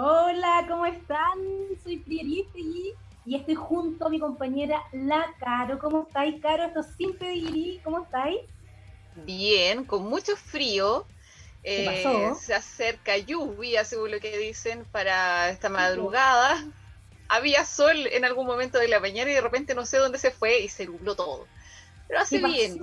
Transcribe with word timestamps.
Hola, 0.00 0.64
¿cómo 0.68 0.86
están? 0.86 1.38
Soy 1.82 1.96
Prieristegui 1.96 2.94
y 3.26 3.34
estoy 3.34 3.56
junto 3.56 4.06
a 4.06 4.08
mi 4.08 4.20
compañera 4.20 4.80
La 4.92 5.26
Caro. 5.40 5.76
¿Cómo 5.80 6.06
estáis, 6.06 6.40
Caro? 6.40 6.66
Esto 6.66 6.80
es 6.82 6.86
Sin 6.96 7.18
Pedigrí. 7.18 7.80
¿Cómo 7.82 8.04
estáis? 8.04 8.38
Bien, 9.26 9.84
con 9.84 10.04
mucho 10.04 10.36
frío. 10.36 11.04
¿Qué 11.64 11.82
pasó? 11.84 12.10
Eh, 12.10 12.32
se 12.40 12.54
acerca 12.54 13.18
lluvia, 13.18 13.84
según 13.84 14.12
lo 14.12 14.20
que 14.20 14.38
dicen, 14.38 14.84
para 14.92 15.50
esta 15.50 15.68
madrugada. 15.68 16.64
Había 17.28 17.64
sol 17.64 18.06
en 18.12 18.24
algún 18.24 18.46
momento 18.46 18.78
de 18.78 18.86
la 18.86 19.00
mañana 19.00 19.32
y 19.32 19.34
de 19.34 19.40
repente 19.40 19.74
no 19.74 19.84
sé 19.84 19.96
dónde 19.96 20.18
se 20.18 20.30
fue 20.30 20.60
y 20.60 20.68
se 20.68 20.86
nubló 20.86 21.16
todo. 21.16 21.44
Pero 22.06 22.20
hace 22.20 22.38
¿Qué 22.38 22.46
bien. 22.46 22.78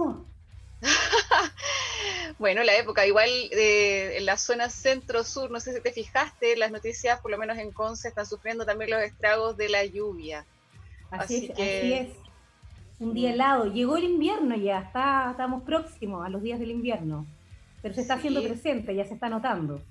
bueno, 2.39 2.63
la 2.63 2.75
época, 2.75 3.05
igual 3.05 3.29
eh, 3.51 4.17
en 4.17 4.25
la 4.25 4.37
zona 4.37 4.69
centro-sur, 4.69 5.51
no 5.51 5.59
sé 5.59 5.73
si 5.73 5.81
te 5.81 5.91
fijaste, 5.91 6.55
las 6.57 6.71
noticias, 6.71 7.19
por 7.21 7.31
lo 7.31 7.37
menos 7.37 7.57
en 7.57 7.71
Conce, 7.71 8.07
están 8.09 8.25
sufriendo 8.25 8.65
también 8.65 8.91
los 8.91 9.01
estragos 9.01 9.57
de 9.57 9.69
la 9.69 9.85
lluvia. 9.85 10.45
Así, 11.11 11.35
Así 11.37 11.45
es, 11.47 11.55
que- 11.55 11.63
así 11.79 11.93
es. 11.93 12.17
Un 12.97 13.13
día 13.13 13.31
helado. 13.33 13.65
Llegó 13.73 13.97
el 13.97 14.05
invierno 14.05 14.55
ya, 14.55 14.79
está, 14.79 15.27
estamos 15.31 15.63
próximos 15.63 16.25
a 16.25 16.29
los 16.29 16.41
días 16.41 16.59
del 16.59 16.71
invierno. 16.71 17.25
Pero 17.81 17.93
se 17.93 18.01
está 18.01 18.13
Sí. 18.15 18.19
haciendo 18.19 18.41
presente, 18.43 18.95
ya 18.95 19.05
se 19.05 19.13
está 19.15 19.27
notando. 19.27 19.81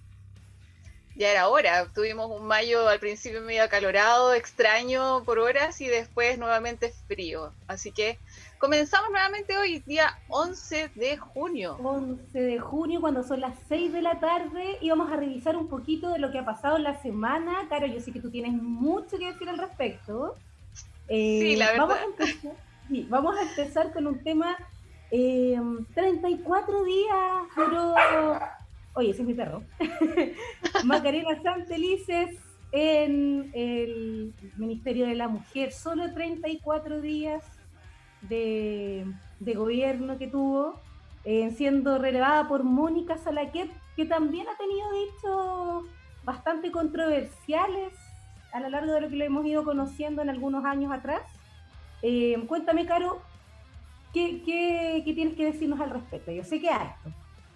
Ya 1.16 1.30
era 1.30 1.48
hora, 1.48 1.86
tuvimos 1.94 2.28
un 2.30 2.46
mayo 2.46 2.88
al 2.88 2.98
principio 2.98 3.40
medio 3.42 3.62
acalorado, 3.62 4.34
extraño 4.34 5.22
por 5.24 5.38
horas 5.38 5.80
y 5.80 5.86
después 5.86 6.38
nuevamente 6.38 6.92
frío. 7.06 7.52
Así 7.68 7.92
que 7.92 8.18
comenzamos 8.58 9.10
nuevamente 9.10 9.56
hoy, 9.56 9.80
día 9.86 10.18
11 10.28 10.90
de 10.94 11.16
junio. 11.16 11.76
11 11.82 12.40
de 12.40 12.58
junio, 12.58 13.00
cuando 13.00 13.22
son 13.22 13.40
las 13.40 13.54
6 13.68 13.92
de 13.92 14.02
la 14.02 14.20
tarde, 14.20 14.78
y 14.80 14.88
vamos 14.90 15.10
a 15.12 15.16
revisar 15.16 15.56
un 15.56 15.68
poquito 15.68 16.10
de 16.10 16.18
lo 16.18 16.30
que 16.30 16.38
ha 16.38 16.44
pasado 16.44 16.76
en 16.76 16.84
la 16.84 17.00
semana. 17.02 17.66
Caro, 17.68 17.86
yo 17.86 18.00
sé 18.00 18.12
que 18.12 18.20
tú 18.20 18.30
tienes 18.30 18.52
mucho 18.52 19.18
que 19.18 19.32
decir 19.32 19.48
al 19.48 19.58
respecto. 19.58 20.34
Eh, 21.08 21.38
Sí, 21.40 21.56
la 21.56 21.72
Vamos 21.76 21.96
a 21.96 22.06
verdad. 22.06 22.10
empezar, 22.10 22.52
sí, 22.88 23.06
vamos 23.10 23.36
a 23.36 23.42
empezar 23.42 23.92
con 23.92 24.06
un 24.06 24.18
tema. 24.22 24.56
eh, 25.10 25.60
34 25.94 26.84
días 26.84 27.16
duró. 27.56 27.94
Oye, 28.94 29.10
ese 29.10 29.22
es 29.22 29.28
mi 29.28 29.34
perro. 29.34 29.62
Macarena 30.84 31.40
Santelices 31.42 32.38
en 32.72 33.50
el 33.54 34.32
Ministerio 34.56 35.06
de 35.06 35.14
la 35.14 35.28
Mujer. 35.28 35.72
Solo 35.72 36.12
34 36.12 37.00
días 37.00 37.44
de, 38.28 39.06
gobierno 39.40 40.18
que 40.18 40.26
tuvo, 40.26 40.80
eh, 41.24 41.52
siendo 41.56 41.98
relevada 41.98 42.48
por 42.48 42.64
Mónica 42.64 43.18
Salaquet, 43.18 43.70
que 43.96 44.06
también 44.06 44.46
ha 44.48 44.56
tenido 44.56 44.92
dichos 44.92 45.84
bastante 46.24 46.70
controversiales 46.70 47.92
a 48.52 48.60
lo 48.60 48.68
largo 48.68 48.92
de 48.92 49.00
lo 49.02 49.08
que 49.08 49.16
lo 49.16 49.24
hemos 49.24 49.46
ido 49.46 49.64
conociendo 49.64 50.22
en 50.22 50.30
algunos 50.30 50.64
años 50.64 50.92
atrás. 50.92 51.22
Eh, 52.02 52.42
cuéntame, 52.46 52.86
Caro, 52.86 53.20
¿qué, 54.12 54.42
qué, 54.44 55.02
qué 55.04 55.12
tienes 55.12 55.34
que 55.34 55.46
decirnos 55.46 55.80
al 55.80 55.90
respecto? 55.90 56.30
Yo 56.30 56.44
sé 56.44 56.60
que 56.60 56.70
hay. 56.70 56.88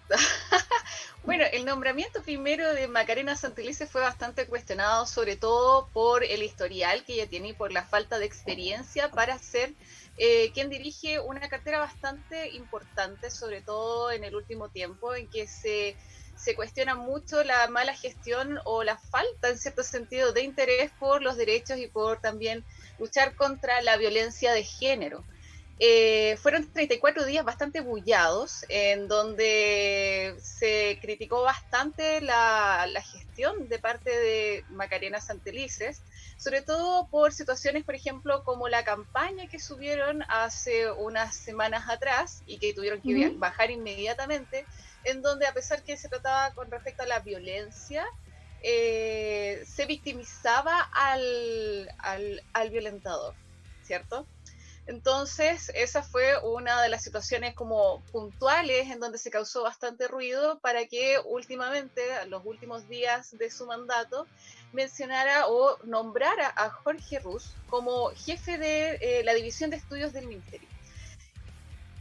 Bueno, 1.25 1.43
el 1.51 1.65
nombramiento 1.65 2.23
primero 2.23 2.73
de 2.73 2.87
Macarena 2.87 3.35
Santelice 3.35 3.85
fue 3.85 4.01
bastante 4.01 4.47
cuestionado, 4.47 5.05
sobre 5.05 5.35
todo 5.35 5.89
por 5.89 6.23
el 6.23 6.41
historial 6.41 7.03
que 7.03 7.13
ella 7.13 7.27
tiene 7.27 7.49
y 7.49 7.53
por 7.53 7.71
la 7.71 7.83
falta 7.83 8.19
de 8.19 8.25
experiencia 8.25 9.11
para 9.11 9.37
ser 9.37 9.73
eh, 10.21 10.51
quien 10.53 10.69
dirige 10.69 11.21
una 11.21 11.47
cartera 11.47 11.79
bastante 11.79 12.49
importante, 12.49 13.31
sobre 13.31 13.61
todo 13.61 14.11
en 14.11 14.25
el 14.25 14.35
último 14.35 14.69
tiempo, 14.69 15.15
en 15.15 15.29
que 15.29 15.47
se, 15.47 15.95
se 16.35 16.55
cuestiona 16.55 16.93
mucho 16.93 17.41
la 17.45 17.69
mala 17.69 17.95
gestión 17.95 18.59
o 18.65 18.83
la 18.83 18.97
falta, 18.97 19.47
en 19.47 19.57
cierto 19.57 19.81
sentido, 19.81 20.33
de 20.33 20.43
interés 20.43 20.91
por 20.99 21.21
los 21.21 21.37
derechos 21.37 21.77
y 21.77 21.87
por 21.87 22.19
también 22.19 22.65
luchar 22.97 23.33
contra 23.35 23.81
la 23.81 23.95
violencia 23.95 24.51
de 24.51 24.65
género. 24.65 25.25
Eh, 25.81 26.35
fueron 26.41 26.69
34 26.69 27.23
días 27.23 27.45
bastante 27.45 27.79
bullados, 27.79 28.65
en 28.67 29.07
donde 29.07 30.35
se 30.41 30.99
criticó 31.01 31.43
bastante 31.43 32.19
la, 32.19 32.85
la 32.91 33.01
gestión 33.01 33.69
de 33.69 33.79
parte 33.79 34.09
de 34.09 34.65
Macarena 34.67 35.21
Santelices, 35.21 36.03
sobre 36.39 36.61
todo 36.61 37.07
por 37.09 37.33
situaciones, 37.33 37.83
por 37.83 37.95
ejemplo, 37.95 38.45
como 38.45 38.69
la 38.69 38.85
campaña 38.85 39.47
que 39.47 39.59
subieron 39.59 40.23
hace 40.29 40.89
unas 40.89 41.35
semanas 41.35 41.89
atrás 41.89 42.43
y 42.45 42.59
que 42.59 42.73
tuvieron 42.73 43.01
que 43.01 43.29
bajar 43.35 43.71
inmediatamente, 43.71 44.65
en 45.03 45.21
donde 45.21 45.47
a 45.47 45.53
pesar 45.53 45.83
que 45.83 45.97
se 45.97 46.07
trataba 46.07 46.53
con 46.53 46.71
respecto 46.71 47.03
a 47.03 47.07
la 47.07 47.19
violencia, 47.19 48.05
eh, 48.63 49.65
se 49.67 49.85
victimizaba 49.85 50.79
al, 50.93 51.91
al, 51.97 52.41
al 52.53 52.69
violentador, 52.69 53.35
¿cierto? 53.83 54.25
Entonces, 54.89 55.71
esa 55.75 56.01
fue 56.01 56.39
una 56.41 56.81
de 56.81 56.89
las 56.89 57.03
situaciones 57.03 57.53
como 57.53 58.01
puntuales 58.11 58.89
en 58.89 58.99
donde 58.99 59.19
se 59.19 59.29
causó 59.29 59.61
bastante 59.61 60.07
ruido 60.07 60.57
para 60.61 60.87
que 60.87 61.19
últimamente, 61.25 62.11
a 62.13 62.25
los 62.25 62.43
últimos 62.43 62.87
días 62.87 63.37
de 63.37 63.51
su 63.51 63.67
mandato, 63.67 64.25
mencionara 64.73 65.47
o 65.47 65.77
nombrara 65.83 66.53
a 66.55 66.69
Jorge 66.69 67.19
Ruz 67.19 67.53
como 67.69 68.09
jefe 68.11 68.57
de 68.57 68.99
eh, 69.01 69.23
la 69.23 69.33
División 69.33 69.69
de 69.69 69.77
Estudios 69.77 70.13
del 70.13 70.27
Ministerio. 70.27 70.67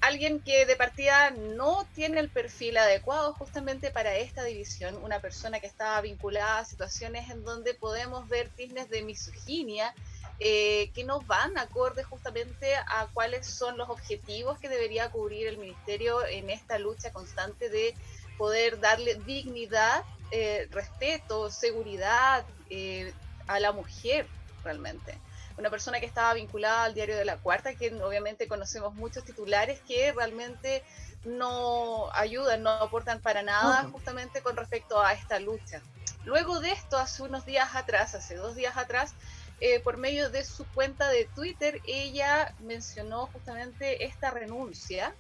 Alguien 0.01 0.41
que 0.41 0.65
de 0.65 0.77
partida 0.77 1.31
no 1.31 1.85
tiene 1.95 2.21
el 2.21 2.29
perfil 2.29 2.77
adecuado 2.77 3.33
justamente 3.35 3.91
para 3.91 4.15
esta 4.17 4.45
división, 4.45 4.97
una 5.03 5.21
persona 5.21 5.59
que 5.59 5.67
estaba 5.67 6.01
vinculada 6.01 6.61
a 6.61 6.65
situaciones 6.65 7.29
en 7.31 7.43
donde 7.45 7.75
podemos 7.75 8.29
ver 8.29 8.49
tiznes 8.51 8.89
de 8.91 9.03
misoginia, 9.03 9.93
eh, 10.39 10.93
que 10.95 11.03
no 11.03 11.21
van 11.23 11.59
acorde 11.59 12.05
justamente 12.05 12.77
a 12.77 13.09
cuáles 13.13 13.45
son 13.45 13.77
los 13.77 13.89
objetivos 13.89 14.61
que 14.61 14.69
debería 14.69 15.11
cubrir 15.11 15.49
el 15.49 15.59
ministerio 15.59 16.25
en 16.25 16.49
esta 16.49 16.79
lucha 16.79 17.13
constante 17.13 17.69
de 17.69 17.93
poder 18.39 18.81
darle 18.81 19.17
dignidad, 19.17 20.03
eh, 20.31 20.69
respeto, 20.71 21.51
seguridad 21.51 22.47
eh, 22.71 23.13
a 23.47 23.61
la 23.61 23.73
mujer 23.73 24.27
realmente. 24.65 25.19
Una 25.59 25.71
persona 25.71 25.99
que 25.99 26.07
estaba 26.07 26.35
vinculada 26.35 26.85
al 26.85 26.95
diario 26.95 27.17
de 27.17 27.25
la 27.25 27.37
Cuarta, 27.37 27.75
que 27.75 27.93
obviamente 28.03 28.47
conocemos 28.47 28.95
muchos 28.95 29.25
titulares 29.25 29.81
que 29.81 30.13
realmente 30.13 30.85
no 31.25 32.13
ayudan, 32.13 32.63
no 32.63 32.71
aportan 32.71 33.21
para 33.21 33.43
nada 33.43 33.89
justamente 33.91 34.41
con 34.41 34.57
respecto 34.57 35.03
a 35.03 35.13
esta 35.13 35.41
lucha. 35.41 35.83
Luego 36.25 36.61
de 36.61 36.71
esto, 36.71 36.97
hace 36.97 37.23
unos 37.23 37.45
días 37.45 37.75
atrás, 37.75 38.15
hace 38.15 38.37
dos 38.37 38.55
días 38.55 38.77
atrás, 38.77 39.15
eh, 39.61 39.81
por 39.81 39.97
medio 39.97 40.31
de 40.31 40.45
su 40.45 40.65
cuenta 40.67 41.09
de 41.09 41.25
Twitter, 41.25 41.81
ella 41.87 42.55
mencionó 42.61 43.27
justamente 43.27 44.05
esta 44.05 44.31
renuncia, 44.31 45.15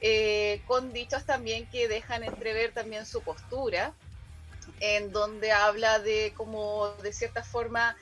eh, 0.00 0.62
con 0.66 0.92
dichos 0.92 1.24
también 1.24 1.68
que 1.68 1.88
dejan 1.88 2.22
entrever 2.22 2.72
también 2.72 3.06
su 3.06 3.22
postura, 3.22 3.94
en 4.80 5.12
donde 5.12 5.52
habla 5.52 5.98
de 5.98 6.32
como 6.36 6.94
de 7.02 7.12
cierta 7.12 7.42
forma 7.42 7.96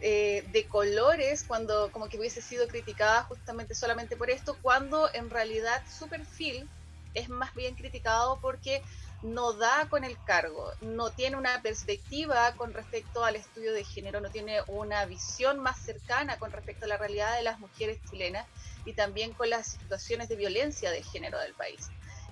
eh, 0.00 0.44
de 0.48 0.66
colores, 0.66 1.44
cuando 1.44 1.92
como 1.92 2.08
que 2.08 2.18
hubiese 2.18 2.42
sido 2.42 2.66
criticada 2.68 3.22
justamente 3.24 3.74
solamente 3.74 4.16
por 4.16 4.30
esto, 4.30 4.58
cuando 4.60 5.08
en 5.14 5.30
realidad 5.30 5.82
su 5.88 6.08
perfil 6.08 6.68
es 7.14 7.28
más 7.28 7.54
bien 7.54 7.74
criticado 7.74 8.40
porque 8.40 8.82
no 9.22 9.52
da 9.52 9.86
con 9.88 10.04
el 10.04 10.16
cargo, 10.24 10.70
no 10.80 11.10
tiene 11.10 11.36
una 11.36 11.62
perspectiva 11.62 12.52
con 12.56 12.72
respecto 12.74 13.24
al 13.24 13.36
estudio 13.36 13.72
de 13.72 13.84
género, 13.84 14.20
no 14.20 14.30
tiene 14.30 14.60
una 14.66 15.04
visión 15.06 15.60
más 15.60 15.78
cercana 15.78 16.38
con 16.38 16.50
respecto 16.50 16.86
a 16.86 16.88
la 16.88 16.96
realidad 16.96 17.36
de 17.36 17.42
las 17.42 17.60
mujeres 17.60 17.98
chilenas 18.10 18.46
y 18.84 18.92
también 18.94 19.32
con 19.32 19.48
las 19.50 19.68
situaciones 19.68 20.28
de 20.28 20.36
violencia 20.36 20.90
de 20.90 21.02
género 21.02 21.38
del 21.38 21.54
país. 21.54 21.88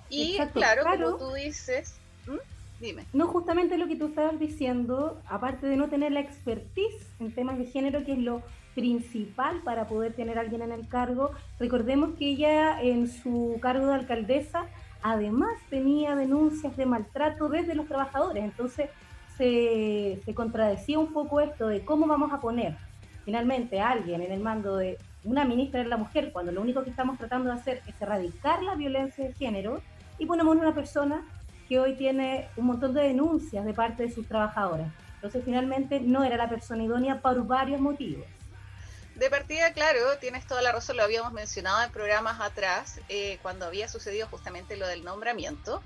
Y 0.09 0.33
Exacto, 0.33 0.59
claro, 0.59 0.81
claro. 0.83 1.17
como 1.17 1.17
tú 1.17 1.33
dices, 1.35 1.95
¿Mm? 2.27 2.81
dime. 2.81 3.05
No, 3.13 3.27
justamente 3.27 3.77
lo 3.77 3.87
que 3.87 3.95
tú 3.95 4.07
estabas 4.07 4.37
diciendo, 4.37 5.21
aparte 5.27 5.67
de 5.67 5.77
no 5.77 5.89
tener 5.89 6.11
la 6.11 6.19
expertise 6.19 7.07
en 7.19 7.33
temas 7.33 7.57
de 7.57 7.65
género, 7.65 8.03
que 8.03 8.13
es 8.13 8.19
lo 8.19 8.43
principal 8.75 9.61
para 9.63 9.87
poder 9.87 10.13
tener 10.13 10.37
a 10.37 10.41
alguien 10.41 10.61
en 10.61 10.71
el 10.71 10.87
cargo, 10.87 11.31
recordemos 11.59 12.17
que 12.17 12.29
ella 12.29 12.81
en 12.81 13.09
su 13.09 13.57
cargo 13.61 13.87
de 13.87 13.95
alcaldesa 13.95 14.65
además 15.03 15.51
tenía 15.69 16.15
denuncias 16.15 16.75
de 16.77 16.85
maltrato 16.85 17.49
desde 17.49 17.75
los 17.75 17.87
trabajadores, 17.87 18.43
entonces 18.43 18.89
se, 19.37 20.21
contradecía 20.33 20.99
un 20.99 21.13
poco 21.13 21.41
esto 21.41 21.67
de 21.67 21.83
cómo 21.83 22.07
vamos 22.07 22.31
a 22.31 22.39
poner 22.39 22.75
finalmente 23.25 23.79
a 23.79 23.89
alguien 23.89 24.21
en 24.21 24.31
el 24.31 24.39
mando 24.39 24.77
de 24.77 24.97
una 25.23 25.45
ministra 25.45 25.83
de 25.83 25.89
la 25.89 25.97
mujer, 25.97 26.31
cuando 26.31 26.51
lo 26.51 26.61
único 26.61 26.83
que 26.83 26.89
estamos 26.89 27.17
tratando 27.17 27.49
de 27.49 27.55
hacer 27.55 27.81
es 27.87 28.01
erradicar 28.01 28.63
la 28.63 28.75
violencia 28.75 29.25
de 29.25 29.33
género, 29.33 29.81
y 30.17 30.25
ponemos 30.25 30.55
una 30.55 30.73
persona 30.73 31.25
que 31.67 31.79
hoy 31.79 31.95
tiene 31.95 32.47
un 32.57 32.65
montón 32.65 32.93
de 32.93 33.01
denuncias 33.01 33.65
de 33.65 33.73
parte 33.73 34.03
de 34.03 34.11
sus 34.11 34.27
trabajadoras. 34.27 34.87
Entonces, 35.15 35.43
finalmente, 35.45 35.99
no 35.99 36.23
era 36.23 36.37
la 36.37 36.49
persona 36.49 36.83
idónea 36.83 37.21
por 37.21 37.45
varios 37.45 37.79
motivos. 37.79 38.25
De 39.15 39.29
partida, 39.29 39.73
claro, 39.73 40.17
tienes 40.19 40.47
toda 40.47 40.61
la 40.61 40.71
razón, 40.71 40.97
lo 40.97 41.03
habíamos 41.03 41.33
mencionado 41.33 41.83
en 41.83 41.91
programas 41.91 42.39
atrás, 42.39 42.99
eh, 43.09 43.37
cuando 43.41 43.65
había 43.65 43.87
sucedido 43.87 44.27
justamente 44.27 44.77
lo 44.77 44.87
del 44.87 45.03
nombramiento. 45.03 45.81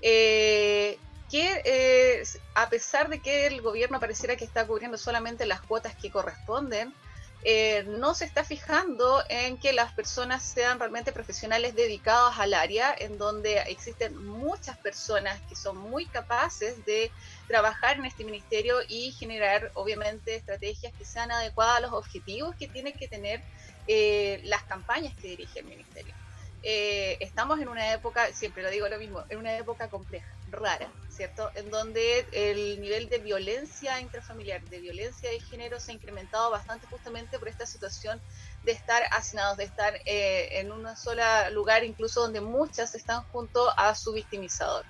Eh, 0.00 0.98
que 1.30 1.60
eh, 1.64 2.22
a 2.54 2.68
pesar 2.70 3.08
de 3.08 3.20
que 3.20 3.46
el 3.46 3.60
gobierno 3.60 4.00
pareciera 4.00 4.36
que 4.36 4.44
está 4.44 4.66
cubriendo 4.66 4.96
solamente 4.96 5.44
las 5.44 5.60
cuotas 5.60 5.94
que 5.94 6.10
corresponden, 6.10 6.94
eh, 7.42 7.84
no 7.86 8.14
se 8.14 8.24
está 8.24 8.44
fijando 8.44 9.22
en 9.28 9.58
que 9.58 9.72
las 9.72 9.92
personas 9.92 10.42
sean 10.44 10.78
realmente 10.78 11.12
profesionales 11.12 11.74
dedicados 11.74 12.34
al 12.38 12.54
área, 12.54 12.94
en 12.98 13.16
donde 13.18 13.58
existen 13.68 14.16
muchas 14.16 14.78
personas 14.78 15.40
que 15.48 15.54
son 15.54 15.78
muy 15.78 16.08
capaces 16.10 16.84
de 16.84 17.12
trabajar 17.46 17.98
en 17.98 18.06
este 18.06 18.24
ministerio 18.24 18.76
y 18.88 19.12
generar, 19.12 19.70
obviamente, 19.74 20.34
estrategias 20.34 20.92
que 20.96 21.04
sean 21.04 21.30
adecuadas 21.30 21.78
a 21.78 21.80
los 21.80 21.92
objetivos 21.92 22.54
que 22.58 22.68
tienen 22.68 22.94
que 22.96 23.08
tener 23.08 23.44
eh, 23.86 24.40
las 24.44 24.64
campañas 24.64 25.14
que 25.20 25.28
dirige 25.28 25.60
el 25.60 25.66
ministerio. 25.66 26.14
Eh, 26.62 27.18
estamos 27.20 27.60
en 27.60 27.68
una 27.68 27.92
época, 27.92 28.32
siempre 28.32 28.62
lo 28.62 28.70
digo 28.70 28.88
lo 28.88 28.98
mismo, 28.98 29.24
en 29.28 29.38
una 29.38 29.56
época 29.56 29.88
compleja, 29.88 30.28
rara, 30.50 30.92
¿cierto? 31.08 31.50
En 31.54 31.70
donde 31.70 32.26
el 32.32 32.80
nivel 32.80 33.08
de 33.08 33.18
violencia 33.18 34.00
intrafamiliar, 34.00 34.62
de 34.62 34.80
violencia 34.80 35.30
de 35.30 35.40
género 35.40 35.80
se 35.80 35.92
ha 35.92 35.94
incrementado 35.94 36.50
bastante 36.50 36.86
justamente 36.86 37.38
por 37.38 37.48
esta 37.48 37.66
situación 37.66 38.20
de 38.62 38.72
estar 38.72 39.02
hacinados, 39.12 39.56
de 39.56 39.64
estar 39.64 39.94
eh, 40.04 40.48
en 40.60 40.72
un 40.72 40.96
solo 40.96 41.22
lugar, 41.52 41.84
incluso 41.84 42.20
donde 42.20 42.40
muchas 42.40 42.94
están 42.94 43.22
junto 43.24 43.68
a 43.78 43.94
su 43.94 44.12
victimizador. 44.12 44.84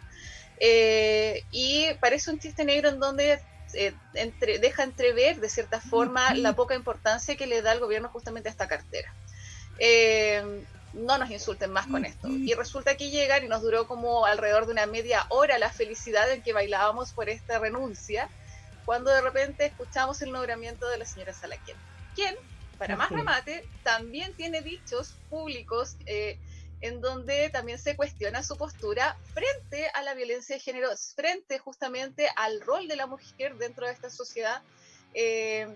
Eh, 0.60 1.44
y 1.50 1.94
parece 2.00 2.30
un 2.30 2.38
chiste 2.38 2.64
negro 2.64 2.88
en 2.88 2.98
donde 2.98 3.40
entre, 4.14 4.58
deja 4.58 4.82
entrever 4.82 5.40
de 5.40 5.48
cierta 5.48 5.80
forma 5.80 6.34
la 6.34 6.54
poca 6.54 6.74
importancia 6.74 7.36
que 7.36 7.46
le 7.46 7.62
da 7.62 7.72
el 7.72 7.80
gobierno 7.80 8.08
justamente 8.08 8.48
a 8.48 8.52
esta 8.52 8.68
cartera. 8.68 9.08
Eh, 9.78 10.42
no 10.92 11.18
nos 11.18 11.30
insulten 11.30 11.70
más 11.70 11.86
con 11.86 12.04
esto. 12.04 12.28
Y 12.28 12.54
resulta 12.54 12.96
que 12.96 13.10
llegan 13.10 13.44
y 13.44 13.48
nos 13.48 13.62
duró 13.62 13.86
como 13.86 14.24
alrededor 14.26 14.66
de 14.66 14.72
una 14.72 14.86
media 14.86 15.26
hora 15.28 15.58
la 15.58 15.70
felicidad 15.70 16.30
en 16.30 16.42
que 16.42 16.52
bailábamos 16.52 17.12
por 17.12 17.28
esta 17.28 17.58
renuncia, 17.58 18.28
cuando 18.84 19.10
de 19.10 19.20
repente 19.20 19.66
escuchamos 19.66 20.22
el 20.22 20.32
nombramiento 20.32 20.88
de 20.88 20.98
la 20.98 21.04
señora 21.04 21.32
Salaquien, 21.34 21.76
quien, 22.14 22.34
para 22.78 22.96
más 22.96 23.10
remate, 23.10 23.68
también 23.82 24.34
tiene 24.34 24.62
dichos 24.62 25.14
públicos 25.28 25.96
eh, 26.06 26.38
en 26.80 27.00
donde 27.00 27.50
también 27.50 27.78
se 27.78 27.96
cuestiona 27.96 28.42
su 28.42 28.56
postura 28.56 29.16
frente 29.34 29.90
a 29.94 30.02
la 30.02 30.14
violencia 30.14 30.56
de 30.56 30.60
género, 30.60 30.88
frente 31.14 31.58
justamente 31.58 32.28
al 32.36 32.60
rol 32.60 32.86
de 32.88 32.96
la 32.96 33.06
mujer 33.06 33.56
dentro 33.56 33.86
de 33.86 33.92
esta 33.92 34.10
sociedad. 34.10 34.62
Eh, 35.14 35.66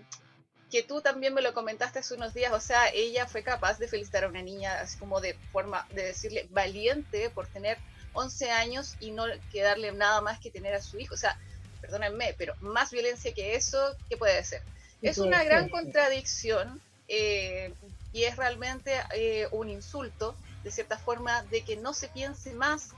que 0.73 0.81
tú 0.81 1.01
también 1.01 1.35
me 1.35 1.43
lo 1.43 1.53
comentaste 1.53 1.99
hace 1.99 2.15
unos 2.15 2.33
días, 2.33 2.51
o 2.51 2.59
sea, 2.59 2.89
ella 2.95 3.27
fue 3.27 3.43
capaz 3.43 3.77
de 3.77 3.87
felicitar 3.87 4.23
a 4.23 4.27
una 4.27 4.41
niña 4.41 4.73
así 4.81 4.97
como 4.97 5.21
de 5.21 5.35
forma 5.51 5.85
de 5.91 6.05
decirle 6.05 6.47
valiente 6.49 7.29
por 7.29 7.45
tener 7.45 7.77
11 8.13 8.49
años 8.49 8.95
y 8.99 9.11
no 9.11 9.25
quedarle 9.51 9.91
nada 9.91 10.19
más 10.21 10.39
que 10.39 10.49
tener 10.49 10.73
a 10.73 10.81
su 10.81 10.97
hijo, 10.97 11.13
o 11.13 11.17
sea, 11.17 11.37
perdónenme, 11.79 12.33
pero 12.39 12.55
más 12.61 12.89
violencia 12.89 13.31
que 13.35 13.53
eso, 13.53 13.95
¿qué 14.09 14.17
puede 14.17 14.43
ser? 14.43 14.63
Es 15.03 15.19
una 15.19 15.43
gran 15.43 15.69
contradicción 15.69 16.81
eh, 17.07 17.71
y 18.11 18.23
es 18.23 18.35
realmente 18.35 18.99
eh, 19.13 19.47
un 19.51 19.69
insulto, 19.69 20.35
de 20.63 20.71
cierta 20.71 20.97
forma, 20.97 21.43
de 21.51 21.61
que 21.61 21.77
no 21.77 21.93
se 21.93 22.07
piense 22.07 22.51
más 22.53 22.89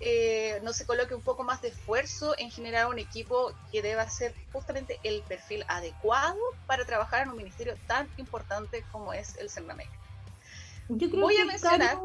eh, 0.00 0.60
no 0.62 0.72
se 0.72 0.86
coloque 0.86 1.14
un 1.14 1.20
poco 1.20 1.44
más 1.44 1.60
de 1.60 1.68
esfuerzo 1.68 2.34
en 2.38 2.50
generar 2.50 2.86
un 2.86 2.98
equipo 2.98 3.52
que 3.70 3.82
deba 3.82 4.08
ser 4.08 4.34
justamente 4.50 4.98
el 5.02 5.22
perfil 5.22 5.64
adecuado 5.68 6.38
para 6.66 6.86
trabajar 6.86 7.24
en 7.24 7.30
un 7.30 7.36
ministerio 7.36 7.74
tan 7.86 8.08
importante 8.16 8.82
como 8.90 9.12
es 9.12 9.36
el 9.36 9.50
CERNAMEC. 9.50 9.88
Voy 10.88 11.36
a 11.36 11.44
mencionar... 11.44 11.98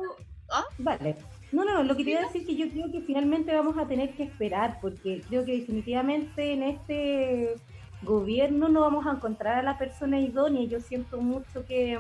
¿Ah? 0.49 0.65
Vale. 0.77 1.15
No, 1.51 1.63
no, 1.63 1.83
lo 1.83 1.95
que 1.95 2.03
quería 2.03 2.21
decir 2.21 2.41
es 2.41 2.47
que 2.47 2.55
yo 2.55 2.69
creo 2.69 2.91
que 2.91 3.01
finalmente 3.01 3.55
vamos 3.55 3.77
a 3.77 3.87
tener 3.87 4.13
que 4.15 4.23
esperar, 4.23 4.79
porque 4.81 5.21
creo 5.27 5.45
que 5.45 5.53
definitivamente 5.53 6.51
en 6.51 6.63
este 6.63 7.55
gobierno 8.03 8.67
no 8.67 8.81
vamos 8.81 9.07
a 9.07 9.11
encontrar 9.11 9.59
a 9.59 9.63
la 9.63 9.77
persona 9.77 10.19
idónea. 10.19 10.67
Yo 10.67 10.81
siento 10.81 11.21
mucho 11.21 11.65
que... 11.65 11.97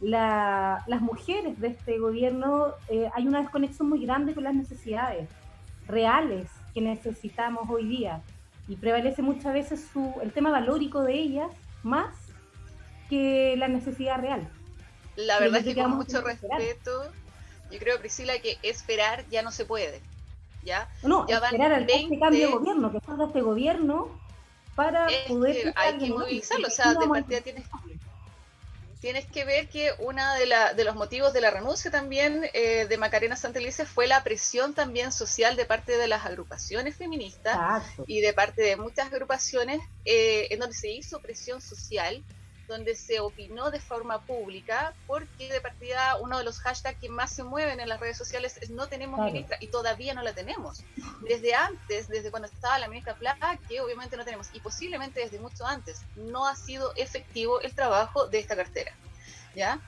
Mm, 0.00 0.10
las 0.10 1.00
mujeres 1.00 1.60
de 1.60 1.68
este 1.68 1.98
gobierno 1.98 2.68
eh, 2.88 3.10
hay 3.14 3.26
una 3.26 3.40
desconexión 3.40 3.88
muy 3.88 4.04
grande 4.04 4.34
con 4.34 4.44
las 4.44 4.54
necesidades 4.54 5.28
reales 5.86 6.48
que 6.72 6.80
necesitamos 6.80 7.68
hoy 7.68 7.86
día 7.86 8.22
y 8.68 8.76
prevalece 8.76 9.22
muchas 9.22 9.52
veces 9.52 9.86
su, 9.92 10.14
el 10.22 10.32
tema 10.32 10.50
valórico 10.50 11.02
de 11.02 11.14
ellas 11.14 11.50
más 11.82 12.14
que 13.08 13.54
la 13.56 13.68
necesidad 13.68 14.20
real. 14.20 14.48
La 15.16 15.38
verdad 15.38 15.60
es 15.60 15.74
que 15.74 15.82
con 15.82 15.92
mucho 15.92 16.20
respeto, 16.22 17.12
yo 17.70 17.78
creo, 17.78 18.00
Priscila, 18.00 18.38
que 18.40 18.58
esperar 18.62 19.24
ya 19.30 19.42
no 19.42 19.52
se 19.52 19.64
puede. 19.64 20.00
¿ya? 20.64 20.88
No, 21.02 21.26
ya 21.28 21.36
esperar 21.36 21.72
al 21.72 21.88
este 21.88 22.18
cambio 22.18 22.46
de 22.46 22.52
gobierno, 22.52 22.92
que 22.92 23.00
salga 23.00 23.26
este 23.26 23.40
gobierno 23.42 24.08
para 24.74 25.06
poder... 25.28 25.72
hay 25.76 25.98
que 25.98 26.08
movilizarlo, 26.08 26.66
o 26.66 26.70
sea, 26.70 26.94
de 26.94 27.06
partida 27.06 27.40
tienes 27.40 27.68
tienes 29.04 29.26
que 29.26 29.44
ver 29.44 29.68
que 29.68 29.90
uno 29.98 30.22
de, 30.36 30.82
los 30.82 30.96
motivos 30.96 31.34
de 31.34 31.42
la 31.42 31.50
renuncia 31.50 31.90
también 31.90 32.40
eh, 32.54 32.86
de 32.88 32.96
Macarena 32.96 33.36
Santelice 33.36 33.84
fue 33.84 34.06
la 34.06 34.24
presión 34.24 34.72
también 34.72 35.12
social 35.12 35.56
de 35.56 35.66
parte 35.66 35.98
de 35.98 36.08
las 36.08 36.24
agrupaciones 36.24 36.96
feministas 36.96 37.84
y 38.06 38.22
de 38.22 38.32
parte 38.32 38.62
de 38.62 38.76
muchas 38.76 39.12
agrupaciones 39.12 39.82
eh, 40.06 40.46
en 40.48 40.58
donde 40.58 40.74
se 40.74 40.90
hizo 40.90 41.20
presión 41.20 41.60
social 41.60 42.24
donde 42.66 42.94
se 42.94 43.20
opinó 43.20 43.70
de 43.70 43.80
forma 43.80 44.24
pública, 44.24 44.94
porque 45.06 45.52
de 45.52 45.60
partida 45.60 46.16
uno 46.20 46.38
de 46.38 46.44
los 46.44 46.58
hashtags 46.60 46.98
que 46.98 47.08
más 47.08 47.32
se 47.32 47.44
mueven 47.44 47.80
en 47.80 47.88
las 47.88 48.00
redes 48.00 48.16
sociales 48.16 48.58
es 48.60 48.70
no 48.70 48.86
tenemos 48.88 49.20
ministra 49.20 49.56
y 49.60 49.68
todavía 49.68 50.14
no 50.14 50.22
la 50.22 50.32
tenemos. 50.32 50.82
Desde 51.28 51.54
antes, 51.54 52.08
desde 52.08 52.30
cuando 52.30 52.48
estaba 52.48 52.78
la 52.78 52.88
ministra 52.88 53.14
Plata, 53.14 53.58
que 53.68 53.80
obviamente 53.80 54.16
no 54.16 54.24
tenemos, 54.24 54.48
y 54.52 54.60
posiblemente 54.60 55.20
desde 55.20 55.38
mucho 55.38 55.66
antes, 55.66 56.02
no 56.16 56.46
ha 56.46 56.56
sido 56.56 56.92
efectivo 56.96 57.60
el 57.60 57.74
trabajo 57.74 58.26
de 58.26 58.38
esta 58.38 58.56
cartera. 58.56 58.92
¿Ya? 59.54 59.80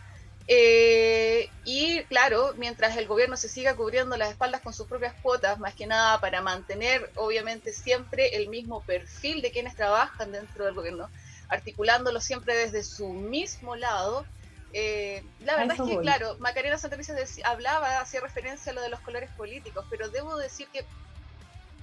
Eh, 0.49 1.50
y 1.64 2.05
claro, 2.05 2.55
mientras 2.56 2.96
el 2.96 3.08
gobierno 3.08 3.37
se 3.37 3.49
siga 3.49 3.75
cubriendo 3.75 4.17
las 4.17 4.31
espaldas 4.31 4.61
con 4.61 4.72
sus 4.72 4.87
propias 4.87 5.14
cuotas, 5.20 5.58
más 5.58 5.75
que 5.75 5.87
nada 5.87 6.20
para 6.20 6.40
mantener 6.40 7.11
obviamente 7.17 7.72
siempre 7.72 8.37
el 8.37 8.49
mismo 8.49 8.81
perfil 8.82 9.43
de 9.43 9.50
quienes 9.50 9.75
trabajan 9.75 10.31
dentro 10.31 10.64
del 10.64 10.75
gobierno, 10.75 11.11
articulándolo 11.48 12.20
siempre 12.20 12.54
desde 12.54 12.82
su 12.82 13.08
mismo 13.08 13.76
lado. 13.76 14.26
Eh, 14.72 15.22
la 15.40 15.56
verdad 15.56 15.76
es 15.81 15.87
que, 15.88 15.98
claro, 16.00 16.37
Macarena 16.38 16.76
Santelice 16.76 17.14
hablaba, 17.44 18.00
hacía 18.00 18.20
referencia 18.20 18.72
a 18.72 18.75
lo 18.75 18.82
de 18.82 18.90
los 18.90 19.00
colores 19.00 19.31
políticos, 19.37 19.87
pero 19.88 20.08
debo 20.08 20.37
decir 20.37 20.69
que 20.72 20.84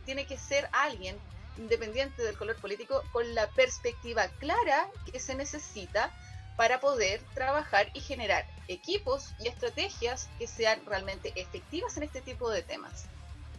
tiene 0.05 0.25
que 0.25 0.37
ser 0.37 0.69
alguien 0.71 1.17
independiente 1.57 2.23
del 2.23 2.37
color 2.37 2.55
político 2.57 3.03
con 3.11 3.35
la 3.35 3.47
perspectiva 3.47 4.27
clara 4.39 4.87
que 5.11 5.19
se 5.19 5.35
necesita 5.35 6.11
para 6.55 6.79
poder 6.79 7.21
trabajar 7.33 7.89
y 7.93 7.99
generar 7.99 8.45
equipos 8.67 9.33
y 9.39 9.47
estrategias 9.47 10.29
que 10.37 10.47
sean 10.47 10.79
realmente 10.85 11.31
efectivas 11.35 11.97
en 11.97 12.03
este 12.03 12.21
tipo 12.21 12.49
de 12.49 12.61
temas. 12.61 13.05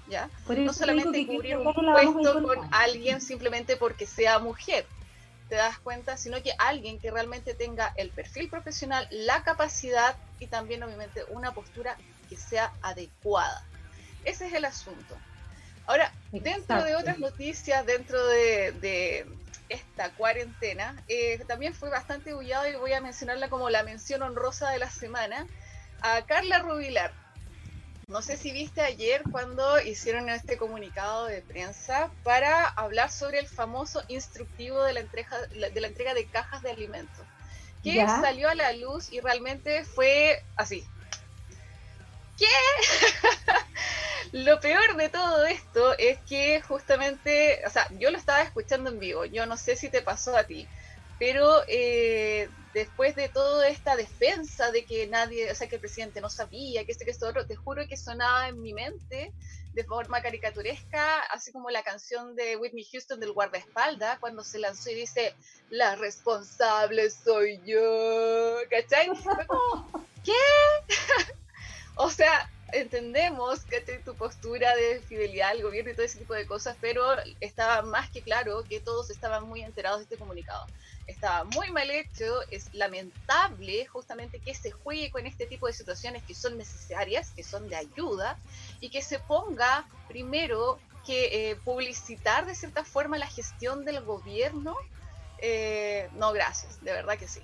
¿Ya? 0.08 0.28
No 0.49 0.73
solamente 0.75 1.26
cubrir 1.26 1.56
un 1.56 1.73
puesto 1.73 2.42
con 2.42 2.58
alguien 2.73 3.23
simplemente 3.23 3.76
porque 3.76 4.06
sea 4.06 4.38
mujer, 4.38 4.87
te 5.48 5.56
das 5.56 5.78
cuenta, 5.78 6.16
sino 6.16 6.42
que 6.42 6.52
alguien 6.58 6.98
que 6.98 7.10
realmente 7.10 7.54
tenga 7.54 7.92
el 7.96 8.10
perfil 8.10 8.48
profesional, 8.48 9.06
la 9.10 9.42
capacidad 9.42 10.16
y 10.38 10.46
también 10.46 10.82
obviamente 10.82 11.24
una 11.28 11.52
postura 11.52 11.96
que 12.28 12.36
sea 12.36 12.72
adecuada. 12.82 13.64
Ese 14.24 14.46
es 14.46 14.54
el 14.54 14.64
asunto. 14.64 15.16
Ahora, 15.86 16.12
dentro 16.32 16.82
de 16.82 16.96
otras 16.96 17.18
noticias, 17.18 17.84
dentro 17.84 18.26
de, 18.26 19.26
esta 19.68 20.10
cuarentena, 20.10 21.02
eh, 21.08 21.42
también 21.46 21.74
fue 21.74 21.88
bastante 21.90 22.34
bullado 22.34 22.68
y 22.68 22.76
voy 22.76 22.92
a 22.92 23.00
mencionarla 23.00 23.48
como 23.48 23.70
la 23.70 23.82
mención 23.82 24.22
honrosa 24.22 24.70
de 24.70 24.78
la 24.78 24.90
semana, 24.90 25.46
a 26.02 26.24
Carla 26.26 26.58
Rubilar, 26.58 27.12
no 28.08 28.23
sé 28.23 28.37
si 28.37 28.52
viste 28.52 28.80
ayer 28.80 29.23
cuando 29.30 29.80
hicieron 29.80 30.28
este 30.28 30.56
comunicado 30.56 31.26
de 31.26 31.42
prensa 31.42 32.11
para 32.23 32.66
hablar 32.66 33.11
sobre 33.11 33.38
el 33.38 33.49
famoso 33.49 34.02
instructivo 34.08 34.82
de 34.82 34.92
la 34.92 35.00
entrega 35.00 35.38
de, 35.46 35.80
la 35.80 35.87
entrega 35.87 36.14
de 36.14 36.26
cajas 36.26 36.62
de 36.62 36.70
alimentos, 36.70 37.25
que 37.82 38.04
salió 38.06 38.49
a 38.49 38.54
la 38.54 38.73
luz 38.73 39.12
y 39.12 39.20
realmente 39.20 39.84
fue 39.84 40.42
así. 40.56 40.84
¿Qué? 42.38 42.46
lo 44.32 44.58
peor 44.61 44.96
de 44.96 45.08
todo 45.08 45.44
esto 45.44 45.96
es 45.99 46.18
que 46.28 46.61
justamente, 46.62 47.62
o 47.66 47.70
sea, 47.70 47.88
yo 47.99 48.11
lo 48.11 48.18
estaba 48.18 48.42
escuchando 48.42 48.90
en 48.90 48.99
vivo, 48.99 49.25
yo 49.25 49.46
no 49.46 49.56
sé 49.56 49.76
si 49.76 49.88
te 49.88 50.02
pasó 50.02 50.37
a 50.37 50.44
ti, 50.44 50.68
pero 51.18 51.62
eh, 51.68 52.49
después 52.73 53.14
de 53.14 53.28
toda 53.28 53.68
esta 53.68 53.97
defensa 53.97 54.71
de 54.73 54.85
que 54.85 55.06
nadie, 55.06 55.50
o 55.50 55.54
sea, 55.54 55.68
que 55.68 55.76
el 55.76 55.80
presidente 55.80 56.21
no 56.21 56.28
sabía, 56.28 56.85
que 56.85 56.92
este, 56.92 57.04
que 57.04 57.12
esto, 57.12 57.28
otro, 57.28 57.47
te 57.47 57.54
juro 57.54 57.87
que 57.88 57.97
sonaba 57.97 58.49
en 58.49 58.61
mi 58.61 58.75
mente 58.75 59.33
de 59.73 59.85
forma 59.85 60.23
caricaturesca, 60.23 61.21
así 61.30 61.52
como 61.52 61.71
la 61.71 61.83
canción 61.83 62.37
de 62.37 62.56
Whitney 62.56 62.87
Houston 62.92 63.21
del 63.21 63.33
guardaespaldas, 63.33 64.18
cuando 64.18 64.44
se 64.44 64.59
lanzó 64.59 64.90
y 64.90 64.94
dice, 64.94 65.35
la 65.68 65.97
responsable 65.97 67.11
soy 67.11 67.61
yo, 67.64 68.56
¿cachai? 68.71 69.09
¿Qué? 70.25 70.33
o 71.97 72.11
sea, 72.11 72.50
entendemos 72.73 73.61
que 73.64 73.80
tu 73.80 74.14
postura 74.14 74.75
de 74.75 75.00
fidelidad 75.00 75.50
al 75.50 75.62
gobierno 75.62 75.90
y 75.90 75.94
todo 75.94 76.06
ese 76.06 76.18
tipo 76.18 76.35
de 76.35 76.47
cosas, 76.47 76.76
pero 76.80 77.04
estaba 77.40 77.83
más 77.83 78.11
que 78.11 78.23
claro 78.23 78.64
que 78.64 78.80
todos 78.80 79.11
estaban 79.11 79.44
muy 79.44 79.62
enterados 79.62 79.99
de 79.99 80.04
este 80.04 80.16
comunicado. 80.16 80.66
Estaba 81.06 81.44
muy 81.44 81.71
mal 81.71 81.90
hecho, 81.90 82.40
es 82.50 82.73
lamentable 82.73 83.87
justamente 83.87 84.38
que 84.40 84.54
se 84.54 84.71
juegue 84.71 85.11
con 85.11 85.26
este 85.26 85.47
tipo 85.47 85.66
de 85.66 85.73
situaciones 85.75 86.23
que 86.25 86.35
son 86.35 86.56
necesarias, 86.56 87.30
que 87.30 87.42
son 87.42 87.68
de 87.68 87.76
ayuda, 87.76 88.38
y 88.80 88.88
que 88.88 89.02
se 89.02 89.18
ponga 89.18 89.87
primero 90.09 90.78
que 91.06 91.50
eh, 91.50 91.56
publicitar 91.56 92.47
de 92.47 92.54
cierta 92.54 92.85
forma 92.85 93.18
la 93.18 93.26
gestión 93.26 93.85
del 93.85 94.02
gobierno. 94.02 94.76
Eh, 95.38 96.09
no, 96.14 96.33
gracias, 96.33 96.83
de 96.83 96.92
verdad 96.92 97.18
que 97.18 97.28
sí. 97.28 97.40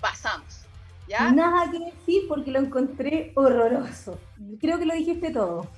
Pasamos. 0.00 0.67
Nada 1.08 1.70
que 1.70 1.78
decir 1.78 2.22
porque 2.28 2.50
lo 2.50 2.60
encontré 2.60 3.32
horroroso. 3.34 4.18
Creo 4.60 4.78
que 4.78 4.86
lo 4.86 4.94
dijiste 4.94 5.30
todo. 5.30 5.68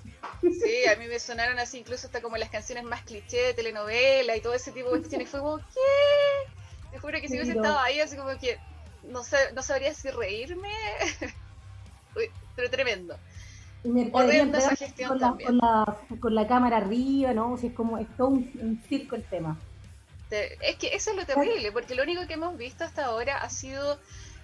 Sí, 0.43 0.87
a 0.89 0.97
mí 0.97 1.07
me 1.07 1.19
sonaron 1.19 1.59
así, 1.59 1.79
incluso 1.79 2.07
hasta 2.07 2.21
como 2.21 2.37
las 2.37 2.51
canciones 2.51 2.85
más 2.85 3.03
cliché 3.03 3.39
de 3.39 3.55
telenovela 3.55 4.37
y 4.37 4.41
todo 4.41 4.55
ese 4.55 4.73
tipo 4.73 4.91
de 4.91 4.99
cuestiones. 4.99 5.29
Fue 5.29 5.41
como, 5.41 5.59
¿qué? 5.59 6.51
Te 6.93 6.99
juro 6.99 7.21
que 7.21 7.29
si 7.29 7.35
hubiese 7.35 7.53
estado 7.53 7.79
ahí, 7.79 8.01
así 8.01 8.17
como 8.17 8.31
que 8.39 8.59
no, 9.05 9.23
sé, 9.23 9.37
no 9.55 9.63
sabría 9.63 9.95
si 9.95 10.11
reírme. 10.11 10.71
pero 12.57 12.71
tremendo. 12.71 13.17
Horrenda 14.13 14.59
esa 14.59 14.77
gestión 14.77 15.11
con 15.11 15.21
también. 15.21 15.59
La, 15.59 15.99
con, 16.21 16.35
la, 16.35 16.47
cámara 16.47 16.79
arriba, 16.79 17.33
¿no? 17.33 17.53
O 17.53 17.59
es 17.59 17.73
como, 17.73 17.99
es 17.99 18.09
todo 18.17 18.29
un 18.29 18.83
circo 18.89 19.17
el 19.17 19.25
tema. 19.25 19.59
Es 20.31 20.77
que 20.77 20.95
eso 20.95 21.11
es 21.11 21.17
lo 21.17 21.27
terrible, 21.27 21.73
porque 21.73 21.95
lo 21.95 22.05
único 22.05 22.27
que 22.27 22.35
hemos 22.35 22.57
visto 22.57 22.85
hasta 22.85 23.07
ahora 23.07 23.39
ha 23.39 23.51
sido 23.51 23.99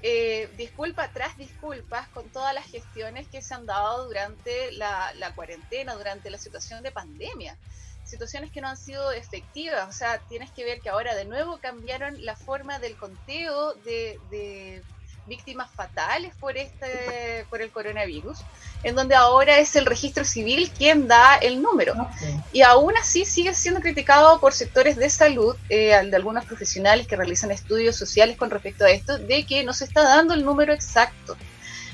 eh, 0.09 0.49
disculpa 0.57 1.09
tras 1.09 1.37
disculpas 1.37 2.07
con 2.11 2.29
todas 2.31 2.55
las 2.55 2.67
gestiones 2.67 3.27
que 3.27 3.43
se 3.43 3.55
han 3.55 3.67
dado 3.67 4.07
durante 4.07 4.71
la, 4.71 5.33
cuarentena, 5.35 5.97
durante 5.97 6.31
la 6.31 6.39
situación 6.39 6.85
de 6.85 6.93
pandemia. 6.93 7.57
Situaciones 8.05 8.53
que 8.53 8.61
no 8.61 8.69
han 8.69 8.77
sido 8.77 9.11
efectivas. 9.11 9.89
O 9.89 9.93
sea, 9.93 10.21
tienes 10.29 10.53
que 10.53 10.65
ver 10.65 10.81
que 10.81 10.91
ahora 10.91 11.17
de 11.17 11.25
nuevo 11.25 11.59
cambiaron 11.59 12.25
la 12.25 12.37
forma 12.37 12.79
del 12.79 12.97
conteo 12.97 13.75
de 13.75 14.81
víctimas 15.27 15.71
fatales 15.71 16.35
por 16.39 16.57
este 16.57 17.45
por 17.51 17.61
el 17.63 17.71
coronavirus, 17.71 18.39
en 18.83 18.95
donde 18.95 19.15
ahora 19.15 19.59
es 19.59 19.77
el 19.77 19.87
registro 19.87 20.25
civil 20.25 20.71
quien 20.77 21.09
da 21.09 21.37
el 21.37 21.63
número. 21.63 21.95
Y 22.53 22.63
aún 22.63 22.95
así 22.97 23.25
sigue 23.25 23.55
siendo 23.55 23.81
criticado 23.81 24.41
por 24.41 24.53
sectores 24.53 24.97
de 24.97 25.11
salud, 25.11 25.57
eh, 25.69 26.01
de 26.05 26.17
algunos 26.17 26.45
profesionales 26.45 27.07
que 27.07 27.17
realizan 27.17 27.51
estudios 27.51 27.97
sociales 27.97 28.37
con 28.37 28.51
respecto 28.51 28.85
a 28.85 28.91
esto, 28.91 29.19
de 29.19 29.45
que 29.45 29.65
no 29.65 29.73
se 29.73 29.85
está 29.85 30.03
dando 30.03 30.35
el 30.35 30.45
número 30.45 30.73
exacto. 30.73 31.37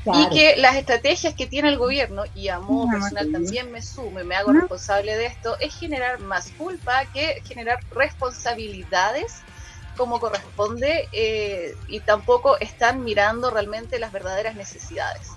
Y 0.05 0.29
que 0.31 0.57
las 0.57 0.75
estrategias 0.75 1.33
que 1.35 1.47
tiene 1.47 1.69
el 1.69 1.79
gobierno, 1.79 2.25
y 2.35 2.49
a 2.49 2.59
modo 2.59 2.91
personal 2.91 3.31
también 3.31 3.71
me 3.71 3.81
sumo 3.81 4.19
y 4.19 4.25
me 4.25 4.35
hago 4.35 4.53
responsable 4.53 5.17
de 5.17 5.27
esto, 5.27 5.57
es 5.61 5.79
generar 5.79 6.19
más 6.19 6.51
culpa 6.59 7.05
que 7.13 7.41
generar 7.47 7.79
responsabilidades 7.95 9.43
como 9.97 10.21
corresponde 10.21 11.09
eh, 11.13 11.77
y 11.89 12.01
tampoco 12.01 12.59
están 12.59 13.05
mirando 13.05 13.51
realmente 13.51 13.99
las 13.99 14.13
verdaderas 14.13 14.55
necesidades. 14.55 15.33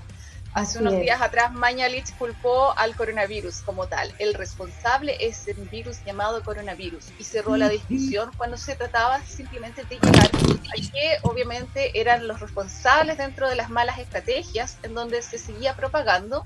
Hace 0.56 0.80
unos 0.80 0.94
días 0.94 1.22
atrás 1.22 1.52
Mañalich 1.52 2.16
culpó 2.18 2.74
al 2.78 2.96
coronavirus 2.96 3.58
como 3.66 3.88
tal. 3.88 4.16
El 4.20 4.34
responsable 4.34 5.18
es 5.20 5.50
el 5.50 5.58
virus 5.68 5.98
llamado 6.06 6.42
coronavirus 6.44 7.08
y 7.20 7.26
cerró 7.26 7.58
la 7.58 7.68
discusión 7.68 8.32
cuando 8.38 8.56
se 8.56 8.74
trataba 8.78 9.22
simplemente 9.26 9.84
de 9.84 10.00
llegar 10.00 10.28
a 10.28 10.76
que 10.76 11.18
obviamente 11.24 12.00
eran 12.00 12.26
los 12.26 12.40
responsables 12.40 13.18
dentro 13.18 13.50
de 13.50 13.56
las 13.58 13.70
malas 13.70 14.00
estrategias 14.00 14.78
en 14.84 14.94
donde 14.94 15.22
se 15.24 15.40
seguía 15.40 15.76
propagando 15.76 16.46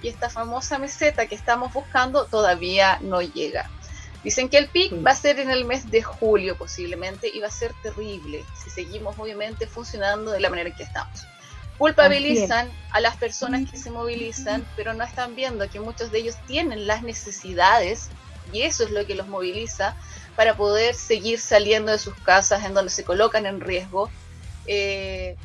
y 0.00 0.08
esta 0.08 0.30
famosa 0.30 0.78
meseta 0.78 1.26
que 1.26 1.34
estamos 1.34 1.70
buscando 1.74 2.24
todavía 2.24 2.98
no 3.02 3.20
llega. 3.20 3.68
Dicen 4.22 4.50
que 4.50 4.58
el 4.58 4.68
pic 4.68 4.92
va 5.04 5.12
a 5.12 5.16
ser 5.16 5.38
en 5.40 5.50
el 5.50 5.64
mes 5.64 5.90
de 5.90 6.02
julio 6.02 6.56
posiblemente 6.56 7.30
y 7.32 7.40
va 7.40 7.46
a 7.46 7.50
ser 7.50 7.72
terrible 7.82 8.44
si 8.62 8.68
seguimos 8.68 9.18
obviamente 9.18 9.66
funcionando 9.66 10.30
de 10.30 10.40
la 10.40 10.50
manera 10.50 10.68
en 10.68 10.76
que 10.76 10.82
estamos. 10.82 11.26
Culpabilizan 11.78 12.70
a 12.90 13.00
las 13.00 13.16
personas 13.16 13.70
que 13.70 13.78
se 13.78 13.90
movilizan, 13.90 14.66
pero 14.76 14.92
no 14.92 15.02
están 15.02 15.34
viendo 15.34 15.66
que 15.70 15.80
muchos 15.80 16.12
de 16.12 16.18
ellos 16.18 16.36
tienen 16.46 16.86
las 16.86 17.02
necesidades 17.02 18.10
y 18.52 18.62
eso 18.62 18.84
es 18.84 18.90
lo 18.90 19.06
que 19.06 19.14
los 19.14 19.28
moviliza 19.28 19.96
para 20.36 20.54
poder 20.54 20.94
seguir 20.94 21.40
saliendo 21.40 21.90
de 21.92 21.98
sus 21.98 22.14
casas 22.16 22.64
en 22.64 22.74
donde 22.74 22.90
se 22.90 23.04
colocan 23.04 23.46
en 23.46 23.60
riesgo 23.60 24.10
eh, 24.66 25.36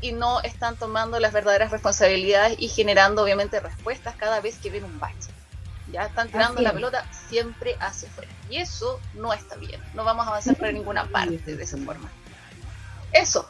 y 0.00 0.10
no 0.10 0.40
están 0.42 0.76
tomando 0.76 1.20
las 1.20 1.32
verdaderas 1.32 1.70
responsabilidades 1.70 2.56
y 2.58 2.68
generando 2.68 3.22
obviamente 3.22 3.60
respuestas 3.60 4.16
cada 4.16 4.40
vez 4.40 4.58
que 4.58 4.70
ven 4.70 4.82
un 4.82 4.98
bache 4.98 5.33
ya 5.94 6.06
están 6.06 6.28
tirando 6.28 6.60
la 6.60 6.72
pelota 6.72 7.06
siempre 7.28 7.76
hacia 7.78 8.08
afuera. 8.08 8.30
Y 8.50 8.56
eso 8.56 9.00
no 9.14 9.32
está 9.32 9.54
bien. 9.56 9.80
No 9.94 10.04
vamos 10.04 10.26
a 10.26 10.30
avanzar 10.30 10.56
para 10.56 10.72
ninguna 10.72 11.06
parte 11.06 11.56
de 11.56 11.62
esa 11.62 11.76
forma. 11.78 12.10
Eso. 13.12 13.48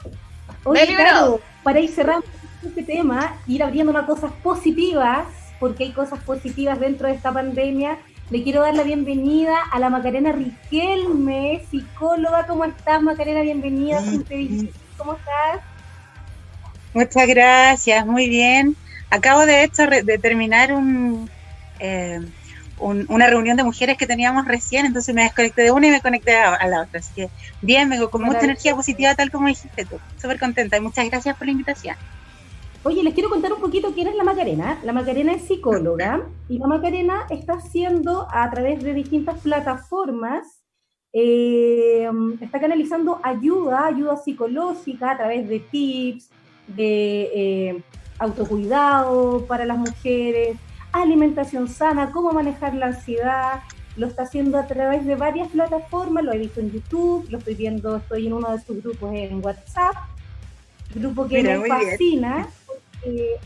Oye, 0.64 0.86
claro, 0.94 1.40
para 1.62 1.80
ir 1.80 1.90
cerrando 1.90 2.26
este 2.62 2.82
tema, 2.82 3.36
ir 3.46 3.62
abriendo 3.62 3.90
unas 3.90 4.04
cosas 4.06 4.30
positivas, 4.42 5.26
porque 5.58 5.84
hay 5.84 5.92
cosas 5.92 6.22
positivas 6.22 6.78
dentro 6.78 7.08
de 7.08 7.14
esta 7.14 7.32
pandemia. 7.32 7.98
Le 8.30 8.42
quiero 8.42 8.60
dar 8.60 8.74
la 8.74 8.82
bienvenida 8.82 9.56
a 9.72 9.78
la 9.78 9.88
Macarena 9.88 10.32
Riquelme, 10.32 11.64
psicóloga. 11.70 12.46
¿Cómo 12.46 12.64
estás, 12.66 13.02
Macarena? 13.02 13.40
Bienvenida. 13.40 14.02
¿Cómo 14.98 15.14
estás? 15.14 15.60
Muchas 16.92 17.26
gracias, 17.26 18.06
muy 18.06 18.28
bien. 18.28 18.76
Acabo 19.10 19.46
de 19.46 19.64
hecho 19.64 19.86
de 19.86 20.18
terminar 20.18 20.72
un, 20.72 21.30
eh, 21.80 22.20
una 22.78 23.26
reunión 23.28 23.56
de 23.56 23.64
mujeres 23.64 23.96
que 23.96 24.06
teníamos 24.06 24.46
recién, 24.46 24.86
entonces 24.86 25.14
me 25.14 25.22
desconecté 25.22 25.62
de 25.62 25.70
una 25.70 25.86
y 25.86 25.90
me 25.90 26.00
conecté 26.00 26.36
a, 26.36 26.66
la 26.66 26.82
otra. 26.82 27.00
Así 27.00 27.12
que 27.14 27.30
bien, 27.62 27.88
vengo 27.88 28.10
con 28.10 28.22
mucha 28.22 28.40
energía 28.40 28.74
positiva, 28.74 29.14
tal 29.14 29.30
como 29.30 29.48
dijiste 29.48 29.84
tú. 29.84 29.96
Súper 30.20 30.38
contenta 30.38 30.76
y 30.76 30.80
muchas 30.80 31.08
gracias 31.08 31.36
por 31.36 31.46
la 31.46 31.52
invitación. 31.52 31.96
Oye, 32.82 33.02
les 33.02 33.14
quiero 33.14 33.30
contar 33.30 33.52
un 33.52 33.60
poquito 33.60 33.94
quién 33.94 34.08
es 34.08 34.14
la 34.14 34.24
Macarena. 34.24 34.78
La 34.82 34.92
Macarena 34.92 35.32
es 35.32 35.46
psicóloga 35.46 36.26
y 36.48 36.58
la 36.58 36.66
Macarena 36.66 37.26
está 37.30 37.54
haciendo 37.54 38.28
a 38.30 38.50
través 38.50 38.82
de 38.82 38.92
distintas 38.92 39.40
plataformas, 39.40 40.62
eh, 41.12 42.06
está 42.40 42.60
canalizando 42.60 43.20
ayuda, 43.22 43.86
ayuda 43.86 44.16
psicológica 44.16 45.12
a 45.12 45.16
través 45.16 45.48
de 45.48 45.60
tips, 45.60 46.28
de 46.66 47.30
eh, 47.34 47.82
autocuidado 48.18 49.46
para 49.46 49.64
las 49.64 49.78
mujeres, 49.78 50.58
alimentación 51.02 51.68
sana, 51.68 52.10
cómo 52.10 52.32
manejar 52.32 52.74
la 52.74 52.86
ansiedad. 52.86 53.60
Lo 53.96 54.06
está 54.08 54.24
haciendo 54.24 54.58
a 54.58 54.66
través 54.66 55.04
de 55.06 55.14
varias 55.14 55.48
plataformas, 55.48 56.24
lo 56.24 56.32
he 56.32 56.38
visto 56.38 56.60
en 56.60 56.72
YouTube, 56.72 57.26
lo 57.30 57.38
estoy 57.38 57.54
viendo, 57.54 57.96
estoy 57.96 58.26
en 58.26 58.32
uno 58.32 58.50
de 58.50 58.60
sus 58.60 58.82
grupos 58.82 59.12
en 59.14 59.44
WhatsApp, 59.44 59.94
grupo 60.94 61.28
que 61.28 61.42
me 61.42 61.68
fascina, 61.68 62.48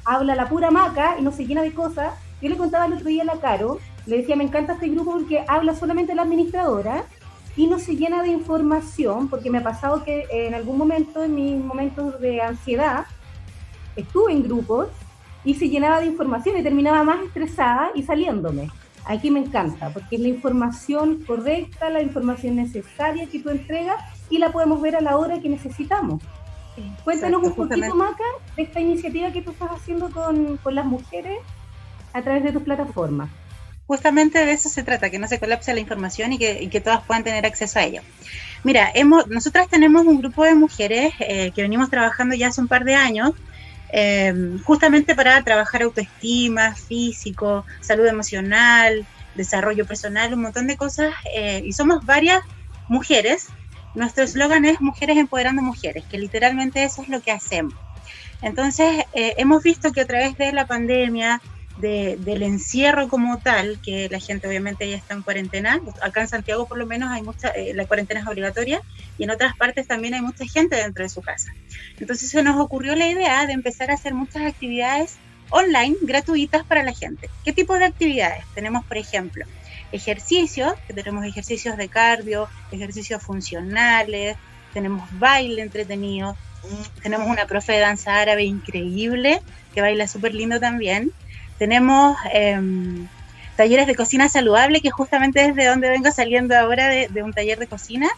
habla 0.06 0.34
la 0.34 0.48
pura 0.48 0.70
maca 0.70 1.16
y 1.18 1.22
no 1.22 1.32
se 1.32 1.46
llena 1.46 1.62
de 1.62 1.74
cosas. 1.74 2.14
Yo 2.40 2.48
le 2.48 2.56
contaba 2.56 2.86
el 2.86 2.94
otro 2.94 3.08
día 3.08 3.24
a 3.24 3.26
la 3.26 3.40
Caro, 3.40 3.78
le 4.06 4.18
decía, 4.18 4.36
me 4.36 4.44
encanta 4.44 4.72
este 4.74 4.88
grupo 4.88 5.12
porque 5.12 5.44
habla 5.46 5.74
solamente 5.74 6.14
la 6.14 6.22
administradora 6.22 7.04
y 7.54 7.66
no 7.66 7.78
se 7.78 7.96
llena 7.96 8.22
de 8.22 8.28
información, 8.28 9.28
porque 9.28 9.50
me 9.50 9.58
ha 9.58 9.62
pasado 9.62 10.04
que 10.04 10.24
en 10.30 10.54
algún 10.54 10.78
momento, 10.78 11.24
en 11.24 11.34
mis 11.34 11.62
momentos 11.62 12.20
de 12.20 12.40
ansiedad, 12.40 13.04
estuve 13.96 14.32
en 14.32 14.44
grupos 14.44 14.88
y 15.48 15.54
se 15.54 15.70
llenaba 15.70 16.00
de 16.00 16.06
información 16.06 16.58
y 16.58 16.62
terminaba 16.62 17.02
más 17.02 17.24
estresada 17.24 17.90
y 17.94 18.02
saliéndome. 18.02 18.70
Aquí 19.06 19.30
me 19.30 19.40
encanta, 19.40 19.88
porque 19.88 20.16
es 20.16 20.20
la 20.20 20.28
información 20.28 21.24
correcta, 21.26 21.88
la 21.88 22.02
información 22.02 22.56
necesaria 22.56 23.26
que 23.26 23.38
tú 23.38 23.48
entregas 23.48 23.96
y 24.28 24.36
la 24.36 24.52
podemos 24.52 24.82
ver 24.82 24.96
a 24.96 25.00
la 25.00 25.16
hora 25.16 25.40
que 25.40 25.48
necesitamos. 25.48 26.22
Cuéntanos 27.02 27.42
un 27.42 27.54
poquito, 27.54 27.94
Maca, 27.94 28.24
de 28.56 28.62
esta 28.64 28.78
iniciativa 28.78 29.32
que 29.32 29.40
tú 29.40 29.52
estás 29.52 29.70
haciendo 29.70 30.10
con, 30.10 30.58
con 30.58 30.74
las 30.74 30.84
mujeres 30.84 31.38
a 32.12 32.20
través 32.20 32.44
de 32.44 32.52
tus 32.52 32.62
plataformas 32.62 33.30
justamente 33.88 34.44
de 34.44 34.52
eso 34.52 34.68
se 34.68 34.82
trata, 34.82 35.08
que 35.08 35.18
no 35.18 35.26
se 35.26 35.40
colapse 35.40 35.72
la 35.72 35.80
información 35.80 36.34
y 36.34 36.38
que, 36.38 36.62
y 36.62 36.68
que 36.68 36.82
todas 36.82 37.02
puedan 37.04 37.24
tener 37.24 37.46
acceso 37.46 37.78
a 37.78 37.84
ello. 37.84 38.02
Mira, 38.62 38.90
hemos, 38.94 39.26
nosotras 39.28 39.66
tenemos 39.68 40.04
un 40.04 40.20
grupo 40.20 40.44
de 40.44 40.54
mujeres 40.54 41.14
eh, 41.20 41.52
que 41.54 41.62
venimos 41.62 41.88
trabajando 41.88 42.34
ya 42.34 42.48
hace 42.48 42.60
un 42.60 42.68
par 42.68 42.84
de 42.84 42.94
años 42.94 43.32
eh, 43.90 44.58
justamente 44.64 45.14
para 45.14 45.42
trabajar 45.42 45.82
autoestima, 45.82 46.74
físico, 46.74 47.64
salud 47.80 48.06
emocional, 48.06 49.06
desarrollo 49.34 49.86
personal, 49.86 50.34
un 50.34 50.42
montón 50.42 50.66
de 50.66 50.76
cosas. 50.76 51.14
Eh, 51.34 51.62
y 51.64 51.72
somos 51.72 52.04
varias 52.04 52.42
mujeres. 52.88 53.48
Nuestro 53.94 54.24
eslogan 54.24 54.64
es 54.64 54.80
Mujeres 54.80 55.16
Empoderando 55.16 55.62
Mujeres, 55.62 56.04
que 56.10 56.18
literalmente 56.18 56.84
eso 56.84 57.02
es 57.02 57.08
lo 57.08 57.20
que 57.20 57.32
hacemos. 57.32 57.74
Entonces, 58.42 59.04
eh, 59.14 59.34
hemos 59.38 59.62
visto 59.62 59.92
que 59.92 60.02
a 60.02 60.06
través 60.06 60.36
de 60.36 60.52
la 60.52 60.66
pandemia, 60.66 61.40
del 61.80 62.42
encierro 62.42 63.08
como 63.08 63.38
tal, 63.38 63.80
que 63.82 64.08
la 64.10 64.18
gente 64.18 64.48
obviamente 64.48 64.88
ya 64.88 64.96
está 64.96 65.14
en 65.14 65.22
cuarentena. 65.22 65.80
Acá 66.02 66.22
en 66.22 66.28
Santiago 66.28 66.66
por 66.66 66.78
lo 66.78 66.86
menos 66.86 67.10
hay 67.10 67.22
mucha, 67.22 67.48
eh, 67.50 67.72
la 67.74 67.86
cuarentena 67.86 68.20
es 68.20 68.26
obligatoria 68.26 68.80
y 69.16 69.24
en 69.24 69.30
otras 69.30 69.56
partes 69.56 69.86
también 69.86 70.14
hay 70.14 70.22
mucha 70.22 70.44
gente 70.46 70.76
dentro 70.76 71.04
de 71.04 71.08
su 71.08 71.22
casa. 71.22 71.52
Entonces 71.98 72.30
se 72.30 72.42
nos 72.42 72.60
ocurrió 72.60 72.94
la 72.94 73.08
idea 73.08 73.46
de 73.46 73.52
empezar 73.52 73.90
a 73.90 73.94
hacer 73.94 74.14
muchas 74.14 74.42
actividades 74.42 75.18
online 75.50 75.96
gratuitas 76.02 76.64
para 76.64 76.82
la 76.82 76.92
gente. 76.92 77.30
¿Qué 77.44 77.52
tipo 77.52 77.78
de 77.78 77.84
actividades? 77.84 78.44
Tenemos, 78.54 78.84
por 78.84 78.96
ejemplo, 78.98 79.44
ejercicios, 79.92 80.74
que 80.86 80.94
tenemos 80.94 81.24
ejercicios 81.24 81.76
de 81.76 81.88
cardio, 81.88 82.48
ejercicios 82.72 83.22
funcionales, 83.22 84.36
tenemos 84.74 85.08
baile 85.18 85.62
entretenido, 85.62 86.36
tenemos 87.02 87.28
una 87.28 87.46
profe 87.46 87.72
de 87.72 87.80
danza 87.80 88.20
árabe 88.20 88.44
increíble 88.44 89.40
que 89.74 89.80
baila 89.80 90.06
súper 90.08 90.34
lindo 90.34 90.60
también. 90.60 91.12
Tenemos 91.58 92.16
em, 92.32 93.06
talleres 93.56 93.86
de 93.86 93.96
cocina 93.96 94.28
saludable, 94.28 94.80
que 94.80 94.90
justamente 94.90 95.40
desde 95.40 95.68
donde 95.68 95.90
vengo 95.90 96.10
saliendo 96.12 96.56
ahora 96.56 96.88
de, 96.88 97.08
de 97.08 97.22
un 97.22 97.32
taller 97.32 97.58
de 97.58 97.66
cocina. 97.66 98.08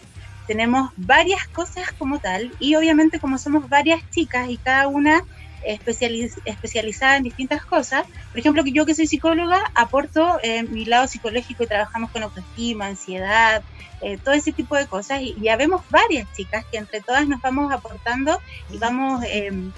Tenemos 0.47 0.91
varias 0.97 1.47
cosas 1.49 1.93
como 1.93 2.19
tal 2.19 2.53
y 2.59 2.75
obviamente 2.75 3.21
como 3.21 3.39
somos 3.39 3.69
varias 3.69 4.03
chicas 4.11 4.49
y 4.49 4.57
cada 4.57 4.89
una 4.89 5.23
especializada 5.65 7.17
en 7.17 7.25
distintas 7.25 7.65
cosas. 7.65 8.07
Por 8.31 8.41
ejemplo, 8.41 8.65
que 8.65 8.73
yo 8.73 8.87
que 8.87 8.95
soy 8.95 9.07
psicóloga 9.07 9.63
aporto 9.75 10.39
eh, 10.43 10.63
mi 10.63 10.85
lado 10.85 11.07
psicológico 11.07 11.65
y 11.65 11.67
trabajamos 11.67 12.11
con 12.11 12.23
autoestima, 12.23 12.87
ansiedad, 12.87 13.63
eh, 14.01 14.19
todo 14.19 14.35
ese 14.35 14.53
tipo 14.53 14.77
de 14.77 14.87
cosas. 14.87 15.21
Y 15.21 15.37
ya 15.41 15.57
vemos 15.57 15.83
varias 15.91 16.31
chicas 16.33 16.65
que 16.71 16.79
entre 16.79 17.01
todas 17.01 17.29
nos 17.29 17.41
vamos 17.41 17.73
aportando 17.73 18.41
y 18.73 18.79
vamos 18.79 19.23
em, 19.29 19.73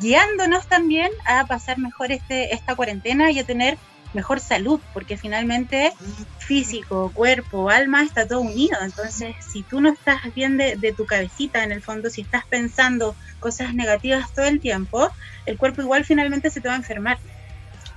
guiándonos 0.00 0.66
también 0.66 1.10
a 1.26 1.46
pasar 1.46 1.78
mejor 1.78 2.12
este, 2.12 2.54
esta 2.54 2.74
cuarentena 2.74 3.30
y 3.30 3.38
a 3.38 3.44
tener 3.44 3.78
mejor 4.14 4.40
salud, 4.40 4.80
porque 4.92 5.16
finalmente 5.16 5.92
físico, 6.38 7.10
cuerpo, 7.14 7.70
alma 7.70 8.02
está 8.02 8.26
todo 8.26 8.40
unido. 8.40 8.76
Entonces, 8.82 9.34
si 9.40 9.62
tú 9.62 9.80
no 9.80 9.90
estás 9.90 10.20
bien 10.34 10.56
de, 10.56 10.76
de, 10.76 10.92
tu 10.92 11.06
cabecita, 11.06 11.64
en 11.64 11.72
el 11.72 11.82
fondo, 11.82 12.10
si 12.10 12.20
estás 12.20 12.44
pensando 12.46 13.14
cosas 13.40 13.74
negativas 13.74 14.32
todo 14.34 14.46
el 14.46 14.60
tiempo, 14.60 15.10
el 15.46 15.56
cuerpo 15.56 15.82
igual 15.82 16.04
finalmente 16.04 16.50
se 16.50 16.60
te 16.60 16.68
va 16.68 16.74
a 16.74 16.78
enfermar. 16.78 17.18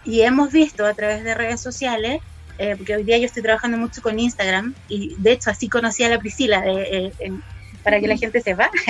Y 0.04 0.22
hemos 0.22 0.52
visto 0.52 0.86
a 0.86 0.94
través 0.94 1.24
de 1.24 1.34
redes 1.34 1.62
sociales, 1.62 2.22
eh, 2.58 2.76
porque 2.78 2.96
hoy 2.96 3.04
día 3.04 3.18
yo 3.18 3.26
estoy 3.26 3.44
trabajando 3.44 3.78
mucho 3.78 4.02
con 4.02 4.20
Instagram, 4.20 4.74
y 4.88 5.16
de 5.18 5.34
hecho 5.34 5.50
así 5.50 5.68
conocí 5.68 6.04
a 6.04 6.10
la 6.10 6.20
Priscila, 6.20 6.64
eh, 6.66 7.12
eh, 7.20 7.32
para 7.84 8.00
que 8.00 8.08
la 8.08 8.18
gente 8.18 8.42
sepa. 8.42 8.70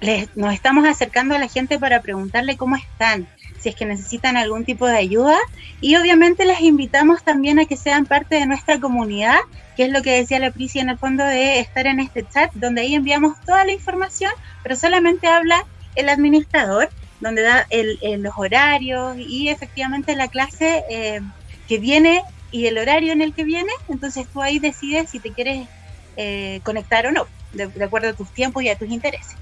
Les, 0.00 0.28
nos 0.36 0.52
estamos 0.52 0.86
acercando 0.86 1.34
a 1.34 1.38
la 1.38 1.48
gente 1.48 1.78
para 1.78 2.02
preguntarle 2.02 2.56
cómo 2.56 2.76
están, 2.76 3.26
si 3.58 3.70
es 3.70 3.74
que 3.74 3.86
necesitan 3.86 4.36
algún 4.36 4.64
tipo 4.64 4.86
de 4.86 4.96
ayuda. 4.96 5.38
Y 5.80 5.96
obviamente 5.96 6.44
les 6.44 6.60
invitamos 6.60 7.22
también 7.22 7.58
a 7.58 7.64
que 7.64 7.76
sean 7.76 8.04
parte 8.04 8.36
de 8.36 8.46
nuestra 8.46 8.78
comunidad, 8.78 9.38
que 9.76 9.84
es 9.84 9.90
lo 9.90 10.02
que 10.02 10.12
decía 10.12 10.38
la 10.38 10.50
Prisi 10.50 10.80
en 10.80 10.90
el 10.90 10.98
fondo 10.98 11.24
de 11.24 11.60
estar 11.60 11.86
en 11.86 12.00
este 12.00 12.26
chat, 12.28 12.52
donde 12.54 12.82
ahí 12.82 12.94
enviamos 12.94 13.40
toda 13.44 13.64
la 13.64 13.72
información, 13.72 14.32
pero 14.62 14.76
solamente 14.76 15.26
habla 15.26 15.64
el 15.94 16.08
administrador, 16.10 16.90
donde 17.20 17.42
da 17.42 17.66
el, 17.70 17.98
los 18.22 18.34
horarios 18.36 19.16
y 19.18 19.48
efectivamente 19.48 20.14
la 20.14 20.28
clase 20.28 20.84
eh, 20.90 21.20
que 21.66 21.78
viene 21.78 22.22
y 22.50 22.66
el 22.66 22.76
horario 22.76 23.12
en 23.12 23.22
el 23.22 23.32
que 23.32 23.44
viene, 23.44 23.72
entonces 23.88 24.26
tú 24.30 24.42
ahí 24.42 24.58
decides 24.58 25.10
si 25.10 25.20
te 25.20 25.32
quieres 25.32 25.66
eh, 26.18 26.60
conectar 26.62 27.06
o 27.06 27.12
no, 27.12 27.26
de 27.52 27.84
acuerdo 27.84 28.10
a 28.10 28.12
tus 28.12 28.30
tiempos 28.32 28.62
y 28.62 28.68
a 28.68 28.76
tus 28.76 28.88
intereses 28.88 29.36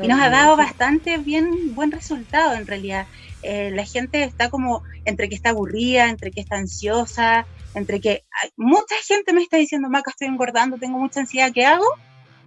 y 0.00 0.08
nos 0.08 0.20
ha 0.20 0.30
dado 0.30 0.56
bastante 0.56 1.18
bien 1.18 1.74
buen 1.74 1.90
resultado 1.90 2.54
en 2.54 2.66
realidad. 2.66 3.06
Eh, 3.42 3.70
la 3.72 3.84
gente 3.84 4.24
está 4.24 4.50
como 4.50 4.82
entre 5.04 5.28
que 5.28 5.34
está 5.34 5.50
aburrida, 5.50 6.08
entre 6.08 6.30
que 6.30 6.40
está 6.40 6.56
ansiosa, 6.56 7.46
entre 7.74 8.00
que 8.00 8.24
mucha 8.56 8.96
gente 9.06 9.32
me 9.32 9.42
está 9.42 9.56
diciendo, 9.56 9.88
Maca, 9.88 10.10
estoy 10.10 10.28
engordando, 10.28 10.76
tengo 10.78 10.98
mucha 10.98 11.20
ansiedad, 11.20 11.52
¿qué 11.52 11.64
hago? 11.64 11.86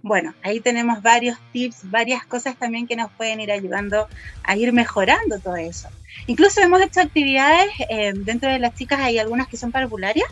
Bueno, 0.02 0.34
ahí 0.42 0.60
tenemos 0.60 1.00
varios 1.00 1.38
tips, 1.52 1.90
varias 1.90 2.26
cosas 2.26 2.56
también 2.56 2.88
que 2.88 2.96
nos 2.96 3.10
pueden 3.12 3.40
ir 3.40 3.52
ayudando 3.52 4.08
a 4.42 4.56
ir 4.56 4.72
mejorando 4.72 5.38
todo 5.38 5.56
eso. 5.56 5.88
Incluso 6.26 6.60
hemos 6.60 6.82
hecho 6.82 7.00
actividades, 7.00 7.70
eh, 7.88 8.12
dentro 8.14 8.50
de 8.50 8.58
las 8.58 8.74
chicas 8.74 9.00
hay 9.00 9.18
algunas 9.18 9.46
que 9.46 9.56
son 9.56 9.70
parvularias, 9.70 10.28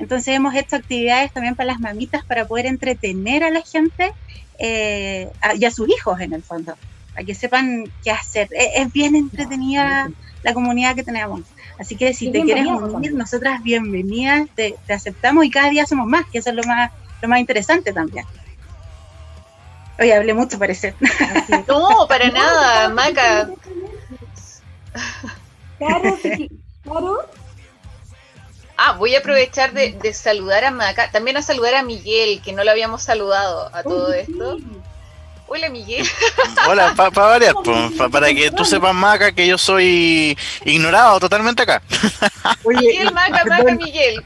entonces 0.00 0.34
hemos 0.34 0.54
hecho 0.54 0.76
actividades 0.76 1.30
también 1.30 1.54
para 1.54 1.66
las 1.66 1.78
mamitas 1.78 2.24
para 2.24 2.46
poder 2.46 2.64
entretener 2.64 3.44
a 3.44 3.50
la 3.50 3.60
gente 3.60 4.12
eh, 4.58 5.30
y 5.56 5.64
a 5.64 5.70
sus 5.70 5.88
hijos 5.90 6.18
en 6.20 6.32
el 6.32 6.42
fondo, 6.42 6.74
para 7.12 7.24
que 7.24 7.34
sepan 7.34 7.84
qué 8.02 8.10
hacer. 8.10 8.48
Es, 8.50 8.90
bien 8.92 9.14
entretenida 9.14 10.10
la 10.42 10.54
comunidad 10.54 10.94
que 10.94 11.04
tenemos. 11.04 11.42
Así 11.78 11.96
que 11.96 12.14
si 12.14 12.32
te 12.32 12.42
quieres 12.42 12.66
unir, 12.66 13.12
nosotras 13.14 13.62
bienvenidas, 13.62 14.48
te, 14.54 14.74
aceptamos 14.88 15.44
y 15.44 15.50
cada 15.50 15.68
día 15.68 15.84
somos 15.84 16.06
más, 16.06 16.24
que 16.26 16.38
eso 16.38 16.48
es 16.48 16.56
lo 16.56 16.64
más, 16.64 16.90
lo 17.20 17.28
más 17.28 17.40
interesante 17.40 17.92
también. 17.92 18.24
Oye, 19.98 20.14
hablé 20.14 20.32
mucho, 20.32 20.58
parece. 20.58 20.94
No, 21.68 22.06
para 22.08 22.30
nada, 22.30 22.88
Maca. 22.88 23.50
Claro, 25.78 26.18
claro, 26.82 27.39
Ah, 28.82 28.92
voy 28.92 29.14
a 29.14 29.18
aprovechar 29.18 29.74
de, 29.74 30.14
saludar 30.14 30.64
a 30.64 30.70
Maca, 30.70 31.10
también 31.10 31.36
a 31.36 31.42
saludar 31.42 31.74
a 31.74 31.82
Miguel, 31.82 32.40
que 32.42 32.54
no 32.54 32.64
lo 32.64 32.70
habíamos 32.70 33.02
saludado 33.02 33.68
a 33.74 33.82
todo 33.82 34.10
esto. 34.14 34.56
Hola 35.48 35.68
Miguel. 35.68 36.08
Hola, 36.66 36.94
para 36.96 37.10
variar, 37.10 37.54
para 38.10 38.28
que 38.32 38.50
tú 38.50 38.64
sepas 38.64 38.94
Maca 38.94 39.32
que 39.32 39.46
yo 39.46 39.58
soy 39.58 40.34
ignorado 40.64 41.20
totalmente 41.20 41.62
acá. 41.62 41.82
Miguel, 42.64 43.12
Maca, 43.12 43.44
Maca, 43.44 43.74
Miguel. 43.74 44.24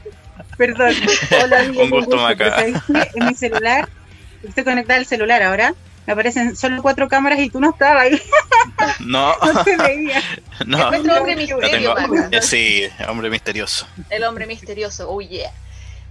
Perdón. 0.55 0.93
Hola, 1.43 1.63
Miguel. 1.63 1.83
Un 1.83 1.89
gusto, 1.89 2.15
Maca. 2.15 2.65
En 2.65 3.25
mi 3.25 3.35
celular, 3.35 3.89
estoy 4.41 4.63
conectada 4.63 4.99
al 4.99 5.05
celular 5.05 5.43
ahora 5.43 5.75
me 6.05 6.13
aparecen 6.13 6.55
solo 6.55 6.81
cuatro 6.81 7.07
cámaras 7.07 7.39
y 7.39 7.49
tú 7.49 7.59
no 7.59 7.71
estabas 7.71 8.03
ahí. 8.03 8.21
No. 8.99 9.35
no 9.53 9.63
te 9.63 9.77
veía. 9.77 10.21
No. 10.65 10.77
Es 10.77 11.03
nuestro 11.03 11.17
hombre 11.17 11.35
misterio, 11.35 11.95
Maca. 11.95 12.41
Sí, 12.41 12.87
hombre 13.07 13.29
misterioso. 13.29 13.87
El 14.09 14.23
hombre 14.23 14.47
misterioso, 14.47 15.09
oh 15.09 15.21
yeah. 15.21 15.51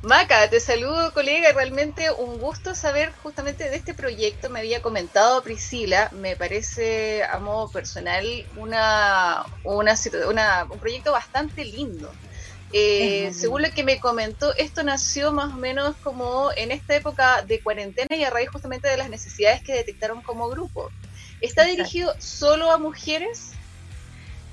Maca, 0.03 0.51
te 0.51 0.61
saludo 0.61 1.15
colega, 1.15 1.51
realmente 1.53 2.11
un 2.11 2.39
gusto 2.39 2.75
saber 2.75 3.13
justamente 3.23 3.71
de 3.71 3.77
este 3.77 3.95
proyecto. 3.95 4.51
Me 4.51 4.61
había 4.61 4.83
comentado 4.83 5.43
Priscila, 5.43 6.11
me 6.13 6.37
parece 6.37 7.25
a 7.25 7.39
modo 7.39 7.71
personal 7.71 8.25
una, 8.57 9.47
una, 9.65 9.95
una 10.29 10.67
un 10.69 10.79
proyecto 10.79 11.13
bastante 11.13 11.65
lindo. 11.65 12.13
Eh, 12.77 13.31
según 13.33 13.63
lo 13.63 13.71
que 13.71 13.85
me 13.85 14.01
comentó, 14.01 14.53
esto 14.57 14.83
nació 14.83 15.33
más 15.33 15.55
o 15.55 15.57
menos 15.57 15.95
como 16.03 16.51
en 16.57 16.73
esta 16.73 16.97
época 16.97 17.43
de 17.43 17.61
cuarentena 17.61 18.17
y 18.17 18.25
a 18.25 18.31
raíz 18.31 18.49
justamente 18.49 18.89
de 18.89 18.97
las 18.97 19.09
necesidades 19.09 19.63
que 19.63 19.75
detectaron 19.75 20.23
como 20.23 20.49
grupo. 20.49 20.91
¿Está 21.41 21.63
dirigido 21.65 22.13
solo 22.19 22.73
a 22.73 22.79
mujeres? 22.79 23.53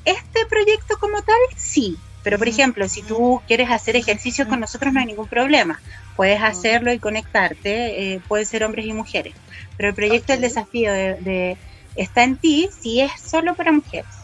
Este 0.05 0.45
proyecto 0.45 0.99
como 0.99 1.23
tal, 1.23 1.39
sí. 1.57 1.97
Pero, 2.21 2.37
por 2.37 2.47
ejemplo, 2.47 2.87
si 2.87 3.01
tú 3.01 3.41
quieres 3.47 3.71
hacer 3.71 3.95
ejercicio 3.95 4.47
con 4.47 4.59
nosotros, 4.59 4.93
no 4.93 4.99
hay 4.99 5.07
ningún 5.07 5.27
problema. 5.27 5.81
Puedes 6.15 6.43
hacerlo 6.43 6.93
y 6.93 6.99
conectarte. 6.99 8.13
Eh, 8.13 8.21
pueden 8.27 8.45
ser 8.45 8.63
hombres 8.63 8.85
y 8.85 8.93
mujeres. 8.93 9.33
Pero 9.77 9.89
el 9.89 9.95
proyecto, 9.95 10.33
el 10.33 10.41
desafío 10.41 10.93
de, 10.93 11.57
está 11.95 12.23
en 12.23 12.37
ti 12.37 12.69
si 12.83 13.01
es 13.01 13.11
solo 13.19 13.55
para 13.55 13.71
mujeres. 13.71 14.20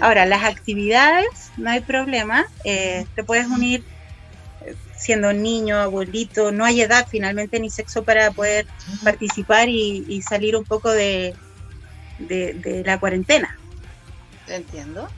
Ahora, 0.00 0.26
las 0.26 0.44
actividades, 0.44 1.52
no 1.56 1.70
hay 1.70 1.80
problema, 1.80 2.46
eh, 2.64 3.06
te 3.14 3.24
puedes 3.24 3.46
unir 3.46 3.84
eh, 4.64 4.74
siendo 4.96 5.32
niño, 5.32 5.78
abuelito, 5.78 6.52
no 6.52 6.64
hay 6.64 6.80
edad 6.80 7.06
finalmente 7.08 7.60
ni 7.60 7.70
sexo 7.70 8.04
para 8.04 8.30
poder 8.30 8.66
participar 9.02 9.68
y, 9.68 10.22
salir 10.22 10.56
un 10.56 10.64
poco 10.64 10.90
de, 10.90 11.34
de, 12.18 12.82
la 12.84 12.98
cuarentena. 12.98 13.58
Entiendo. 14.48 15.08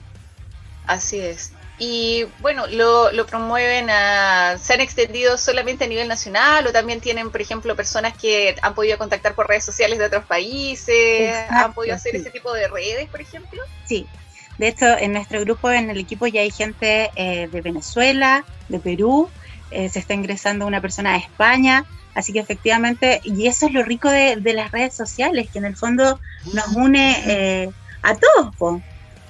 Así 0.86 1.18
es. 1.18 1.52
Y 1.78 2.24
bueno, 2.40 2.66
lo, 2.68 3.12
lo 3.12 3.26
promueven 3.26 3.90
a. 3.90 4.56
¿Se 4.58 4.72
han 4.72 4.80
extendido 4.80 5.36
solamente 5.36 5.84
a 5.84 5.86
nivel 5.86 6.08
nacional 6.08 6.66
o 6.66 6.72
también 6.72 7.00
tienen, 7.00 7.30
por 7.30 7.42
ejemplo, 7.42 7.76
personas 7.76 8.16
que 8.16 8.56
han 8.62 8.74
podido 8.74 8.96
contactar 8.96 9.34
por 9.34 9.46
redes 9.46 9.64
sociales 9.64 9.98
de 9.98 10.06
otros 10.06 10.24
países? 10.24 11.34
¿Han 11.50 11.74
podido 11.74 11.94
hacer 11.94 12.16
ese 12.16 12.30
tipo 12.30 12.52
de 12.54 12.68
redes, 12.68 13.10
por 13.10 13.20
ejemplo? 13.20 13.60
Sí, 13.84 14.06
de 14.59 14.69
hecho, 14.69 14.87
en 14.87 15.12
nuestro 15.12 15.40
grupo, 15.40 15.71
en 15.71 15.90
el 15.90 15.99
equipo, 15.99 16.27
ya 16.27 16.40
hay 16.40 16.51
gente 16.51 17.11
eh, 17.16 17.49
de 17.51 17.61
Venezuela, 17.61 18.45
de 18.69 18.79
Perú, 18.79 19.29
eh, 19.71 19.88
se 19.88 19.99
está 19.99 20.14
ingresando 20.14 20.66
una 20.66 20.81
persona 20.81 21.12
de 21.12 21.19
España, 21.19 21.85
así 22.14 22.33
que 22.33 22.38
efectivamente, 22.38 23.21
y 23.25 23.47
eso 23.47 23.66
es 23.66 23.73
lo 23.73 23.83
rico 23.83 24.09
de, 24.09 24.37
las 24.55 24.71
redes 24.71 24.95
sociales, 24.95 25.49
que 25.53 25.59
en 25.59 25.66
el 25.66 25.77
fondo 25.77 26.21
nos 26.53 26.69
une 26.69 27.23
eh, 27.27 27.71
a 28.03 28.16
todos. 28.16 28.83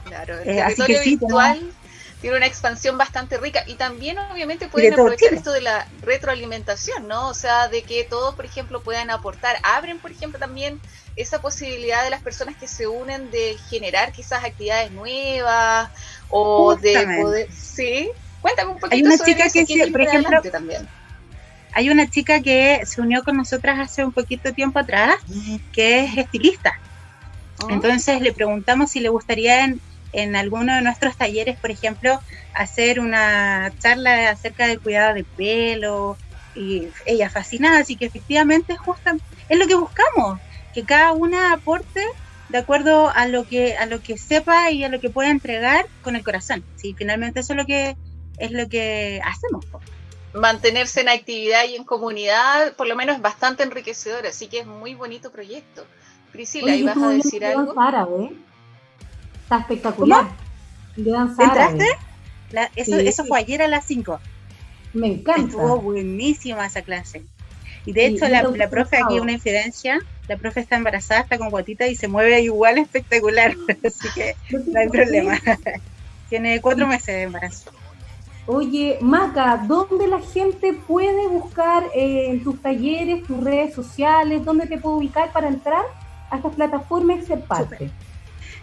Claro, 0.05 0.39
el 0.39 0.45
territorio 0.45 1.01
virtual 1.03 1.73
tiene 2.21 2.37
una 2.37 2.47
expansión 2.47 2.97
bastante 2.97 3.37
rica 3.39 3.63
y 3.67 3.75
también 3.75 4.19
obviamente 4.19 4.69
pueden 4.69 4.93
aprovechar 4.93 5.35
esto 5.35 5.53
de 5.53 5.61
la 5.61 5.87
retroalimentación, 6.03 7.09
¿no? 7.09 7.29
O 7.29 7.35
sea, 7.35 7.69
de 7.69 7.83
que 7.83 8.05
todos, 8.05 8.35
por 8.35 8.45
ejemplo, 8.45 8.83
puedan 8.83 9.11
aportar. 9.11 9.57
Abren, 9.63 9.99
por 9.99 10.11
ejemplo, 10.11 10.39
también 10.39 10.81
esa 11.17 11.41
posibilidad 11.41 12.05
de 12.05 12.11
las 12.11 12.21
personas 12.21 12.57
que 12.57 12.69
se 12.69 12.87
unen 12.87 13.31
de 13.31 13.57
generar 13.71 14.13
quizás 14.13 14.45
actividades 14.45 14.93
nuevas 14.93 15.91
o 16.29 16.77
de 16.77 17.19
poder... 17.21 17.49
Sí, 17.51 18.11
cuéntame 18.43 18.73
un 18.73 18.79
poquito 18.79 18.95
hay 18.95 19.03
una 19.03 19.17
sobre 19.17 19.33
chica 19.33 19.51
que, 19.51 19.67
se, 19.67 19.91
por 19.91 20.03
ejemplo, 20.03 20.43
también. 20.43 20.87
Hay 21.73 21.91
una 21.91 22.09
chica 22.09 22.41
que 22.41 22.83
se 22.85 23.01
unió 23.01 23.25
con 23.25 23.37
nosotras 23.37 23.79
hace 23.79 24.05
un 24.05 24.13
poquito 24.13 24.53
tiempo 24.53 24.79
atrás, 24.79 25.17
que 25.73 26.05
es 26.05 26.17
estilista. 26.17 26.79
Oh. 27.63 27.71
Entonces 27.71 28.21
le 28.21 28.33
preguntamos 28.33 28.91
si 28.91 29.01
le 29.01 29.09
gustaría 29.09 29.65
en, 29.65 29.81
en 30.13 30.37
alguno 30.37 30.75
de 30.75 30.83
nuestros 30.83 31.17
talleres, 31.17 31.59
por 31.59 31.71
ejemplo, 31.71 32.21
hacer 32.55 33.01
una 33.01 33.73
charla 33.79 34.31
acerca 34.31 34.67
del 34.67 34.81
cuidado 34.81 35.15
de 35.15 35.25
pelo. 35.25 36.17
Y 36.55 36.89
ella 37.05 37.29
fascinada, 37.29 37.81
así 37.81 37.97
que 37.97 38.07
efectivamente 38.07 38.77
justo 38.77 39.11
es 39.49 39.59
lo 39.59 39.67
que 39.67 39.75
buscamos, 39.75 40.41
que 40.77 40.85
cada 40.85 41.15
una 41.15 41.55
aporte 41.55 42.05
de 42.51 42.59
acuerdo 42.59 43.09
a 43.09 43.27
lo 43.27 43.49
que 43.49 43.79
a 43.79 43.87
lo 43.87 44.03
que 44.03 44.19
sepa 44.19 44.71
y 44.71 44.85
a 44.85 44.91
lo 44.91 45.01
que 45.01 45.09
pueda 45.09 45.31
entregar 45.31 45.87
con 46.03 46.17
el 46.17 46.23
corazón. 46.23 46.63
Sí, 46.77 46.95
finalmente 46.99 47.41
eso 47.41 47.55
es 47.55 47.57
lo 47.57 47.65
que 47.65 47.97
es 48.37 48.53
lo 48.53 48.69
que 48.69 49.23
hacemos. 49.25 49.65
Mantenerse 50.35 51.01
en 51.01 51.09
actividad 51.09 51.65
y 51.65 51.77
en 51.77 51.85
comunidad, 51.85 52.75
por 52.75 52.87
lo 52.89 52.95
menos 52.95 53.17
es 53.17 53.23
bastante 53.23 53.63
enriquecedor, 53.63 54.27
así 54.27 54.49
que 54.49 54.59
es 54.59 54.67
muy 54.67 54.95
bonito 54.95 55.33
proyecto. 55.33 55.87
Priscila, 56.31 56.77
¿y 56.77 56.83
vas 56.83 56.99
a 56.99 57.09
decir 57.09 57.43
algo? 57.47 57.73
Está 59.45 59.61
espectacular. 59.61 60.27
¿Entraste? 60.99 61.87
eso, 62.77 62.97
eso 62.97 63.25
fue 63.25 63.39
ayer 63.39 63.63
a 63.63 63.69
las 63.69 63.87
5. 63.87 64.21
Me 64.93 65.07
encanta. 65.07 65.41
Estuvo 65.41 65.81
buenísima 65.81 66.67
esa 66.67 66.83
clase. 66.83 67.25
Y 67.87 67.93
de 67.93 68.07
hecho, 68.07 68.29
la, 68.29 68.43
la, 68.43 68.69
profe, 68.69 68.99
aquí 68.99 69.21
una 69.21 69.33
infidencia, 69.33 70.01
la 70.29 70.37
profe 70.37 70.61
está 70.61 70.77
embarazada, 70.77 71.21
está 71.21 71.39
con 71.39 71.51
guatita 71.51 71.87
y 71.87 71.97
se 71.97 72.09
mueve 72.09 72.41
igual 72.41 72.79
espectacular. 72.79 73.55
Así 73.85 74.09
que 74.15 74.37
no 74.67 74.81
hay 74.81 74.89
problema. 74.89 75.39
Tiene 76.29 76.61
cuatro 76.61 76.87
meses 76.87 77.07
de 77.07 77.23
embarazo. 77.23 77.71
Oye, 78.49 78.99
Maca, 79.01 79.65
¿dónde 79.67 80.07
la 80.07 80.21
gente 80.21 80.73
puede 80.73 81.27
buscar 81.27 81.83
eh, 81.95 82.31
en 82.31 82.45
tus 82.45 82.63
talleres, 82.63 83.27
tus 83.27 83.43
redes 83.43 83.75
sociales? 83.75 84.45
¿Dónde 84.45 84.67
te 84.67 84.79
puedo 84.79 84.97
ubicar 84.97 85.33
para 85.33 85.49
entrar 85.49 85.85
a 86.31 86.37
estas 86.37 86.55
plataformas 86.55 87.19
y 87.19 87.23
ser 87.27 87.41
parte? 87.41 87.91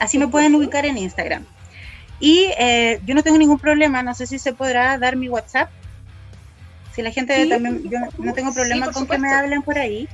así 0.00 0.18
me 0.18 0.28
pueden 0.28 0.54
ubicar 0.54 0.86
en 0.86 0.98
Instagram. 0.98 1.44
Y 2.20 2.50
eh, 2.58 3.00
yo 3.04 3.14
no 3.14 3.22
tengo 3.22 3.38
ningún 3.38 3.58
problema, 3.58 4.02
no 4.02 4.14
sé 4.14 4.26
si 4.26 4.38
se 4.38 4.52
podrá 4.52 4.98
dar 4.98 5.16
mi 5.16 5.28
WhatsApp. 5.28 5.70
Si 6.94 7.02
la 7.02 7.12
gente 7.12 7.46
también, 7.46 7.88
yo 7.88 7.98
no 8.18 8.34
tengo 8.34 8.52
problema 8.52 8.90
con 8.90 9.06
que 9.06 9.18
me 9.18 9.32
hablen 9.32 9.62
por 9.62 9.78
ahí. 9.78 10.08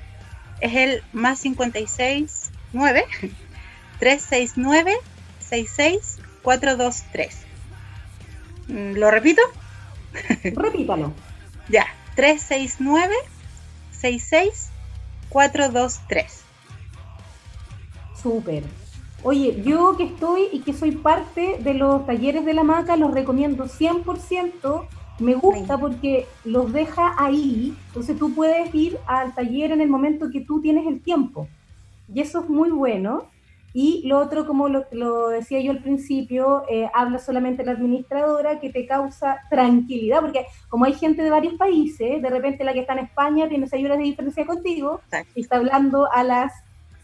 Es 0.60 0.74
el 0.74 1.02
más 1.12 1.40
56 1.40 2.50
9 2.72 3.04
369 3.98 4.92
66 5.40 6.18
423. 6.42 7.38
Mm, 8.68 8.92
¿Lo 8.98 9.10
repito? 9.10 9.40
Repítalo. 10.42 11.12
ya, 11.68 11.86
369 12.16 13.14
66 13.92 14.68
423. 15.30 16.44
Súper. 18.24 18.64
Oye, 19.22 19.62
yo 19.62 19.98
que 19.98 20.04
estoy 20.04 20.48
y 20.50 20.60
que 20.60 20.72
soy 20.72 20.92
parte 20.92 21.58
de 21.60 21.74
los 21.74 22.06
talleres 22.06 22.46
de 22.46 22.54
la 22.54 22.62
maca, 22.62 22.96
los 22.96 23.12
recomiendo 23.12 23.66
100%. 23.66 24.86
Me 25.18 25.34
gusta 25.34 25.76
porque 25.76 26.26
los 26.42 26.72
deja 26.72 27.14
ahí, 27.18 27.76
entonces 27.88 28.18
tú 28.18 28.34
puedes 28.34 28.74
ir 28.74 28.98
al 29.06 29.34
taller 29.34 29.72
en 29.72 29.82
el 29.82 29.90
momento 29.90 30.30
que 30.30 30.40
tú 30.40 30.62
tienes 30.62 30.86
el 30.86 31.02
tiempo. 31.02 31.48
Y 32.12 32.22
eso 32.22 32.40
es 32.40 32.48
muy 32.48 32.70
bueno. 32.70 33.26
Y 33.74 34.06
lo 34.06 34.20
otro, 34.20 34.46
como 34.46 34.68
lo, 34.70 35.28
decía 35.28 35.60
yo 35.60 35.72
al 35.72 35.82
principio, 35.82 36.64
eh, 36.70 36.88
habla 36.94 37.18
solamente 37.18 37.62
la 37.62 37.72
administradora 37.72 38.58
que 38.58 38.70
te 38.70 38.86
causa 38.86 39.40
tranquilidad, 39.50 40.22
porque 40.22 40.46
como 40.70 40.86
hay 40.86 40.94
gente 40.94 41.22
de 41.22 41.28
varios 41.28 41.54
países, 41.54 42.22
de 42.22 42.30
repente 42.30 42.64
la 42.64 42.72
que 42.72 42.80
está 42.80 42.94
en 42.94 43.00
España 43.00 43.50
tiene 43.50 43.66
seis 43.66 43.84
horas 43.84 43.98
de 43.98 44.04
diferencia 44.04 44.46
contigo 44.46 45.02
y 45.34 45.42
está 45.42 45.56
hablando 45.56 46.10
a 46.10 46.22
las 46.24 46.52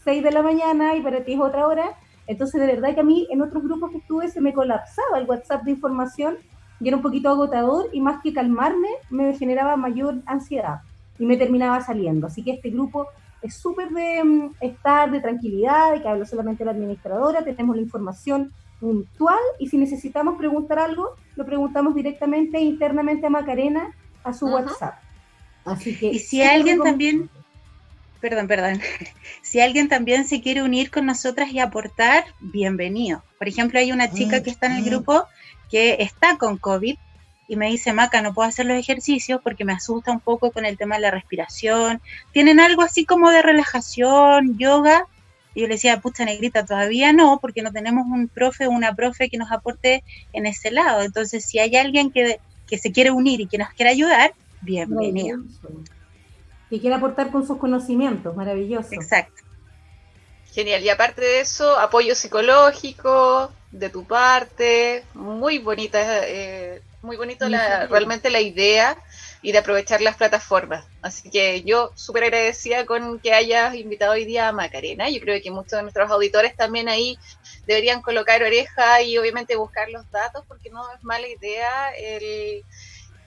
6 0.03 0.23
de 0.23 0.31
la 0.31 0.41
mañana 0.41 0.95
y 0.95 1.01
para 1.01 1.23
ti 1.23 1.33
es 1.33 1.39
otra 1.39 1.67
hora. 1.67 1.97
Entonces, 2.27 2.59
de 2.61 2.67
verdad 2.67 2.93
que 2.93 3.01
a 3.01 3.03
mí 3.03 3.27
en 3.29 3.41
otros 3.41 3.63
grupos 3.63 3.91
que 3.91 3.97
estuve 3.97 4.29
se 4.29 4.41
me 4.41 4.53
colapsaba 4.53 5.17
el 5.17 5.25
WhatsApp 5.25 5.63
de 5.63 5.71
información 5.71 6.37
y 6.79 6.87
era 6.87 6.97
un 6.97 7.03
poquito 7.03 7.29
agotador 7.29 7.89
y 7.93 8.01
más 8.01 8.21
que 8.21 8.33
calmarme 8.33 8.87
me 9.09 9.33
generaba 9.37 9.75
mayor 9.75 10.15
ansiedad 10.25 10.81
y 11.19 11.25
me 11.25 11.37
terminaba 11.37 11.81
saliendo. 11.81 12.27
Así 12.27 12.43
que 12.43 12.53
este 12.53 12.69
grupo 12.69 13.07
es 13.41 13.55
súper 13.55 13.89
de 13.89 14.23
mm, 14.23 14.55
estar, 14.61 15.11
de 15.11 15.19
tranquilidad, 15.19 15.93
de 15.93 16.01
que 16.01 16.07
habla 16.07 16.25
solamente 16.25 16.65
la 16.65 16.71
administradora, 16.71 17.43
tenemos 17.43 17.75
la 17.75 17.81
información 17.81 18.51
puntual 18.79 19.39
y 19.59 19.67
si 19.67 19.77
necesitamos 19.77 20.37
preguntar 20.37 20.79
algo, 20.79 21.15
lo 21.35 21.45
preguntamos 21.45 21.93
directamente 21.93 22.59
internamente 22.59 23.27
a 23.27 23.29
Macarena 23.29 23.95
a 24.23 24.33
su 24.33 24.47
WhatsApp. 24.47 24.95
Así 25.65 25.95
que 25.95 26.07
y 26.07 26.19
si 26.19 26.41
alguien 26.41 26.79
también, 26.81 27.29
perdón, 28.21 28.47
perdón, 28.47 28.79
si 29.41 29.59
alguien 29.59 29.89
también 29.89 30.25
se 30.25 30.41
quiere 30.41 30.61
unir 30.61 30.91
con 30.91 31.05
nosotras 31.05 31.51
y 31.51 31.59
aportar, 31.59 32.23
bienvenido. 32.39 33.23
Por 33.37 33.47
ejemplo, 33.47 33.79
hay 33.79 33.91
una 33.91 34.11
chica 34.11 34.39
mm, 34.39 34.43
que 34.43 34.49
está 34.49 34.67
en 34.67 34.73
el 34.73 34.81
mm. 34.83 34.85
grupo 34.85 35.25
que 35.69 35.97
está 35.99 36.37
con 36.37 36.57
COVID 36.57 36.97
y 37.47 37.55
me 37.57 37.67
dice, 37.67 37.91
Maca, 37.91 38.21
no 38.21 38.33
puedo 38.33 38.47
hacer 38.47 38.65
los 38.65 38.77
ejercicios 38.77 39.41
porque 39.43 39.65
me 39.65 39.73
asusta 39.73 40.11
un 40.11 40.21
poco 40.21 40.51
con 40.51 40.65
el 40.65 40.77
tema 40.77 40.95
de 40.95 41.01
la 41.01 41.11
respiración. 41.11 42.01
Tienen 42.31 42.61
algo 42.61 42.81
así 42.81 43.03
como 43.03 43.29
de 43.29 43.41
relajación, 43.41 44.57
yoga. 44.57 45.05
Y 45.53 45.61
yo 45.61 45.67
le 45.67 45.73
decía, 45.73 45.99
pucha 45.99 46.23
negrita, 46.23 46.65
todavía 46.65 47.11
no, 47.11 47.39
porque 47.41 47.61
no 47.61 47.73
tenemos 47.73 48.05
un 48.07 48.29
profe 48.29 48.67
o 48.67 48.71
una 48.71 48.95
profe 48.95 49.29
que 49.29 49.37
nos 49.37 49.51
aporte 49.51 50.05
en 50.31 50.45
ese 50.45 50.71
lado. 50.71 51.01
Entonces, 51.01 51.43
si 51.43 51.59
hay 51.59 51.75
alguien 51.75 52.11
que, 52.11 52.39
que 52.67 52.77
se 52.77 52.93
quiere 52.93 53.11
unir 53.11 53.41
y 53.41 53.47
que 53.47 53.57
nos 53.57 53.69
quiere 53.71 53.91
ayudar, 53.91 54.33
bienvenido. 54.61 55.39
Y 56.71 56.79
quiere 56.79 56.95
aportar 56.95 57.31
con 57.31 57.45
sus 57.45 57.57
conocimientos, 57.57 58.35
maravilloso. 58.35 58.93
Exacto. 58.93 59.43
Genial. 60.51 60.81
Y 60.83 60.89
aparte 60.89 61.21
de 61.21 61.41
eso, 61.41 61.77
apoyo 61.77 62.15
psicológico 62.15 63.51
de 63.71 63.89
tu 63.89 64.05
parte, 64.05 65.03
muy 65.13 65.59
bonita 65.59 65.99
eh, 66.27 66.81
muy 67.01 67.17
bonito 67.17 67.49
la, 67.49 67.87
realmente 67.87 68.29
la 68.29 68.41
idea 68.41 68.97
y 69.41 69.51
de 69.51 69.57
aprovechar 69.57 70.01
las 70.01 70.17
plataformas. 70.17 70.85
Así 71.01 71.29
que 71.29 71.63
yo 71.63 71.91
súper 71.95 72.25
agradecida 72.25 72.85
con 72.85 73.19
que 73.19 73.33
hayas 73.33 73.75
invitado 73.75 74.13
hoy 74.13 74.25
día 74.25 74.47
a 74.47 74.51
Macarena. 74.51 75.09
Yo 75.09 75.19
creo 75.19 75.41
que 75.41 75.51
muchos 75.51 75.71
de 75.71 75.81
nuestros 75.81 76.11
auditores 76.11 76.55
también 76.55 76.89
ahí 76.89 77.17
deberían 77.65 78.01
colocar 78.01 78.43
oreja 78.43 79.01
y 79.01 79.17
obviamente 79.17 79.55
buscar 79.55 79.89
los 79.89 80.09
datos 80.11 80.45
porque 80.47 80.69
no 80.69 80.83
es 80.93 81.03
mala 81.03 81.27
idea 81.27 81.91
el, 81.97 82.63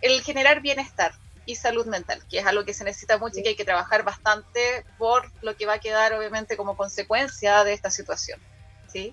el 0.03 0.23
generar 0.23 0.61
bienestar 0.61 1.13
y 1.47 1.57
salud 1.57 1.87
mental, 1.87 2.23
que 2.29 2.39
es 2.39 2.47
algo 2.47 2.65
que 2.65 2.73
se 2.73 2.85
necesita 2.85 3.19
mucho 3.19 3.39
y 3.39 3.43
que 3.43 3.51
hay 3.51 3.57
que 3.57 3.65
trabajar 3.65 4.05
bastante 4.05 4.61
por 4.99 5.31
lo 5.43 5.57
que 5.57 5.67
va 5.67 5.75
a 5.75 5.79
quedar 5.79 6.13
obviamente 6.15 6.57
como 6.57 6.77
consecuencia 6.77 7.65
de 7.65 7.73
esta 7.73 7.91
situación. 7.91 8.41
¿Sí? 8.89 9.13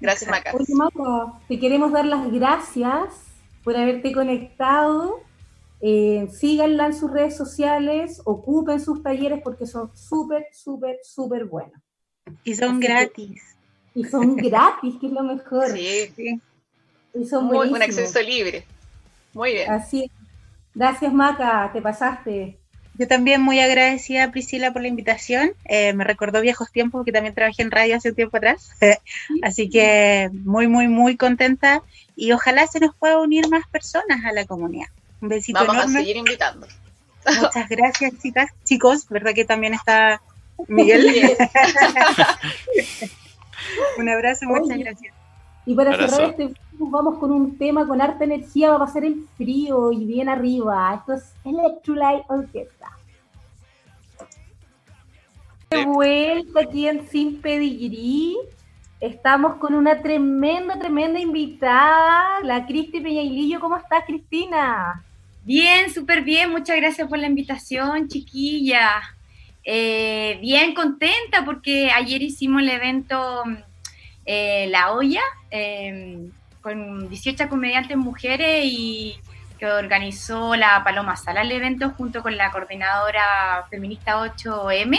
Gracias, 0.00 0.30
Maca. 0.30 0.52
te 1.48 1.58
queremos 1.58 1.92
dar 1.92 2.04
las 2.04 2.30
gracias 2.30 3.14
por 3.62 3.76
haberte 3.76 4.12
conectado. 4.12 5.20
Eh, 5.80 6.28
síganla 6.32 6.86
en 6.86 6.94
sus 6.94 7.10
redes 7.10 7.36
sociales, 7.36 8.20
ocupen 8.24 8.80
sus 8.80 9.02
talleres 9.02 9.40
porque 9.42 9.66
son 9.66 9.94
súper, 9.96 10.46
súper, 10.52 10.98
súper 11.02 11.44
buenos. 11.44 11.80
Y 12.44 12.54
son 12.54 12.80
gratis. 12.80 13.42
y 13.94 14.04
son 14.04 14.36
gratis, 14.36 14.94
que 15.00 15.06
es 15.06 15.12
lo 15.12 15.22
mejor. 15.22 15.70
Sí, 15.70 16.12
sí. 16.14 16.40
Y 17.14 17.24
son 17.26 17.46
Muy, 17.46 17.68
un 17.68 17.82
acceso 17.82 18.20
libre. 18.20 18.66
Muy 19.32 19.52
bien. 19.52 19.70
Así 19.70 20.10
Gracias, 20.74 21.12
Maca, 21.12 21.70
te 21.72 21.80
pasaste. 21.80 22.58
Yo 22.96 23.08
también 23.08 23.40
muy 23.42 23.58
agradecida, 23.58 24.30
Priscila, 24.30 24.72
por 24.72 24.82
la 24.82 24.88
invitación. 24.88 25.52
Eh, 25.64 25.92
me 25.94 26.04
recordó 26.04 26.40
viejos 26.40 26.70
tiempos, 26.70 27.00
porque 27.00 27.10
también 27.10 27.34
trabajé 27.34 27.62
en 27.62 27.72
radio 27.72 27.96
hace 27.96 28.10
un 28.10 28.14
tiempo 28.14 28.36
atrás. 28.36 28.70
Así 29.42 29.68
que 29.68 30.30
muy, 30.32 30.68
muy, 30.68 30.86
muy 30.86 31.16
contenta 31.16 31.82
y 32.14 32.32
ojalá 32.32 32.66
se 32.66 32.78
nos 32.80 32.94
pueda 32.94 33.18
unir 33.18 33.48
más 33.48 33.66
personas 33.68 34.24
a 34.24 34.32
la 34.32 34.44
comunidad. 34.44 34.86
Un 35.20 35.28
besito 35.28 35.64
Vamos 35.66 35.86
a 35.86 35.88
seguir 35.88 36.16
invitando. 36.16 36.68
Muchas 37.40 37.68
gracias, 37.68 38.12
chicas, 38.22 38.50
chicos. 38.64 39.08
¿Verdad 39.08 39.32
que 39.34 39.44
también 39.44 39.74
está 39.74 40.20
Miguel? 40.68 41.04
un 43.98 44.08
abrazo, 44.08 44.46
muchas 44.46 44.78
gracias. 44.78 45.14
Y 45.66 45.74
para 45.74 45.96
cerrar 45.96 46.30
este 46.30 46.54
vamos 46.78 47.18
con 47.18 47.30
un 47.30 47.56
tema 47.56 47.86
con 47.86 48.00
harta 48.00 48.24
energía, 48.24 48.70
va 48.70 48.76
a 48.76 48.86
pasar 48.86 49.04
el 49.04 49.26
frío 49.36 49.92
y 49.92 50.04
bien 50.04 50.28
arriba. 50.28 50.94
Esto 50.94 51.14
es 51.14 51.34
Electrolyte 51.44 52.24
Orquesta. 52.28 52.90
De 55.70 55.84
vuelta 55.84 56.60
aquí 56.60 56.88
en 56.88 57.08
Sin 57.08 57.40
Pedigrí. 57.40 58.36
Estamos 59.00 59.56
con 59.56 59.74
una 59.74 60.00
tremenda, 60.00 60.78
tremenda 60.78 61.20
invitada, 61.20 62.40
la 62.42 62.66
Cristi 62.66 63.00
Peñailillo. 63.00 63.60
¿Cómo 63.60 63.76
estás, 63.76 64.04
Cristina? 64.06 65.04
Bien, 65.44 65.92
súper 65.92 66.22
bien. 66.22 66.50
Muchas 66.50 66.76
gracias 66.76 67.08
por 67.08 67.18
la 67.18 67.26
invitación, 67.26 68.08
chiquilla. 68.08 69.02
Eh, 69.64 70.38
bien 70.40 70.74
contenta 70.74 71.44
porque 71.44 71.90
ayer 71.90 72.22
hicimos 72.22 72.62
el 72.62 72.68
evento 72.68 73.42
eh, 74.26 74.66
La 74.68 74.92
Olla, 74.92 75.22
em, 75.50 76.30
con 76.60 77.08
18 77.08 77.48
comediantes 77.48 77.96
mujeres 77.96 78.64
y 78.64 79.20
que 79.58 79.66
organizó 79.66 80.56
la 80.56 80.82
Paloma 80.82 81.16
Sala 81.16 81.42
el 81.42 81.52
evento 81.52 81.90
junto 81.90 82.22
con 82.22 82.36
la 82.36 82.50
coordinadora 82.50 83.66
feminista 83.70 84.18
8M 84.18 84.98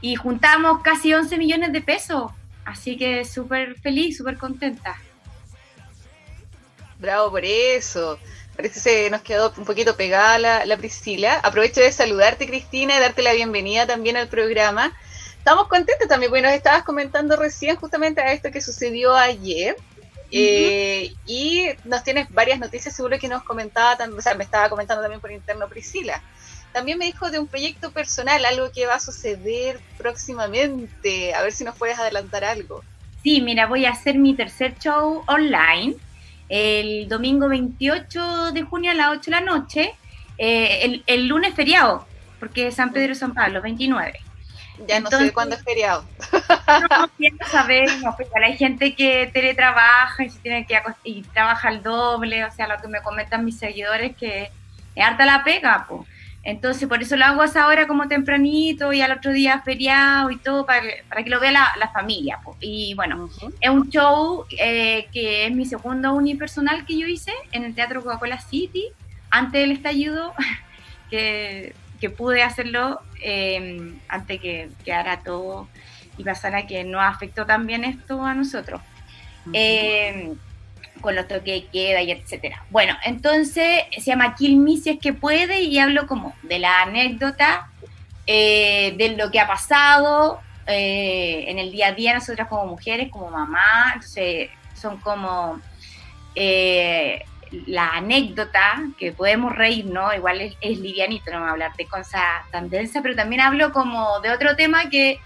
y 0.00 0.16
juntamos 0.16 0.82
casi 0.82 1.14
11 1.14 1.38
millones 1.38 1.72
de 1.72 1.80
pesos. 1.80 2.32
Así 2.64 2.96
que 2.96 3.24
súper 3.24 3.76
feliz, 3.80 4.16
súper 4.16 4.36
contenta. 4.36 4.96
Bravo 6.98 7.30
por 7.30 7.44
eso. 7.44 8.18
Parece 8.54 9.04
que 9.04 9.10
nos 9.10 9.22
quedó 9.22 9.52
un 9.56 9.64
poquito 9.64 9.96
pegada 9.96 10.38
la, 10.38 10.66
la 10.66 10.76
Priscila. 10.76 11.40
Aprovecho 11.42 11.80
de 11.80 11.92
saludarte, 11.92 12.46
Cristina, 12.46 12.96
y 12.96 13.00
darte 13.00 13.22
la 13.22 13.32
bienvenida 13.32 13.86
también 13.86 14.16
al 14.16 14.28
programa. 14.28 14.92
Estamos 15.40 15.68
contentos 15.68 16.06
también, 16.06 16.30
porque 16.30 16.42
nos 16.42 16.52
estabas 16.52 16.82
comentando 16.82 17.34
recién 17.34 17.76
justamente 17.76 18.20
a 18.20 18.32
esto 18.32 18.50
que 18.50 18.60
sucedió 18.60 19.16
ayer. 19.16 19.74
Eh, 20.30 21.14
y 21.26 21.64
nos 21.84 22.04
tienes 22.04 22.30
varias 22.30 22.60
noticias, 22.60 22.94
seguro 22.94 23.18
que 23.18 23.26
nos 23.26 23.42
comentaba, 23.42 23.98
o 24.16 24.20
sea, 24.20 24.34
me 24.34 24.44
estaba 24.44 24.68
comentando 24.68 25.02
también 25.02 25.20
por 25.20 25.32
interno 25.32 25.66
Priscila. 25.66 26.22
También 26.72 26.98
me 26.98 27.06
dijo 27.06 27.30
de 27.30 27.38
un 27.38 27.48
proyecto 27.48 27.90
personal, 27.90 28.44
algo 28.44 28.70
que 28.70 28.86
va 28.86 28.96
a 28.96 29.00
suceder 29.00 29.80
próximamente. 29.96 31.34
A 31.34 31.42
ver 31.42 31.52
si 31.52 31.64
nos 31.64 31.76
puedes 31.76 31.98
adelantar 31.98 32.44
algo. 32.44 32.84
Sí, 33.24 33.40
mira, 33.40 33.66
voy 33.66 33.86
a 33.86 33.90
hacer 33.90 34.18
mi 34.18 34.34
tercer 34.34 34.78
show 34.78 35.24
online 35.26 35.96
el 36.50 37.08
domingo 37.08 37.48
28 37.48 38.52
de 38.52 38.62
junio 38.62 38.90
a 38.90 38.94
las 38.94 39.08
8 39.12 39.22
de 39.22 39.30
la 39.30 39.40
noche, 39.40 39.94
eh, 40.36 40.80
el, 40.82 41.04
el, 41.06 41.28
lunes 41.28 41.54
feriado, 41.54 42.06
porque 42.40 42.66
es 42.66 42.74
San 42.74 42.92
Pedro 42.92 43.14
San 43.14 43.32
Pablo, 43.32 43.62
29. 43.62 44.18
Ya 44.86 45.00
no 45.00 45.10
sé 45.10 45.32
cuándo 45.32 45.56
es 45.56 45.62
feriado. 45.62 46.04
No, 46.32 47.06
no 47.06 47.46
sabemos, 47.50 48.14
pues 48.16 48.28
hay 48.44 48.56
gente 48.56 48.94
que 48.94 49.30
teletrabaja 49.32 50.24
y, 50.24 50.30
se 50.30 50.38
tiene 50.40 50.66
que 50.66 50.80
y 51.04 51.22
trabaja 51.22 51.68
el 51.68 51.82
doble, 51.82 52.44
o 52.44 52.50
sea, 52.50 52.68
lo 52.68 52.80
que 52.80 52.88
me 52.88 53.02
comentan 53.02 53.44
mis 53.44 53.58
seguidores 53.58 54.16
que 54.16 54.50
es 54.94 55.04
harta 55.04 55.26
la 55.26 55.44
pega, 55.44 55.86
pues. 55.88 56.02
Entonces, 56.42 56.88
por 56.88 57.02
eso 57.02 57.16
lo 57.16 57.26
hago 57.26 57.42
a 57.42 57.44
esa 57.44 57.66
hora 57.66 57.86
como 57.86 58.08
tempranito 58.08 58.92
y 58.94 59.02
al 59.02 59.12
otro 59.12 59.32
día 59.32 59.60
feriado 59.60 60.30
y 60.30 60.38
todo, 60.38 60.64
para, 60.64 60.86
para 61.08 61.22
que 61.22 61.28
lo 61.28 61.38
vea 61.38 61.52
la, 61.52 61.72
la 61.78 61.88
familia. 61.88 62.38
pues. 62.42 62.56
Y 62.60 62.94
bueno, 62.94 63.28
es 63.60 63.70
un 63.70 63.90
show 63.90 64.46
eh, 64.58 65.06
que 65.12 65.46
es 65.46 65.52
mi 65.52 65.66
segundo 65.66 66.14
unipersonal 66.14 66.86
que 66.86 66.98
yo 66.98 67.06
hice 67.06 67.32
en 67.52 67.64
el 67.64 67.74
Teatro 67.74 68.02
Coca-Cola 68.02 68.40
City, 68.40 68.86
antes 69.28 69.60
del 69.60 69.72
estallido, 69.72 70.32
que, 71.10 71.74
que 72.00 72.10
pude 72.10 72.42
hacerlo 72.42 73.00
eh, 73.22 73.94
antes 74.08 74.40
que 74.40 74.70
quedara 74.84 75.20
todo 75.20 75.68
y 76.16 76.24
pasara 76.24 76.66
que 76.66 76.84
no 76.84 77.00
afectó 77.00 77.46
también 77.46 77.84
esto 77.84 78.24
a 78.24 78.34
nosotros. 78.34 78.80
eh, 79.52 80.34
con 81.00 81.16
los 81.16 81.26
toques 81.26 81.62
de 81.62 81.66
queda 81.66 82.02
y 82.02 82.10
etcétera. 82.10 82.64
Bueno, 82.70 82.94
entonces 83.04 83.82
se 83.90 84.00
llama 84.02 84.34
Kill 84.34 84.58
Me 84.58 84.76
si 84.76 84.90
es 84.90 84.98
que 84.98 85.12
puede 85.12 85.62
y 85.62 85.78
hablo 85.78 86.06
como 86.06 86.34
de 86.42 86.58
la 86.58 86.82
anécdota, 86.82 87.70
eh, 88.26 88.94
de 88.96 89.16
lo 89.16 89.30
que 89.30 89.40
ha 89.40 89.46
pasado 89.46 90.40
eh, 90.66 91.44
en 91.48 91.58
el 91.58 91.72
día 91.72 91.88
a 91.88 91.92
día 91.92 92.14
nosotras 92.14 92.48
como 92.48 92.66
mujeres, 92.66 93.10
como 93.10 93.30
mamá, 93.30 93.92
entonces 93.94 94.50
son 94.74 94.98
como 94.98 95.60
eh, 96.34 97.24
la 97.66 97.88
anécdota 97.90 98.82
que 98.98 99.12
podemos 99.12 99.54
reír, 99.54 99.86
¿no? 99.86 100.12
Igual 100.14 100.40
es, 100.40 100.56
es 100.60 100.78
livianito, 100.78 101.30
no 101.32 101.38
me 101.38 101.42
voy 101.42 101.48
a 101.48 101.52
hablar 101.52 101.76
de 101.76 101.86
cosas 101.86 102.22
tan 102.50 102.70
densas, 102.70 103.02
pero 103.02 103.16
también 103.16 103.40
hablo 103.40 103.72
como 103.72 104.20
de 104.20 104.30
otro 104.30 104.54
tema 104.56 104.88
que 104.88 105.18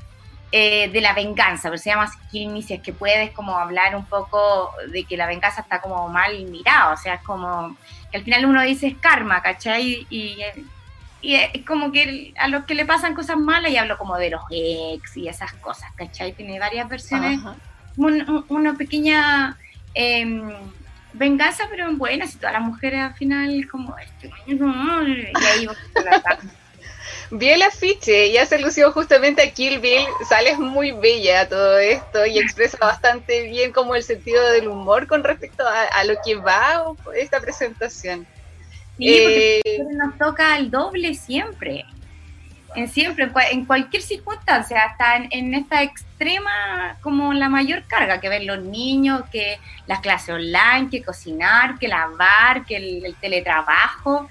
eh, 0.53 0.89
de 0.89 1.01
la 1.01 1.13
venganza, 1.13 1.69
pero 1.69 1.79
se 1.79 1.91
llama 1.91 2.11
Kill 2.31 2.49
Me, 2.49 2.63
si 2.63 2.75
es 2.75 2.81
que 2.81 2.93
puedes 2.93 3.33
como 3.33 3.59
hablar 3.59 3.97
un 3.97 4.07
poco 4.07 4.71
de 4.91 5.05
que 5.05 5.17
la 5.17 5.27
venganza 5.27 5.63
está 5.63 5.81
como 5.81 6.09
mal 6.09 6.33
mirada, 6.45 6.93
o 6.93 6.97
sea, 6.97 7.15
es 7.15 7.23
como 7.23 7.77
que 8.11 8.19
al 8.19 8.25
final 8.25 8.47
uno 8.47 8.63
dice 8.63 8.87
es 8.87 8.97
karma, 8.99 9.43
¿cachai? 9.43 10.07
Y, 10.09 10.39
y 11.21 11.35
es 11.35 11.67
como 11.67 11.91
que 11.91 12.33
a 12.39 12.49
los 12.49 12.65
que 12.65 12.75
le 12.75 12.87
pasan 12.87 13.15
cosas 13.15 13.37
malas, 13.37 13.71
y 13.71 13.77
hablo 13.77 13.99
como 13.99 14.17
de 14.17 14.31
los 14.31 14.43
ex 14.51 15.17
y 15.17 15.29
esas 15.29 15.53
cosas, 15.55 15.91
¿cachai? 15.97 16.33
Tiene 16.33 16.59
varias 16.61 16.89
versiones, 16.89 17.41
un, 17.97 18.45
una 18.49 18.75
pequeña 18.75 19.59
eh, 19.93 20.57
venganza, 21.14 21.64
pero 21.70 21.88
en 21.88 21.98
buena, 21.98 22.27
si 22.27 22.37
todas 22.37 22.53
las 22.53 22.62
mujeres 22.62 23.00
al 23.00 23.14
final 23.14 23.68
como 23.70 23.96
este, 23.98 24.31
y 24.46 24.53
ahí 24.55 25.68
Vi 27.31 27.48
el 27.48 27.62
afiche 27.62 28.29
y 28.29 28.37
hace 28.37 28.57
alusión 28.57 28.92
justamente 28.92 29.42
a 29.42 29.50
Kill 29.50 29.81
Bill. 29.81 30.05
Sales 30.29 30.59
muy 30.59 30.92
bella 30.92 31.48
todo 31.48 31.79
esto 31.79 32.27
y 32.27 32.38
expresa 32.38 32.77
bastante 32.79 33.48
bien 33.48 33.72
como 33.72 33.94
el 33.94 34.03
sentido 34.03 34.50
del 34.53 34.68
humor 34.68 35.07
con 35.07 35.24
respecto 35.24 35.66
a, 35.66 35.85
a 35.85 36.05
lo 36.05 36.14
que 36.24 36.37
va 36.37 36.85
esta 37.16 37.40
presentación. 37.40 38.27
Sí, 38.98 39.09
eh, 39.09 39.85
nos 39.96 40.16
toca 40.18 40.57
el 40.59 40.70
doble 40.70 41.14
siempre. 41.14 41.85
En 42.75 42.89
siempre, 42.89 43.25
en, 43.25 43.31
cual, 43.31 43.47
en 43.51 43.65
cualquier 43.65 44.03
circunstancia, 44.03 44.83
hasta 44.83 45.17
en, 45.17 45.29
en, 45.31 45.55
esta 45.55 45.83
extrema, 45.83 46.97
como 47.03 47.33
la 47.33 47.49
mayor 47.49 47.85
carga 47.85 48.21
que 48.21 48.29
ven 48.29 48.47
los 48.47 48.61
niños, 48.61 49.23
que 49.31 49.59
las 49.87 50.01
clases 50.01 50.35
online, 50.35 50.89
que 50.91 51.03
cocinar, 51.03 51.79
que 51.79 51.89
lavar, 51.89 52.65
que 52.65 52.77
el, 52.77 53.05
el 53.05 53.15
teletrabajo 53.17 54.29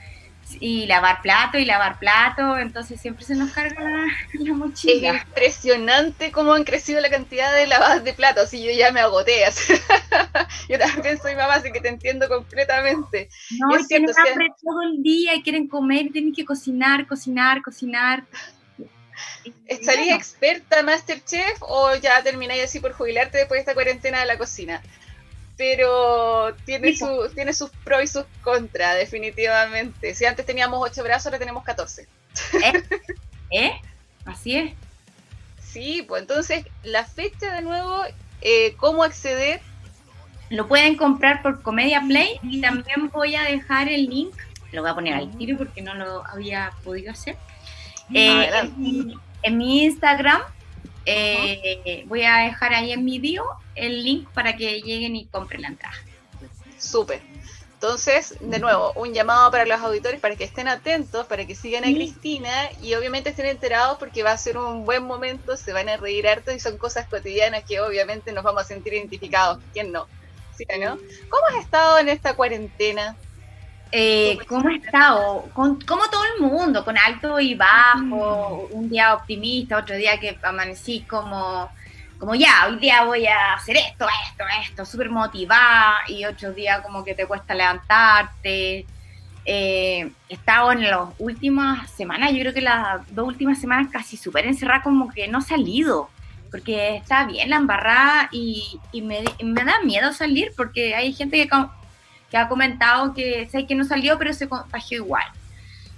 y 0.59 0.85
lavar 0.85 1.21
plato 1.21 1.57
y 1.57 1.65
lavar 1.65 1.99
plato, 1.99 2.57
entonces 2.57 2.99
siempre 2.99 3.25
se 3.25 3.35
nos 3.35 3.51
carga 3.51 3.81
la, 3.81 4.05
la 4.33 4.53
mochila. 4.53 5.15
Es 5.15 5.23
impresionante 5.27 6.31
cómo 6.31 6.53
han 6.53 6.63
crecido 6.63 7.01
la 7.01 7.09
cantidad 7.09 7.53
de 7.53 7.67
lavadas 7.67 8.03
de 8.03 8.13
platos 8.13 8.53
y 8.53 8.63
yo 8.63 8.71
ya 8.71 8.91
me 8.91 8.99
agoté. 8.99 9.43
Yo 10.69 10.79
también 10.79 11.19
soy 11.21 11.35
mamá, 11.35 11.55
así 11.55 11.71
que 11.71 11.81
te 11.81 11.89
entiendo 11.89 12.27
completamente. 12.29 13.29
No, 13.59 13.77
y, 13.77 13.85
tienen 13.85 14.13
cierto, 14.13 14.31
hambre 14.31 14.47
sea... 14.47 14.55
todo 14.63 14.81
el 14.83 15.03
día 15.03 15.35
y 15.35 15.43
quieren 15.43 15.67
comer, 15.67 16.05
y 16.05 16.11
tienen 16.11 16.33
que 16.33 16.45
cocinar, 16.45 17.05
cocinar, 17.07 17.61
cocinar. 17.61 18.23
¿Estarías 19.67 20.05
bueno. 20.05 20.15
experta 20.15 20.83
Masterchef 20.83 21.57
o 21.61 21.95
ya 21.95 22.23
termináis 22.23 22.63
así 22.63 22.79
por 22.79 22.93
jubilarte 22.93 23.39
después 23.39 23.57
de 23.57 23.61
esta 23.61 23.73
cuarentena 23.73 24.21
de 24.21 24.25
la 24.25 24.37
cocina? 24.37 24.81
Pero 25.57 26.55
tiene, 26.65 26.95
su, 26.95 27.29
tiene 27.33 27.53
sus 27.53 27.69
pros 27.83 28.03
y 28.03 28.07
sus 28.07 28.25
contras, 28.41 28.97
definitivamente. 28.97 30.15
Si 30.15 30.25
antes 30.25 30.45
teníamos 30.45 30.79
ocho 30.81 31.03
brazos, 31.03 31.27
ahora 31.27 31.39
tenemos 31.39 31.63
14. 31.63 32.07
¿Eh? 32.63 32.83
¿Eh? 33.51 33.71
Así 34.25 34.55
es. 34.55 34.73
Sí, 35.73 36.05
pues 36.07 36.21
entonces 36.21 36.65
la 36.83 37.03
fecha 37.03 37.55
de 37.55 37.61
nuevo, 37.61 38.03
eh, 38.41 38.75
¿cómo 38.77 39.03
acceder? 39.03 39.61
Lo 40.49 40.67
pueden 40.67 40.95
comprar 40.97 41.41
por 41.41 41.61
Comedia 41.61 42.01
Play 42.07 42.39
y 42.43 42.61
también 42.61 43.09
voy 43.09 43.35
a 43.35 43.43
dejar 43.43 43.89
el 43.89 44.05
link, 44.05 44.35
lo 44.71 44.81
voy 44.81 44.91
a 44.91 44.95
poner 44.95 45.13
al 45.15 45.35
tiro 45.35 45.57
porque 45.57 45.81
no 45.81 45.95
lo 45.95 46.27
había 46.27 46.71
podido 46.83 47.11
hacer. 47.11 47.37
Eh, 48.13 48.49
en, 48.53 49.13
en, 49.41 49.57
mi 49.57 49.85
Instagram 49.85 50.41
eh, 51.05 52.03
voy 52.07 52.23
a 52.23 52.37
dejar 52.37 52.73
ahí 52.73 52.91
en 52.91 53.03
mi 53.03 53.19
bio 53.19 53.45
el 53.75 54.03
link 54.03 54.29
para 54.29 54.55
que 54.55 54.81
lleguen 54.81 55.15
y 55.15 55.25
compren 55.25 55.61
la 55.61 55.67
entrada. 55.69 55.95
Súper. 56.77 57.21
Entonces, 57.83 58.35
de 58.39 58.59
nuevo, 58.59 58.93
un 58.95 59.13
llamado 59.13 59.51
para 59.51 59.65
los 59.65 59.81
auditores 59.81 60.21
para 60.21 60.37
que 60.37 60.45
estén 60.45 60.69
atentos, 60.69 61.25
para 61.27 61.45
que 61.45 61.53
sigan 61.53 61.83
a 61.83 61.87
sí. 61.87 61.95
Cristina 61.95 62.69
y 62.81 62.93
obviamente 62.93 63.31
estén 63.31 63.45
enterados 63.45 63.97
porque 63.97 64.23
va 64.23 64.31
a 64.31 64.37
ser 64.37 64.57
un 64.57 64.85
buen 64.85 65.03
momento, 65.03 65.57
se 65.57 65.73
van 65.73 65.89
a 65.89 65.97
reír 65.97 66.25
harto 66.25 66.53
y 66.53 66.61
son 66.61 66.77
cosas 66.77 67.09
cotidianas 67.09 67.65
que 67.65 67.81
obviamente 67.81 68.31
nos 68.31 68.45
vamos 68.45 68.61
a 68.61 68.65
sentir 68.65 68.93
identificados. 68.93 69.59
¿Quién 69.73 69.91
no? 69.91 70.07
¿Sí, 70.55 70.65
no? 70.79 70.97
¿Cómo 71.27 71.45
has 71.49 71.65
estado 71.65 71.99
en 71.99 72.07
esta 72.07 72.35
cuarentena? 72.35 73.17
Eh, 73.95 74.39
¿Cómo 74.47 74.69
estado? 74.69 75.43
Con, 75.53 75.79
como 75.82 76.10
todo 76.10 76.23
el 76.36 76.41
mundo, 76.41 76.84
con 76.84 76.97
alto 76.97 77.39
y 77.39 77.53
bajo, 77.53 78.67
un 78.71 78.89
día 78.89 79.13
optimista, 79.13 79.77
otro 79.77 79.95
día 79.95 80.19
que 80.19 80.36
amanecí 80.41 81.01
como 81.01 81.69
como 82.17 82.36
ya, 82.36 82.67
hoy 82.69 82.79
día 82.79 83.03
voy 83.03 83.27
a 83.27 83.53
hacer 83.53 83.75
esto, 83.75 84.08
esto, 84.29 84.45
esto, 84.62 84.86
súper 84.86 85.10
motivada, 85.10 85.97
y 86.08 86.23
otro 86.23 86.53
día 86.53 86.82
como 86.82 87.03
que 87.03 87.13
te 87.13 87.27
cuesta 87.27 87.53
levantarte. 87.53 88.86
Eh, 89.45 90.10
he 90.29 90.34
estado 90.34 90.71
en 90.71 90.89
las 90.89 91.10
últimas 91.19 91.91
semanas, 91.91 92.32
yo 92.32 92.39
creo 92.39 92.53
que 92.53 92.62
las 92.62 93.13
dos 93.13 93.27
últimas 93.27 93.60
semanas 93.60 93.91
casi 93.91 94.15
súper 94.15 94.45
encerrada, 94.45 94.82
como 94.82 95.12
que 95.12 95.27
no 95.27 95.39
he 95.39 95.41
salido, 95.41 96.10
porque 96.49 96.95
está 96.95 97.25
bien 97.25 97.49
la 97.49 97.58
embarrada 97.58 98.29
y, 98.32 98.79
y 98.93 99.01
me, 99.01 99.25
me, 99.43 99.65
da 99.65 99.82
miedo 99.84 100.13
salir, 100.13 100.53
porque 100.56 100.95
hay 100.95 101.12
gente 101.12 101.38
que, 101.38 101.49
que 102.33 102.37
ha 102.39 102.49
comentado 102.49 103.13
que 103.13 103.47
sé 103.51 103.67
que 103.67 103.75
no 103.75 103.83
salió, 103.83 104.17
pero 104.17 104.33
se 104.33 104.49
contagió 104.49 105.03
igual. 105.03 105.25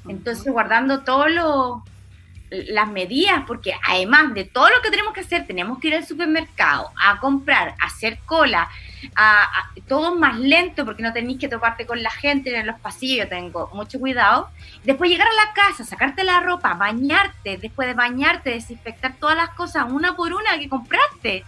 Entonces, 0.05 0.51
guardando 0.51 0.99
todos 0.99 1.31
los 1.31 1.79
las 2.49 2.89
medidas, 2.89 3.43
porque 3.47 3.73
además 3.87 4.33
de 4.33 4.43
todo 4.43 4.69
lo 4.69 4.81
que 4.81 4.91
tenemos 4.91 5.13
que 5.13 5.21
hacer, 5.21 5.47
tenemos 5.47 5.79
que 5.79 5.87
ir 5.87 5.95
al 5.95 6.05
supermercado 6.05 6.91
a 7.01 7.19
comprar, 7.19 7.69
a 7.79 7.85
hacer 7.85 8.19
cola, 8.25 8.69
a, 9.15 9.43
a, 9.43 9.71
todo 9.87 10.15
más 10.15 10.37
lento 10.37 10.85
porque 10.85 11.01
no 11.01 11.11
tenéis 11.11 11.39
que 11.39 11.47
toparte 11.47 11.85
con 11.85 12.03
la 12.03 12.11
gente 12.11 12.55
en 12.55 12.67
los 12.67 12.79
pasillos, 12.81 13.29
tengo 13.29 13.71
mucho 13.73 13.99
cuidado. 13.99 14.49
Después 14.83 15.09
llegar 15.09 15.27
a 15.27 15.45
la 15.45 15.53
casa, 15.53 15.85
sacarte 15.85 16.25
la 16.25 16.41
ropa, 16.41 16.73
bañarte, 16.73 17.57
después 17.57 17.87
de 17.87 17.93
bañarte, 17.93 18.49
desinfectar 18.51 19.15
todas 19.19 19.37
las 19.37 19.51
cosas 19.51 19.85
una 19.89 20.15
por 20.17 20.33
una 20.33 20.59
que 20.59 20.67
compraste. 20.67 21.45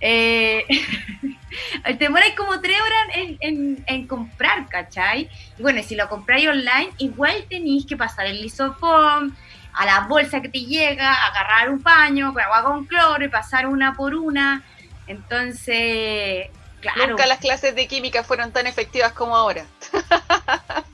eh, 0.00 0.64
te 1.84 1.94
demoráis 1.94 2.34
como 2.34 2.60
tres 2.60 2.78
horas 2.80 3.36
en, 3.40 4.06
comprar, 4.06 4.68
¿cachai? 4.68 5.28
Y 5.58 5.62
bueno, 5.62 5.82
si 5.82 5.94
lo 5.94 6.08
compráis 6.08 6.48
online, 6.48 6.90
igual 6.98 7.44
tenéis 7.48 7.86
que 7.86 7.96
pasar 7.96 8.26
el 8.26 8.40
lisofón, 8.42 9.36
a 9.74 9.86
la 9.86 10.00
bolsa 10.00 10.40
que 10.40 10.48
te 10.48 10.60
llega, 10.60 11.12
agarrar 11.12 11.68
un 11.70 11.82
paño 11.82 12.32
con 12.32 12.42
agua 12.42 12.62
con 12.62 12.84
cloro 12.84 13.24
y 13.24 13.28
pasar 13.28 13.66
una 13.66 13.94
por 13.94 14.14
una. 14.14 14.62
Entonces, 15.06 16.48
claro. 16.80 17.08
Nunca 17.08 17.26
las 17.26 17.38
clases 17.38 17.74
de 17.74 17.86
química 17.86 18.22
fueron 18.22 18.52
tan 18.52 18.66
efectivas 18.66 19.12
como 19.12 19.36
ahora. 19.36 19.66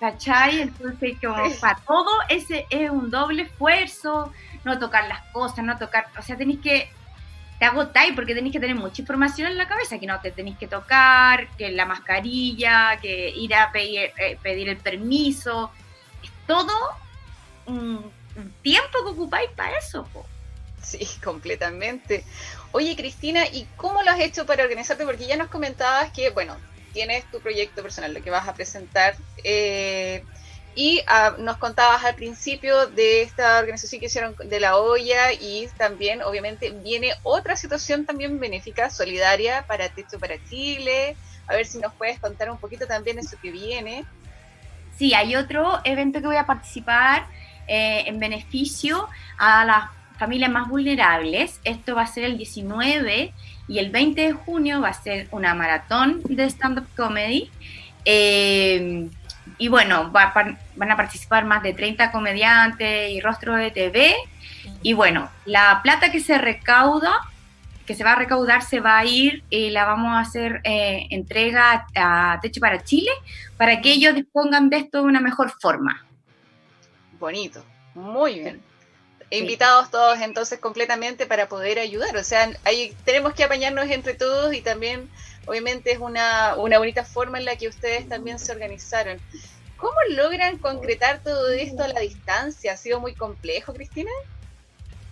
¿Cachai? 0.00 0.60
Entonces, 0.60 1.16
como 1.24 1.50
para 1.58 1.78
todo 1.86 2.10
ese 2.28 2.66
es 2.68 2.90
un 2.90 3.10
doble 3.10 3.44
esfuerzo, 3.44 4.30
no 4.64 4.78
tocar 4.78 5.08
las 5.08 5.22
cosas, 5.32 5.64
no 5.64 5.78
tocar, 5.78 6.06
o 6.18 6.22
sea, 6.22 6.36
tenéis 6.36 6.60
que, 6.60 6.90
te 7.58 7.64
agotáis 7.64 8.14
porque 8.14 8.34
tenéis 8.34 8.52
que 8.52 8.60
tener 8.60 8.76
mucha 8.76 9.00
información 9.00 9.50
en 9.50 9.56
la 9.56 9.66
cabeza, 9.66 9.98
que 9.98 10.06
no 10.06 10.20
te 10.20 10.30
tenéis 10.30 10.58
que 10.58 10.66
tocar, 10.66 11.48
que 11.56 11.70
la 11.70 11.86
mascarilla, 11.86 12.98
que 13.00 13.30
ir 13.30 13.54
a 13.54 13.72
pedir, 13.72 14.12
eh, 14.18 14.38
pedir 14.42 14.68
el 14.68 14.76
permiso, 14.76 15.70
es 16.22 16.30
todo 16.46 16.72
un, 17.66 18.12
tiempo 18.62 19.04
que 19.04 19.10
ocupáis 19.10 19.50
para 19.56 19.78
eso. 19.78 20.06
Sí, 20.82 21.06
completamente. 21.24 22.24
Oye, 22.72 22.94
Cristina, 22.94 23.46
¿y 23.46 23.66
cómo 23.76 24.02
lo 24.02 24.10
has 24.10 24.20
hecho 24.20 24.44
para 24.44 24.62
organizarte? 24.62 25.06
Porque 25.06 25.26
ya 25.26 25.36
nos 25.36 25.48
comentabas 25.48 26.12
que, 26.12 26.30
bueno, 26.30 26.56
tienes 26.92 27.30
tu 27.30 27.40
proyecto 27.40 27.82
personal, 27.82 28.12
lo 28.12 28.22
que 28.22 28.30
vas 28.30 28.46
a 28.46 28.54
presentar. 28.54 29.16
Eh, 29.42 30.22
y 30.76 31.00
ah, 31.06 31.36
nos 31.38 31.56
contabas 31.56 32.04
al 32.04 32.14
principio 32.14 32.86
de 32.86 33.22
esta 33.22 33.58
organización 33.58 33.98
que 33.98 34.06
hicieron 34.06 34.36
de 34.44 34.60
la 34.60 34.76
olla 34.76 35.32
y 35.32 35.66
también, 35.78 36.20
obviamente, 36.22 36.68
viene 36.70 37.12
otra 37.22 37.56
situación 37.56 38.04
también 38.04 38.38
benéfica, 38.38 38.90
solidaria 38.90 39.66
para 39.66 39.88
Techo 39.88 40.18
para 40.18 40.36
Chile. 40.50 41.16
A 41.46 41.54
ver 41.54 41.64
si 41.64 41.78
nos 41.78 41.94
puedes 41.94 42.20
contar 42.20 42.50
un 42.50 42.58
poquito 42.58 42.86
también 42.86 43.18
eso 43.18 43.38
que 43.40 43.50
viene. 43.50 44.04
Sí, 44.98 45.14
hay 45.14 45.34
otro 45.34 45.80
evento 45.84 46.20
que 46.20 46.26
voy 46.26 46.36
a 46.36 46.44
participar 46.44 47.26
eh, 47.66 48.04
en 48.06 48.18
beneficio 48.20 49.08
a 49.38 49.64
las 49.64 49.84
familias 50.18 50.50
más 50.50 50.68
vulnerables. 50.68 51.58
Esto 51.64 51.94
va 51.94 52.02
a 52.02 52.06
ser 52.06 52.24
el 52.24 52.36
19 52.36 53.32
y 53.66 53.78
el 53.78 53.90
20 53.90 54.20
de 54.20 54.32
junio 54.32 54.82
va 54.82 54.90
a 54.90 55.02
ser 55.02 55.28
una 55.30 55.54
maratón 55.54 56.20
de 56.24 56.44
stand-up 56.44 56.86
comedy. 56.94 57.50
Eh, 58.04 59.08
y 59.58 59.68
bueno, 59.68 60.10
van 60.10 60.90
a 60.90 60.96
participar 60.96 61.44
más 61.44 61.62
de 61.62 61.72
30 61.72 62.12
comediantes 62.12 63.10
y 63.10 63.20
rostros 63.20 63.58
de 63.58 63.70
TV. 63.70 64.14
Y 64.82 64.92
bueno, 64.92 65.30
la 65.44 65.80
plata 65.82 66.10
que 66.10 66.20
se 66.20 66.38
recauda, 66.38 67.20
que 67.86 67.94
se 67.94 68.04
va 68.04 68.12
a 68.12 68.16
recaudar, 68.16 68.62
se 68.62 68.80
va 68.80 68.98
a 68.98 69.04
ir 69.04 69.44
y 69.48 69.70
la 69.70 69.84
vamos 69.84 70.12
a 70.14 70.20
hacer 70.20 70.60
eh, 70.64 71.06
entrega 71.10 71.86
a 71.94 72.38
Techo 72.42 72.60
para 72.60 72.82
Chile 72.82 73.10
para 73.56 73.80
que 73.80 73.92
ellos 73.92 74.14
dispongan 74.14 74.68
de 74.68 74.78
esto 74.78 74.98
de 74.98 75.04
una 75.04 75.20
mejor 75.20 75.50
forma. 75.60 76.04
Bonito, 77.18 77.64
muy 77.94 78.40
bien. 78.40 78.60
Invitados 79.30 79.90
todos 79.90 80.20
entonces 80.20 80.60
completamente 80.60 81.26
para 81.26 81.48
poder 81.48 81.78
ayudar. 81.78 82.16
O 82.16 82.22
sea, 82.22 82.48
ahí 82.64 82.96
tenemos 83.04 83.34
que 83.34 83.44
apañarnos 83.44 83.90
entre 83.90 84.14
todos 84.14 84.54
y 84.54 84.60
también, 84.60 85.10
obviamente, 85.46 85.90
es 85.90 85.98
una, 85.98 86.54
una 86.56 86.78
bonita 86.78 87.04
forma 87.04 87.38
en 87.38 87.44
la 87.44 87.56
que 87.56 87.66
ustedes 87.66 88.08
también 88.08 88.38
se 88.38 88.52
organizaron. 88.52 89.18
¿Cómo 89.76 89.96
logran 90.10 90.58
concretar 90.58 91.20
todo 91.22 91.50
esto 91.50 91.82
a 91.82 91.88
la 91.88 92.00
distancia? 92.00 92.72
¿Ha 92.72 92.76
sido 92.76 93.00
muy 93.00 93.14
complejo, 93.14 93.74
Cristina? 93.74 94.10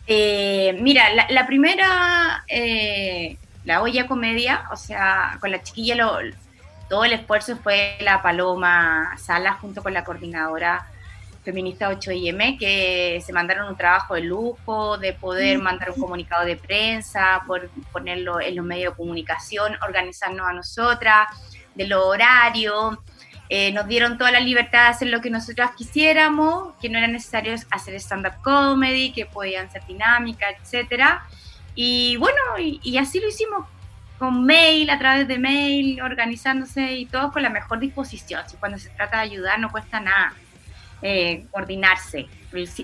Eh, 0.07 0.77
mira, 0.81 1.07
la, 1.29 1.47
primera, 1.47 2.45
eh, 2.47 3.37
la 3.65 3.83
olla 3.83 4.07
comedia, 4.07 4.69
o 4.71 4.77
sea, 4.77 5.39
con 5.41 5.51
la 5.51 5.63
chiquilla 5.63 5.97
todo 6.89 7.05
el 7.05 7.13
esfuerzo 7.15 7.57
fue 7.57 7.97
la 8.01 8.23
Paloma 8.23 9.17
Sala 9.19 9.55
junto 9.55 9.83
con 9.83 9.95
la 9.95 10.05
coordinadora 10.05 10.87
feminista 11.45 11.91
8IM, 11.91 12.59
que 12.59 13.23
se 13.25 13.33
mandaron 13.33 13.69
un 13.69 13.77
trabajo 13.77 14.15
de 14.15 14.23
lujo, 14.23 14.97
de 14.99 15.13
poder 15.13 15.59
mandar 15.59 15.91
un 15.91 16.01
comunicado 16.01 16.45
de 16.45 16.57
prensa, 16.57 17.43
por 17.47 17.69
ponerlo 17.93 18.41
en 18.41 18.57
los 18.57 18.65
medios 18.65 18.93
de 18.93 18.97
comunicación, 18.97 19.77
organizarnos 19.87 20.47
a 20.47 20.53
nosotras, 20.53 21.29
de 21.75 21.87
lo 21.87 22.09
horario. 22.09 23.03
Eh, 23.51 23.73
nos 23.73 23.87
dieron 23.87 24.17
toda 24.17 24.33
la 24.33 24.41
libertad 24.41 24.85
de 24.85 24.89
hacer 24.89 25.09
lo 25.09 25.21
que 25.21 25.29
nosotras 25.29 25.73
quisiéramos, 25.77 26.75
que 26.81 26.89
no 26.89 26.97
era 26.97 27.09
necesario 27.09 27.55
hacer 27.71 27.95
stand-up 27.97 28.43
comedy, 28.43 29.13
que 29.13 29.27
podían 29.27 29.71
ser 29.71 29.85
dinámica, 29.87 30.47
etcétera. 30.51 31.27
Y 31.75 32.17
bueno, 32.17 32.39
y, 32.59 32.97
así 32.97 33.21
lo 33.21 33.29
hicimos 33.29 33.67
con 34.19 34.45
mail, 34.47 34.89
a 34.89 34.99
través 34.99 35.29
de 35.29 35.39
mail, 35.39 36.01
organizándose 36.01 36.95
y 36.95 37.07
todos 37.07 37.33
con 37.33 37.43
la 37.43 37.51
mejor 37.51 37.81
disposición. 37.81 38.43
cuando 38.61 38.79
se 38.79 38.89
trata 38.91 39.19
de 39.19 39.25
ayudar 39.25 39.59
no 39.59 39.71
cuesta 39.71 40.01
nada 40.01 40.33
eh, 41.07 41.45
coordinarse. 41.51 42.27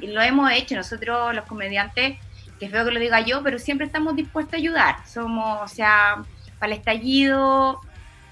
Lo 0.03 0.21
hemos 0.21 0.53
hecho 0.53 0.77
nosotros 0.77 1.35
los 1.35 1.47
comediantes, 1.47 2.19
que 2.59 2.67
es 2.67 2.71
feo 2.71 2.85
que 2.85 2.91
lo 2.91 3.01
diga 3.01 3.21
yo, 3.21 3.43
pero 3.43 3.59
siempre 3.59 3.87
estamos 3.87 4.15
dispuestos 4.15 4.55
a 4.55 4.57
ayudar. 4.59 4.97
Somos, 5.09 5.63
o 5.63 5.75
sea, 5.75 6.23
para 6.59 6.75
el 6.75 6.79
estallido, 6.79 7.81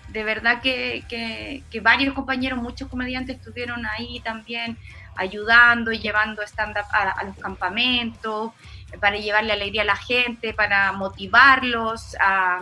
de 0.09 0.24
verdad 0.24 0.61
que, 0.61 1.05
que, 1.09 1.81
varios 1.81 2.12
compañeros, 2.12 2.61
muchos 2.61 2.88
comediantes 2.88 3.37
estuvieron 3.37 3.87
ahí 3.87 4.20
también 4.20 4.77
ayudando 5.16 5.90
y 5.90 6.01
llevando 6.01 6.42
stand-up 6.42 6.85
a, 6.92 7.24
los 7.24 7.37
campamentos, 7.38 8.53
para 9.01 9.16
llevarle 9.16 9.55
alegría 9.55 9.83
a 9.83 9.87
la 9.87 9.96
gente, 9.96 10.53
para 10.53 10.92
motivarlos 10.92 12.14
a, 12.20 12.61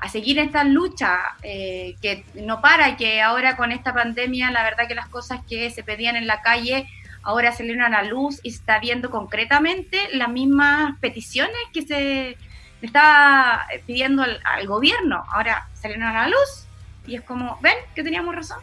a 0.00 0.08
seguir 0.08 0.38
esta 0.38 0.64
lucha 0.64 1.18
eh, 1.42 1.96
que 2.02 2.24
no 2.34 2.60
para 2.60 2.96
que 2.96 3.22
ahora 3.22 3.56
con 3.56 3.72
esta 3.72 3.94
pandemia 3.94 4.50
la 4.50 4.62
verdad 4.62 4.86
que 4.88 4.94
las 4.94 5.08
cosas 5.08 5.40
que 5.48 5.70
se 5.70 5.82
pedían 5.82 6.16
en 6.16 6.26
la 6.26 6.42
calle 6.42 6.88
ahora 7.22 7.52
salieron 7.52 7.82
a 7.82 7.88
la 7.88 8.02
luz 8.02 8.40
y 8.42 8.50
se 8.50 8.58
está 8.58 8.78
viendo 8.78 9.10
concretamente 9.10 9.98
las 10.12 10.28
mismas 10.28 10.98
peticiones 11.00 11.56
que 11.72 11.82
se 11.82 12.36
estaba 12.82 13.66
pidiendo 13.86 14.22
al, 14.22 14.40
al 14.44 14.66
gobierno. 14.66 15.24
Ahora 15.32 15.68
salieron 15.74 16.04
a 16.04 16.12
la 16.12 16.28
luz 16.28 16.68
y 17.06 17.16
es 17.16 17.22
como, 17.22 17.58
ven 17.60 17.74
que 17.94 18.04
teníamos 18.04 18.34
razón. 18.34 18.58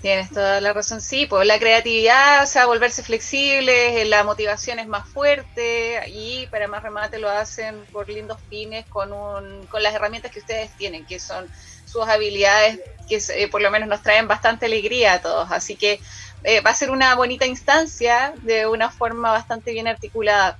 Tienes 0.00 0.30
toda 0.30 0.60
la 0.60 0.72
razón, 0.72 1.00
sí, 1.00 1.26
pues 1.26 1.46
la 1.46 1.58
creatividad, 1.58 2.44
o 2.44 2.46
sea, 2.46 2.66
volverse 2.66 3.02
flexibles, 3.02 3.96
eh, 3.96 4.04
la 4.04 4.24
motivación 4.24 4.78
es 4.78 4.86
más 4.86 5.08
fuerte 5.08 6.00
y 6.08 6.46
para 6.48 6.68
más 6.68 6.82
remate 6.82 7.18
lo 7.18 7.30
hacen 7.30 7.86
por 7.86 8.08
lindos 8.08 8.38
fines 8.48 8.86
con, 8.88 9.12
un, 9.12 9.66
con 9.66 9.82
las 9.82 9.94
herramientas 9.94 10.30
que 10.30 10.40
ustedes 10.40 10.76
tienen, 10.76 11.06
que 11.06 11.18
son 11.18 11.50
sus 11.86 12.06
habilidades 12.06 12.78
que 13.08 13.22
eh, 13.36 13.48
por 13.48 13.62
lo 13.62 13.70
menos 13.70 13.88
nos 13.88 14.02
traen 14.02 14.28
bastante 14.28 14.66
alegría 14.66 15.14
a 15.14 15.20
todos. 15.22 15.50
Así 15.50 15.76
que 15.76 16.00
eh, 16.42 16.60
va 16.60 16.70
a 16.70 16.74
ser 16.74 16.90
una 16.90 17.14
bonita 17.14 17.46
instancia 17.46 18.34
de 18.42 18.66
una 18.66 18.90
forma 18.90 19.32
bastante 19.32 19.72
bien 19.72 19.88
articulada. 19.88 20.58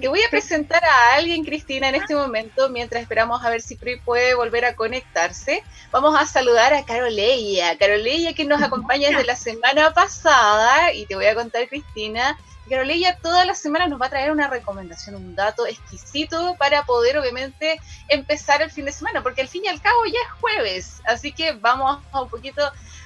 Te 0.00 0.08
voy 0.08 0.20
a 0.26 0.28
presentar 0.28 0.84
a 0.84 1.14
alguien, 1.14 1.44
Cristina, 1.44 1.88
en 1.88 1.94
este 1.94 2.16
momento, 2.16 2.68
mientras 2.68 3.00
esperamos 3.00 3.44
a 3.44 3.50
ver 3.50 3.62
si 3.62 3.76
puede 3.76 4.34
volver 4.34 4.64
a 4.64 4.74
conectarse. 4.74 5.62
Vamos 5.92 6.20
a 6.20 6.26
saludar 6.26 6.74
a 6.74 6.84
Caroleya. 6.84 7.78
Caroleya 7.78 8.32
que 8.34 8.44
nos 8.44 8.60
acompaña 8.60 9.10
desde 9.10 9.24
la 9.24 9.36
semana 9.36 9.94
pasada 9.94 10.92
y 10.92 11.06
te 11.06 11.14
voy 11.14 11.26
a 11.26 11.36
contar, 11.36 11.68
Cristina. 11.68 12.36
Caroleya 12.68 13.18
todas 13.22 13.46
las 13.46 13.58
semanas 13.58 13.88
nos 13.88 14.00
va 14.00 14.06
a 14.06 14.10
traer 14.10 14.32
una 14.32 14.48
recomendación, 14.48 15.14
un 15.14 15.36
dato 15.36 15.64
exquisito 15.64 16.56
para 16.58 16.82
poder 16.84 17.16
obviamente 17.18 17.78
empezar 18.08 18.62
el 18.62 18.72
fin 18.72 18.86
de 18.86 18.92
semana, 18.92 19.22
porque 19.22 19.42
al 19.42 19.48
fin 19.48 19.64
y 19.64 19.68
al 19.68 19.80
cabo 19.80 20.04
ya 20.06 20.18
es 20.18 20.40
jueves, 20.40 21.02
así 21.04 21.30
que 21.30 21.52
vamos 21.52 22.02
a 22.10 22.22
un 22.22 22.30
poquito 22.30 22.62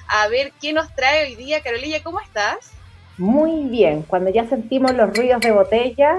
a 0.07 0.27
ver 0.29 0.53
qué 0.59 0.73
nos 0.73 0.93
trae 0.95 1.25
hoy 1.25 1.35
día. 1.35 1.61
Caroleya, 1.61 2.01
¿cómo 2.01 2.19
estás? 2.19 2.71
Muy 3.17 3.65
bien, 3.65 4.01
cuando 4.03 4.31
ya 4.31 4.47
sentimos 4.47 4.93
los 4.95 5.13
ruidos 5.13 5.41
de 5.41 5.51
botella, 5.51 6.15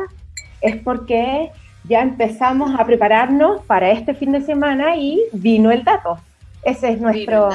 es 0.61 0.77
porque 0.77 1.51
ya 1.85 2.01
empezamos 2.01 2.79
a 2.79 2.85
prepararnos 2.85 3.63
para 3.65 3.91
este 3.91 4.15
fin 4.15 4.33
de 4.33 4.43
semana 4.43 4.97
y 4.97 5.23
vino 5.33 5.71
el 5.71 5.85
dato. 5.85 6.19
Ese 6.63 6.93
es 6.93 7.01
nuestro... 7.01 7.51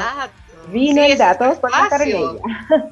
Vino 0.72 1.04
el 1.04 1.16
dato 1.16 1.62
con 1.62 1.70
la 1.70 1.88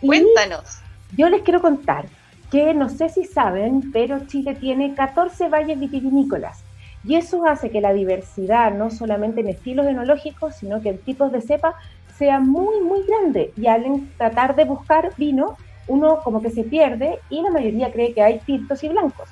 Cuéntanos. 0.00 0.78
Yo 1.14 1.28
les 1.28 1.42
quiero 1.42 1.60
contar 1.60 2.06
que 2.50 2.72
no 2.72 2.88
sé 2.88 3.10
si 3.10 3.24
saben, 3.24 3.92
pero 3.92 4.26
Chile 4.26 4.54
tiene 4.54 4.94
14 4.94 5.48
valles 5.48 5.78
vitivinícolas. 5.78 6.64
Y 7.04 7.16
eso 7.16 7.46
hace 7.46 7.70
que 7.70 7.82
la 7.82 7.92
diversidad, 7.92 8.72
no 8.72 8.90
solamente 8.90 9.42
en 9.42 9.48
estilos 9.48 9.86
enológicos, 9.86 10.54
sino 10.56 10.80
que 10.80 10.90
en 10.90 10.98
tipos 10.98 11.32
de 11.32 11.42
cepa, 11.42 11.74
sea 12.16 12.40
muy, 12.40 12.80
muy 12.80 13.04
grande. 13.06 13.52
Y 13.56 13.66
al 13.66 13.84
tratar 14.16 14.56
de 14.56 14.64
buscar 14.64 15.12
vino, 15.18 15.56
uno 15.86 16.20
como 16.24 16.40
que 16.40 16.50
se 16.50 16.64
pierde 16.64 17.18
y 17.28 17.42
la 17.42 17.50
mayoría 17.50 17.92
cree 17.92 18.14
que 18.14 18.22
hay 18.22 18.38
tintos 18.38 18.82
y 18.84 18.88
blancos 18.88 19.28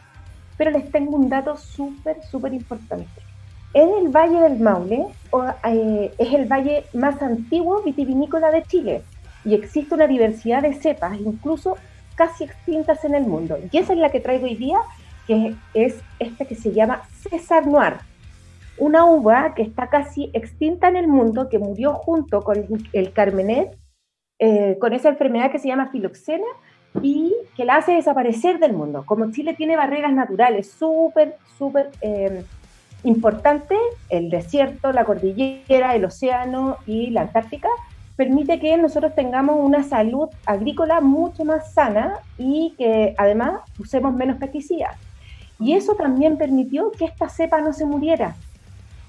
pero 0.61 0.73
les 0.73 0.93
tengo 0.93 1.17
un 1.17 1.31
dato 1.31 1.57
súper, 1.57 2.23
súper 2.23 2.53
importante. 2.53 3.23
En 3.73 3.89
el 3.95 4.11
Valle 4.11 4.41
del 4.43 4.59
Maule 4.59 5.07
eh, 5.65 6.13
es 6.19 6.35
el 6.35 6.45
valle 6.45 6.85
más 6.93 7.23
antiguo 7.23 7.81
vitivinícola 7.83 8.51
de 8.51 8.63
Chile 8.65 9.03
y 9.43 9.55
existe 9.55 9.95
una 9.95 10.07
diversidad 10.07 10.61
de 10.61 10.75
cepas, 10.75 11.19
incluso 11.19 11.79
casi 12.15 12.45
extintas 12.45 13.03
en 13.07 13.15
el 13.15 13.25
mundo. 13.25 13.57
Y 13.73 13.79
esa 13.79 13.95
es 13.95 13.99
la 14.01 14.11
que 14.11 14.21
traigo 14.21 14.45
hoy 14.45 14.57
día, 14.57 14.81
que 15.27 15.55
es 15.73 16.03
esta 16.19 16.45
que 16.45 16.57
se 16.57 16.73
llama 16.73 17.05
César 17.11 17.67
Noir, 17.67 17.95
una 18.77 19.07
uva 19.07 19.55
que 19.55 19.63
está 19.63 19.89
casi 19.89 20.31
extinta 20.35 20.89
en 20.89 20.97
el 20.97 21.09
mundo, 21.09 21.49
que 21.49 21.59
murió 21.59 21.95
junto 21.95 22.43
con 22.43 22.67
el 22.93 23.13
Carmenet, 23.15 23.79
eh, 24.39 24.77
con 24.79 24.93
esa 24.93 25.09
enfermedad 25.09 25.51
que 25.51 25.59
se 25.59 25.69
llama 25.69 25.89
filoxena 25.91 26.45
y 27.03 27.35
que 27.57 27.65
la 27.65 27.77
hace 27.77 27.93
desaparecer 27.93 28.59
del 28.59 28.73
mundo. 28.73 29.05
Como 29.07 29.31
Chile 29.31 29.55
tiene 29.55 29.77
barreras 29.77 30.13
naturales 30.13 30.71
súper, 30.71 31.37
súper 31.59 31.91
eh, 32.01 32.45
importantes, 33.05 33.79
el 34.09 34.31
desierto, 34.31 34.93
la 34.93 35.05
cordillera, 35.05 35.95
el 35.95 36.05
océano 36.05 36.79
y 36.87 37.11
la 37.11 37.23
Antártica, 37.23 37.69
permite 38.17 38.61
que 38.61 38.77
nosotros 38.77 39.15
tengamos 39.15 39.57
una 39.59 39.83
salud 39.83 40.29
agrícola 40.45 41.01
mucho 41.01 41.45
más 41.45 41.73
sana 41.73 42.19
y 42.37 42.75
que 42.77 43.15
además 43.17 43.61
usemos 43.79 44.13
menos 44.15 44.37
pesticidas. 44.37 44.97
Y 45.59 45.75
eso 45.75 45.95
también 45.95 46.37
permitió 46.37 46.91
que 46.91 47.05
esta 47.05 47.29
cepa 47.29 47.61
no 47.61 47.73
se 47.73 47.87
muriera. 47.87 48.35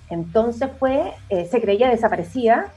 Entonces 0.10 0.70
fue, 0.80 1.14
eh, 1.30 1.46
se 1.46 1.62
creía 1.62 1.90
desaparecida. 1.90 2.68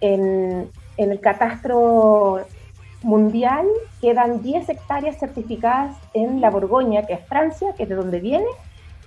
En, 0.00 0.70
en, 0.96 1.10
el 1.10 1.18
catastro 1.18 2.46
mundial 3.02 3.66
quedan 4.00 4.42
10 4.42 4.68
hectáreas 4.68 5.18
certificadas 5.18 5.96
en 6.14 6.40
la 6.40 6.50
Borgoña, 6.50 7.06
que 7.06 7.14
es 7.14 7.26
Francia, 7.26 7.74
que 7.76 7.84
es 7.84 7.88
de 7.88 7.94
donde 7.94 8.20
viene, 8.20 8.46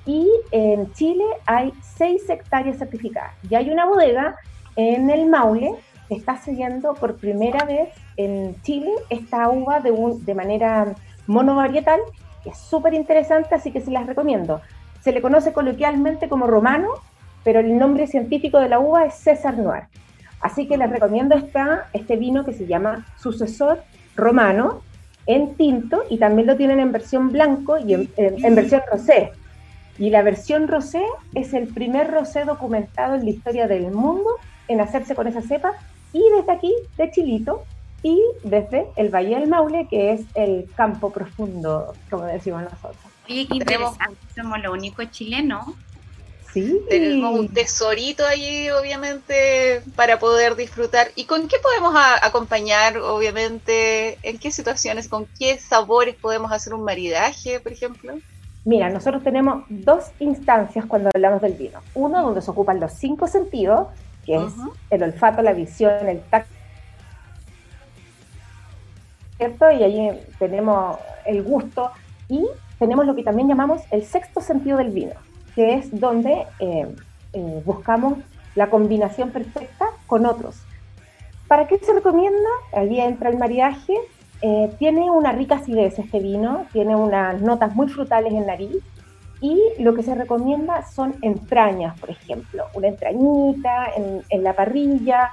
y 0.06 0.30
en 0.52 0.92
Chile 0.94 1.26
hay 1.46 1.74
6 1.96 2.30
hectáreas 2.30 2.78
certificadas. 2.78 3.34
Y 3.50 3.56
hay 3.56 3.70
una 3.70 3.86
bodega 3.86 4.36
en 4.76 5.10
el 5.10 5.28
Maule 5.28 5.76
que 6.08 6.16
está 6.16 6.38
siguiendo 6.38 6.94
por 6.96 7.18
primera 7.18 7.66
vez 7.66 7.90
en 8.18 8.60
Chile 8.64 8.92
esta 9.10 9.50
uva 9.50 9.80
de, 9.80 9.92
un, 9.92 10.26
de 10.26 10.36
manera 10.36 10.94
monovarietal, 11.28 12.00
que 12.44 12.50
es 12.50 12.58
súper 12.58 12.94
interesante, 12.94 13.54
así 13.56 13.72
que 13.72 13.82
se 13.82 13.92
las 13.92 14.08
recomiendo. 14.08 14.62
Se 15.02 15.12
le 15.12 15.22
conoce 15.22 15.54
coloquialmente 15.54 16.30
como 16.30 16.48
romano 16.48 16.90
pero 17.44 17.60
el 17.60 17.78
nombre 17.78 18.08
científico 18.08 18.60
de 18.60 18.70
la 18.70 18.80
uva 18.80 19.06
es 19.06 19.16
César 19.16 19.58
Noir. 19.58 19.84
Así 20.42 20.68
que 20.68 20.78
les 20.78 20.90
recomiendo 20.90 21.36
esta, 21.36 21.88
este 21.94 22.16
vino 22.16 22.44
que 22.44 22.54
se 22.54 22.66
llama 22.66 23.06
Sucesor 23.20 23.84
Romano 24.16 24.82
en 25.28 25.56
tinto 25.56 26.04
y 26.10 26.18
también 26.18 26.48
lo 26.48 26.58
tienen 26.58 26.80
en 26.80 26.92
versión 26.92 27.32
blanco 27.32 27.78
y 27.78 27.94
en, 27.94 28.56
versión 28.56 28.82
rosé. 28.92 29.32
Y 30.00 30.10
la 30.10 30.24
versión 30.24 30.68
rosé 30.68 31.04
es 31.36 31.54
el 31.54 31.68
primer 31.68 32.10
rosé 32.10 32.44
documentado 32.44 33.16
en 33.16 33.24
la 33.24 33.30
historia 33.30 33.68
del 33.68 33.92
mundo 33.92 34.30
en 34.68 34.82
hacerse 34.82 35.16
con 35.16 35.28
esa 35.28 35.42
cepa 35.42 35.74
y 36.12 36.24
desde 36.36 36.52
aquí, 36.52 36.74
de 36.98 37.12
Chilito, 37.12 37.64
y 38.04 38.20
desde 38.44 38.88
el 38.96 39.10
Valle 39.10 39.40
del 39.40 39.48
Maule, 39.48 39.88
que 39.88 40.14
es 40.14 40.22
el 40.34 40.68
campo 40.76 41.12
profundo, 41.12 41.94
como 42.10 42.24
decimos 42.24 42.64
nosotros. 42.64 42.98
Oye, 43.30 43.48
qué 43.48 43.58
interesante, 43.58 44.18
somos 44.36 44.60
lo 44.62 44.72
único 44.74 45.04
tenemos 46.54 47.40
un 47.40 47.54
tesorito 47.54 48.26
allí, 48.26 48.70
obviamente, 48.72 49.82
para 49.96 50.20
poder 50.20 50.56
disfrutar. 50.56 51.12
¿Y 51.16 51.26
con 51.26 51.48
qué 51.48 51.58
podemos 51.60 51.96
acompañar, 52.22 52.98
obviamente? 52.98 54.18
¿En 54.24 54.38
qué 54.38 54.52
situaciones, 54.52 55.08
con 55.08 55.28
qué 55.40 55.58
sabores 55.60 56.16
podemos 56.16 56.52
hacer 56.52 56.74
un 56.74 56.84
maridaje, 56.84 57.60
por 57.60 57.72
ejemplo? 57.72 58.14
Mira, 58.64 58.90
nosotros 58.90 59.24
tenemos 59.24 59.64
dos 59.70 60.12
instancias 60.20 60.86
cuando 60.86 61.10
hablamos 61.14 61.42
del 61.42 61.54
vino. 61.54 61.80
Uno 61.96 62.22
donde 62.22 62.42
se 62.42 62.52
ocupan 62.52 62.80
los 62.80 62.94
cinco 62.94 63.28
sentidos, 63.28 63.88
que 64.26 64.36
es 64.36 64.54
el 64.90 65.04
olfato, 65.04 65.42
la 65.42 65.54
visión, 65.54 66.08
el 66.08 66.22
tacto. 66.22 66.54
¿Cierto? 69.38 69.72
Y 69.72 69.84
allí 69.84 70.12
tenemos 70.38 70.98
el 71.26 71.42
gusto 71.42 71.92
y 72.30 72.46
tenemos 72.78 73.06
lo 73.06 73.16
que 73.16 73.24
también 73.24 73.48
llamamos 73.48 73.82
el 73.90 74.06
sexto 74.06 74.42
sentido 74.42 74.78
del 74.78 74.90
vino, 74.90 75.14
que 75.56 75.76
es 75.76 76.00
donde 76.00 76.46
eh, 76.60 76.88
eh, 77.34 77.62
buscamos 77.66 78.16
la 78.56 78.70
combinación 78.70 79.32
perfecta 79.32 79.88
con 80.08 80.26
otros. 80.26 80.62
¿Para 81.48 81.68
qué 81.68 81.78
se 81.80 81.94
recomienda? 81.94 82.50
Allí 82.74 83.00
entra 83.00 83.30
el 83.30 83.38
maridaje. 83.38 83.94
Eh, 84.42 84.74
tiene 84.80 85.10
una 85.10 85.32
rica 85.32 85.56
acidez 85.56 86.00
este 86.00 86.20
vino, 86.20 86.66
tiene 86.72 86.96
unas 86.96 87.42
notas 87.42 87.76
muy 87.76 87.88
frutales 87.88 88.34
en 88.34 88.48
nariz 88.48 88.78
y 89.40 89.60
lo 89.80 89.94
que 89.94 90.02
se 90.02 90.16
recomienda 90.16 90.84
son 90.84 91.16
entrañas, 91.22 92.00
por 92.00 92.10
ejemplo, 92.10 92.66
una 92.74 92.88
entrañita 92.88 93.92
en, 93.96 94.24
en 94.30 94.44
la 94.44 94.54
parrilla, 94.54 95.32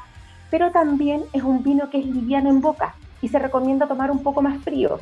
pero 0.50 0.70
también 0.72 1.24
es 1.32 1.42
un 1.42 1.62
vino 1.62 1.88
que 1.88 1.98
es 1.98 2.06
liviano 2.06 2.50
en 2.50 2.60
boca 2.60 2.94
y 3.22 3.28
se 3.28 3.38
recomienda 3.38 3.86
tomar 3.86 4.10
un 4.10 4.22
poco 4.22 4.42
más 4.42 4.62
frío. 4.62 5.00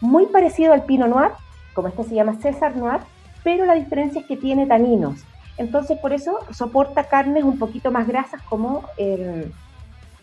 Muy 0.00 0.26
parecido 0.26 0.72
al 0.72 0.84
Pinot 0.84 1.08
Noir, 1.08 1.30
como 1.74 1.88
este 1.88 2.04
se 2.04 2.14
llama 2.14 2.36
César 2.40 2.76
Noir, 2.76 3.00
pero 3.48 3.64
la 3.64 3.76
diferencia 3.76 4.20
es 4.20 4.26
que 4.26 4.36
tiene 4.36 4.66
taninos. 4.66 5.20
Entonces, 5.56 5.96
por 6.00 6.12
eso 6.12 6.38
soporta 6.52 7.04
carnes 7.04 7.44
un 7.44 7.58
poquito 7.58 7.90
más 7.90 8.06
grasas 8.06 8.42
como 8.42 8.84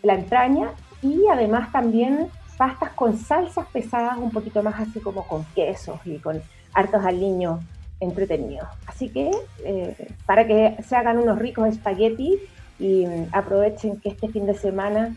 la 0.03 0.13
entraña 0.13 0.69
y 1.01 1.23
además 1.31 1.71
también 1.71 2.27
pastas 2.55 2.91
con 2.91 3.17
salsas 3.17 3.65
pesadas 3.73 4.19
un 4.19 4.29
poquito 4.29 4.61
más 4.61 4.79
así 4.79 4.99
como 4.99 5.27
con 5.27 5.43
quesos 5.55 5.99
y 6.05 6.19
con 6.19 6.39
hartos 6.75 7.03
aliños 7.03 7.61
entretenidos. 7.99 8.67
Así 8.85 9.09
que 9.09 9.31
eh, 9.63 10.07
para 10.27 10.45
que 10.45 10.77
se 10.87 10.95
hagan 10.95 11.17
unos 11.17 11.39
ricos 11.39 11.67
espaguetis 11.67 12.39
y 12.77 13.07
aprovechen 13.31 13.99
que 14.01 14.09
este 14.09 14.27
fin 14.27 14.45
de 14.45 14.53
semana 14.53 15.15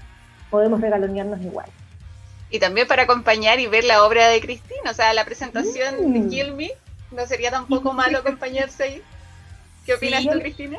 podemos 0.49 0.81
regalonearnos 0.81 1.43
igual. 1.43 1.69
Y 2.49 2.59
también 2.59 2.89
para 2.89 3.03
acompañar 3.03 3.61
y 3.61 3.67
ver 3.67 3.85
la 3.85 4.03
obra 4.03 4.29
de 4.29 4.41
Cristina, 4.41 4.93
o 4.93 4.95
sea, 4.95 5.13
la 5.13 5.27
presentación 5.27 6.15
de 6.15 6.27
Kill 6.31 6.55
mm. 6.55 6.88
¿No 7.11 7.27
sería 7.27 7.51
tampoco 7.51 7.93
malo 7.93 8.19
acompañarse 8.21 8.83
ahí? 8.83 9.03
¿Qué 9.87 9.95
opinas 9.95 10.25
tú, 10.25 10.39
Cristina? 10.39 10.79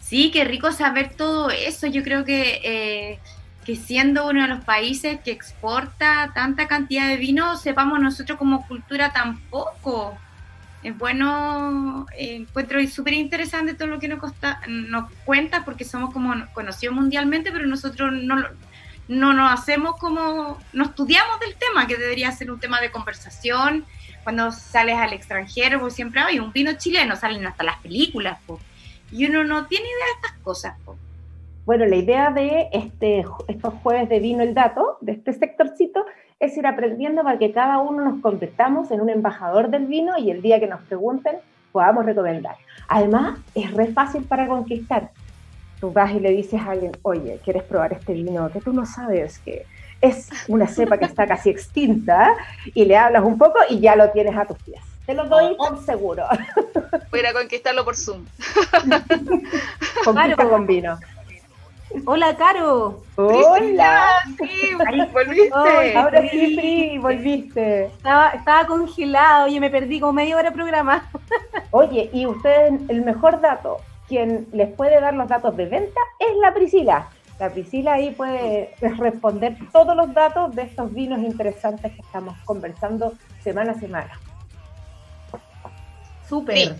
Sí, 0.00 0.30
qué 0.30 0.44
rico 0.44 0.72
saber 0.72 1.14
todo 1.14 1.50
eso. 1.50 1.86
Yo 1.86 2.02
creo 2.02 2.24
que, 2.24 2.60
eh, 2.62 3.18
que 3.64 3.76
siendo 3.76 4.28
uno 4.28 4.42
de 4.42 4.48
los 4.48 4.64
países 4.64 5.20
que 5.20 5.32
exporta 5.32 6.30
tanta 6.34 6.68
cantidad 6.68 7.08
de 7.08 7.16
vino, 7.16 7.56
sepamos 7.56 8.00
nosotros 8.00 8.38
como 8.38 8.66
cultura 8.66 9.12
tampoco. 9.12 10.16
Es 10.82 10.96
bueno, 10.96 12.06
eh, 12.16 12.36
encuentro 12.36 12.84
súper 12.86 13.14
interesante 13.14 13.74
todo 13.74 13.88
lo 13.88 13.98
que 13.98 14.06
nos, 14.06 14.20
costa, 14.20 14.60
nos 14.68 15.10
cuenta 15.24 15.64
porque 15.64 15.84
somos 15.84 16.12
como 16.12 16.34
conocidos 16.52 16.94
mundialmente, 16.94 17.50
pero 17.50 17.66
nosotros 17.66 18.12
no, 18.12 18.36
no 19.08 19.32
nos 19.32 19.52
hacemos 19.52 19.96
como, 19.96 20.58
no 20.72 20.84
estudiamos 20.84 21.40
del 21.40 21.56
tema, 21.56 21.86
que 21.88 21.96
debería 21.96 22.30
ser 22.30 22.50
un 22.50 22.60
tema 22.60 22.80
de 22.80 22.92
conversación 22.92 23.84
cuando 24.26 24.50
sales 24.50 24.96
al 24.96 25.12
extranjero, 25.12 25.78
pues 25.78 25.94
siempre 25.94 26.20
hay 26.20 26.40
un 26.40 26.52
vino 26.52 26.72
chileno, 26.72 27.14
salen 27.14 27.46
hasta 27.46 27.62
las 27.62 27.76
películas, 27.76 28.40
y 29.12 29.24
uno 29.24 29.44
no 29.44 29.66
tiene 29.66 29.84
idea 29.84 30.04
de 30.04 30.12
estas 30.20 30.42
cosas. 30.42 30.74
Bueno, 31.64 31.86
la 31.86 31.94
idea 31.94 32.32
de 32.32 32.68
este, 32.72 33.24
estos 33.46 33.74
jueves 33.84 34.08
de 34.08 34.18
vino 34.18 34.42
el 34.42 34.52
dato, 34.52 34.98
de 35.00 35.12
este 35.12 35.32
sectorcito, 35.32 36.04
es 36.40 36.56
ir 36.56 36.66
aprendiendo 36.66 37.22
para 37.22 37.38
que 37.38 37.52
cada 37.52 37.78
uno 37.78 38.04
nos 38.04 38.20
convirtamos 38.20 38.90
en 38.90 39.00
un 39.00 39.10
embajador 39.10 39.70
del 39.70 39.86
vino 39.86 40.18
y 40.18 40.32
el 40.32 40.42
día 40.42 40.58
que 40.58 40.66
nos 40.66 40.80
pregunten 40.80 41.36
podamos 41.70 42.04
recomendar. 42.04 42.56
Además, 42.88 43.38
es 43.54 43.72
re 43.74 43.92
fácil 43.92 44.24
para 44.24 44.48
conquistar. 44.48 45.12
Tú 45.78 45.92
vas 45.92 46.10
y 46.10 46.18
le 46.18 46.32
dices 46.32 46.60
a 46.60 46.72
alguien, 46.72 46.90
oye, 47.02 47.38
¿quieres 47.44 47.62
probar 47.62 47.92
este 47.92 48.12
vino? 48.12 48.50
Que 48.50 48.60
tú 48.60 48.72
no 48.72 48.86
sabes 48.86 49.38
que 49.38 49.66
es 50.00 50.28
una 50.48 50.66
cepa 50.66 50.98
que 50.98 51.04
está 51.04 51.26
casi 51.26 51.50
extinta 51.50 52.34
y 52.74 52.84
le 52.84 52.96
hablas 52.96 53.24
un 53.24 53.38
poco 53.38 53.58
y 53.68 53.80
ya 53.80 53.96
lo 53.96 54.10
tienes 54.10 54.36
a 54.36 54.44
tus 54.44 54.58
pies. 54.58 54.82
Te 55.06 55.14
lo 55.14 55.24
doy 55.24 55.54
oh, 55.58 55.68
por 55.68 55.84
seguro. 55.84 56.24
Voy 57.12 57.20
a 57.20 57.32
conquistarlo 57.32 57.84
por 57.84 57.96
Zoom. 57.96 58.26
Conquista 60.04 60.48
con 60.48 60.66
vino. 60.66 60.98
Hola, 62.04 62.36
Caro. 62.36 63.02
Hola. 63.14 64.08
Sí, 64.36 64.74
volviste. 65.12 65.96
ahora 65.96 66.28
sí, 66.28 66.56
sí, 66.60 66.98
volviste. 66.98 67.84
Estaba, 67.86 68.30
estaba 68.30 68.66
congelado, 68.66 69.46
oye, 69.46 69.60
me 69.60 69.70
perdí 69.70 70.00
como 70.00 70.12
media 70.12 70.36
hora 70.36 70.50
de 70.50 70.54
programa. 70.56 71.08
Oye, 71.70 72.10
y 72.12 72.26
ustedes, 72.26 72.80
el 72.88 73.02
mejor 73.02 73.40
dato, 73.40 73.78
quien 74.08 74.48
les 74.52 74.68
puede 74.74 75.00
dar 75.00 75.14
los 75.14 75.28
datos 75.28 75.56
de 75.56 75.66
venta 75.66 76.00
es 76.18 76.36
la 76.42 76.52
Priscila. 76.52 77.08
La 77.38 77.50
Priscila 77.50 77.94
ahí 77.94 78.12
puede 78.12 78.74
responder 78.80 79.56
todos 79.70 79.94
los 79.94 80.12
datos 80.14 80.54
de 80.54 80.62
estos 80.62 80.92
vinos 80.92 81.20
interesantes 81.20 81.92
que 81.92 82.00
estamos 82.00 82.36
conversando 82.44 83.12
semana 83.42 83.72
a 83.72 83.78
semana. 83.78 84.20
Súper. 86.26 86.76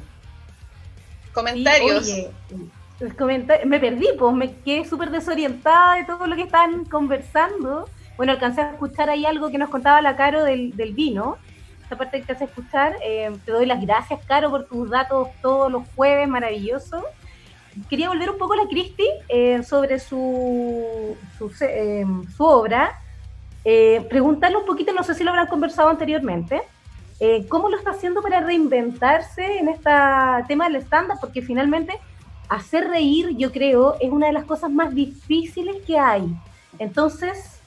Comentarios. 1.32 2.10
me 3.66 3.78
perdí, 3.78 4.08
pues 4.18 4.34
me 4.34 4.54
quedé 4.60 4.86
súper 4.86 5.10
desorientada 5.10 5.96
de 5.96 6.04
todo 6.04 6.26
lo 6.26 6.34
que 6.34 6.42
están 6.42 6.86
conversando. 6.86 7.88
Bueno, 8.16 8.32
alcancé 8.32 8.62
a 8.62 8.70
escuchar 8.70 9.10
ahí 9.10 9.26
algo 9.26 9.50
que 9.50 9.58
nos 9.58 9.68
contaba 9.68 10.00
la 10.00 10.16
Caro 10.16 10.42
del, 10.42 10.72
vino. 10.94 11.36
Esta 11.82 11.98
parte 11.98 12.20
que 12.20 12.26
te 12.26 12.32
hace 12.32 12.44
escuchar. 12.44 12.96
Eh, 13.04 13.30
te 13.44 13.52
doy 13.52 13.66
las 13.66 13.82
gracias, 13.82 14.24
Caro, 14.24 14.50
por 14.50 14.66
tus 14.66 14.88
datos 14.88 15.28
todos 15.42 15.70
los 15.70 15.82
jueves, 15.94 16.26
maravilloso 16.26 17.04
quería 17.88 18.08
volver 18.08 18.30
un 18.30 18.38
poco 18.38 18.54
a 18.54 18.56
la 18.56 18.68
Cristi 18.68 19.06
eh, 19.28 19.62
sobre 19.62 19.98
su, 19.98 21.16
su, 21.38 21.50
eh, 21.60 22.04
obra. 22.38 23.00
Eh, 23.64 24.06
preguntarle 24.08 24.56
un 24.56 24.66
poquito, 24.66 24.92
no 24.92 25.02
sé 25.02 25.14
si 25.14 25.24
lo 25.24 25.30
habrán 25.30 25.48
conversado 25.48 25.88
anteriormente, 25.88 26.62
¿Cómo 27.48 27.70
lo 27.70 27.78
está 27.78 27.92
haciendo 27.92 28.20
para 28.20 28.40
reinventarse 28.40 29.56
en 29.56 29.70
este 29.70 29.90
tema 30.48 30.68
del 30.68 30.82
stand-up? 30.82 31.16
Porque 31.18 31.40
finalmente 31.40 31.98
hacer 32.50 32.88
reír, 32.88 33.34
yo 33.38 33.52
creo, 33.52 33.96
es 34.00 34.10
una 34.10 34.26
de 34.26 34.34
las 34.34 34.44
cosas 34.44 34.70
más 34.70 34.94
difíciles 34.94 35.82
que 35.86 35.98
hay. 35.98 36.26
Entonces, 36.78 37.62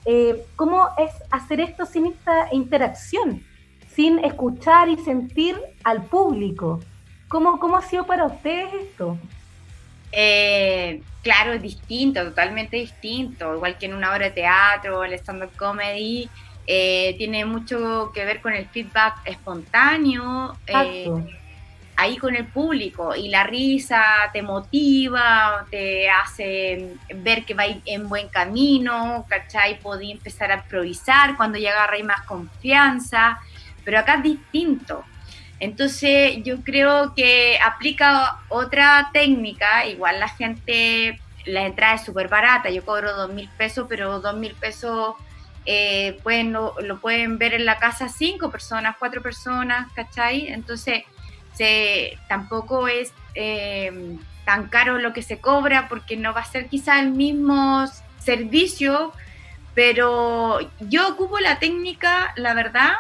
¿cómo 0.55 0.89
es 0.99 1.11
hacer 1.31 1.61
esto 1.61 1.87
sin 1.87 2.05
esta 2.05 2.49
interacción? 2.51 3.43
Sin 3.91 4.19
escuchar 4.19 4.87
y 4.87 4.97
sentir 4.97 5.59
al 5.83 6.03
público. 6.03 6.79
¿Cómo, 7.27 7.59
cómo 7.59 7.75
ha 7.75 7.81
sido 7.81 8.05
para 8.05 8.25
ustedes 8.25 8.71
esto? 8.75 9.17
Eh, 10.11 11.01
claro, 11.21 11.53
es 11.53 11.61
distinto, 11.61 12.23
totalmente 12.23 12.77
distinto. 12.77 13.55
Igual 13.55 13.77
que 13.77 13.85
en 13.85 13.93
una 13.93 14.11
obra 14.11 14.25
de 14.25 14.31
teatro, 14.31 15.03
el 15.03 15.13
stand-up 15.13 15.55
comedy, 15.57 16.29
eh, 16.67 17.15
tiene 17.17 17.45
mucho 17.45 18.11
que 18.13 18.25
ver 18.25 18.41
con 18.41 18.53
el 18.53 18.67
feedback 18.67 19.21
espontáneo, 19.25 20.55
eh, 20.67 21.09
ahí 21.95 22.15
con 22.17 22.35
el 22.35 22.45
público, 22.45 23.15
y 23.15 23.27
la 23.27 23.43
risa 23.43 24.03
te 24.31 24.41
motiva, 24.41 25.65
te 25.69 26.09
hace 26.09 26.93
ver 27.15 27.43
que 27.43 27.55
va 27.55 27.63
en 27.65 28.07
buen 28.07 28.29
camino, 28.29 29.25
¿cachai? 29.27 29.79
Podí 29.79 30.11
empezar 30.11 30.51
a 30.51 30.55
improvisar 30.57 31.35
cuando 31.35 31.57
ya 31.57 31.71
agarra 31.71 31.97
más 32.03 32.21
confianza, 32.25 33.39
pero 33.83 33.99
acá 33.99 34.15
es 34.15 34.23
distinto. 34.23 35.03
Entonces 35.59 36.37
yo 36.43 36.63
creo 36.63 37.13
que 37.15 37.59
aplica 37.63 38.39
otra 38.47 39.09
técnica, 39.11 39.85
igual 39.85 40.19
la 40.19 40.29
gente, 40.29 41.19
la 41.45 41.65
entrada 41.65 41.95
es 41.95 42.05
súper 42.05 42.29
barata, 42.29 42.69
yo 42.69 42.85
cobro 42.85 43.13
dos 43.15 43.33
mil 43.33 43.49
pesos, 43.57 43.85
pero 43.89 44.19
dos 44.19 44.35
mil 44.35 44.53
pesos 44.55 45.15
eh, 45.65 46.17
pueden, 46.23 46.53
lo, 46.53 46.75
pueden 47.01 47.37
ver 47.37 47.53
en 47.53 47.65
la 47.65 47.77
casa 47.77 48.07
cinco 48.07 48.49
personas, 48.49 48.95
cuatro 48.97 49.21
personas, 49.21 49.91
¿cachai? 49.93 50.47
Entonces, 50.47 51.03
se, 51.53 52.17
tampoco 52.29 52.87
es 52.87 53.13
eh, 53.35 54.17
tan 54.45 54.69
caro 54.69 54.97
lo 54.97 55.11
que 55.11 55.21
se 55.21 55.39
cobra 55.39 55.89
porque 55.89 56.15
no 56.15 56.33
va 56.33 56.41
a 56.41 56.45
ser 56.45 56.69
quizá 56.69 56.99
el 57.01 57.11
mismo 57.11 57.85
servicio, 58.17 59.11
pero 59.75 60.59
yo 60.79 61.09
ocupo 61.09 61.39
la 61.39 61.59
técnica, 61.59 62.33
la 62.37 62.53
verdad, 62.53 62.93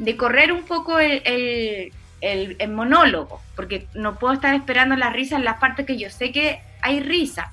de 0.00 0.16
correr 0.16 0.50
un 0.50 0.62
poco 0.62 0.98
el, 0.98 1.92
el, 2.22 2.68
monólogo, 2.70 3.42
porque 3.54 3.86
no 3.94 4.18
puedo 4.18 4.32
estar 4.32 4.54
esperando 4.54 4.96
la 4.96 5.10
risa 5.10 5.36
en 5.36 5.44
las 5.44 5.58
partes 5.58 5.84
que 5.84 5.98
yo 5.98 6.08
sé 6.08 6.32
que 6.32 6.62
hay 6.80 7.00
risa. 7.00 7.50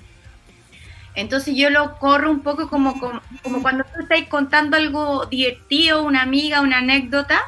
Entonces 1.14 1.56
yo 1.58 1.70
lo 1.70 1.98
corro 2.00 2.32
un 2.32 2.42
poco 2.42 2.70
como, 2.70 2.98
como, 3.00 3.62
cuando 3.62 3.84
tú 3.84 4.02
estás 4.02 4.30
contando 4.30 4.78
algo 4.78 5.26
divertido, 5.26 6.04
una 6.04 6.22
amiga, 6.22 6.62
una 6.62 6.78
anécdota, 6.78 7.42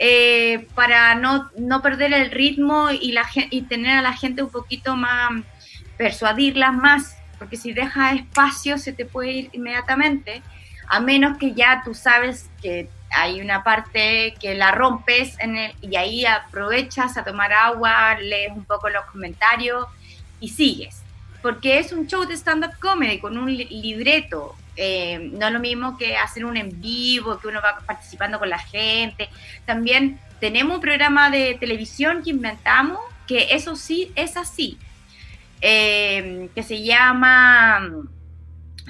eh, 0.00 0.66
para 0.74 1.14
no, 1.14 1.48
no, 1.56 1.80
perder 1.80 2.12
el 2.12 2.32
ritmo 2.32 2.90
y, 2.90 3.12
la, 3.12 3.24
y 3.50 3.62
tener 3.62 3.98
a 3.98 4.02
la 4.02 4.14
gente 4.14 4.42
un 4.42 4.50
poquito 4.50 4.96
más, 4.96 5.30
persuadirlas 5.96 6.74
más, 6.74 7.16
porque 7.38 7.56
si 7.56 7.72
dejas 7.72 8.16
espacio 8.16 8.78
se 8.78 8.92
te 8.92 9.04
puede 9.04 9.30
ir 9.30 9.50
inmediatamente, 9.52 10.42
a 10.88 10.98
menos 10.98 11.38
que 11.38 11.54
ya 11.54 11.82
tú 11.84 11.94
sabes 11.94 12.50
que 12.60 12.88
hay 13.14 13.40
una 13.40 13.62
parte 13.62 14.34
que 14.40 14.54
la 14.54 14.72
rompes 14.72 15.36
y 15.80 15.96
ahí 15.96 16.26
aprovechas 16.26 17.16
a 17.16 17.24
tomar 17.24 17.52
agua, 17.52 18.16
lees 18.20 18.52
un 18.52 18.64
poco 18.64 18.88
los 18.88 19.04
comentarios 19.06 19.86
y 20.40 20.48
sigues 20.48 21.04
porque 21.44 21.78
es 21.78 21.92
un 21.92 22.06
show 22.06 22.24
de 22.24 22.32
stand-up 22.38 22.78
comedy 22.80 23.18
con 23.18 23.36
un 23.36 23.54
libreto. 23.54 24.56
Eh, 24.78 25.30
no 25.34 25.46
es 25.46 25.52
lo 25.52 25.60
mismo 25.60 25.98
que 25.98 26.16
hacer 26.16 26.42
un 26.46 26.56
en 26.56 26.80
vivo, 26.80 27.38
que 27.38 27.48
uno 27.48 27.60
va 27.60 27.80
participando 27.84 28.38
con 28.38 28.48
la 28.48 28.58
gente. 28.58 29.28
También 29.66 30.18
tenemos 30.40 30.76
un 30.76 30.80
programa 30.80 31.28
de 31.28 31.58
televisión 31.60 32.22
que 32.22 32.30
inventamos, 32.30 32.98
que 33.26 33.48
eso 33.50 33.76
sí 33.76 34.10
es 34.16 34.38
así, 34.38 34.78
eh, 35.60 36.48
que 36.54 36.62
se 36.62 36.82
llama 36.82 37.90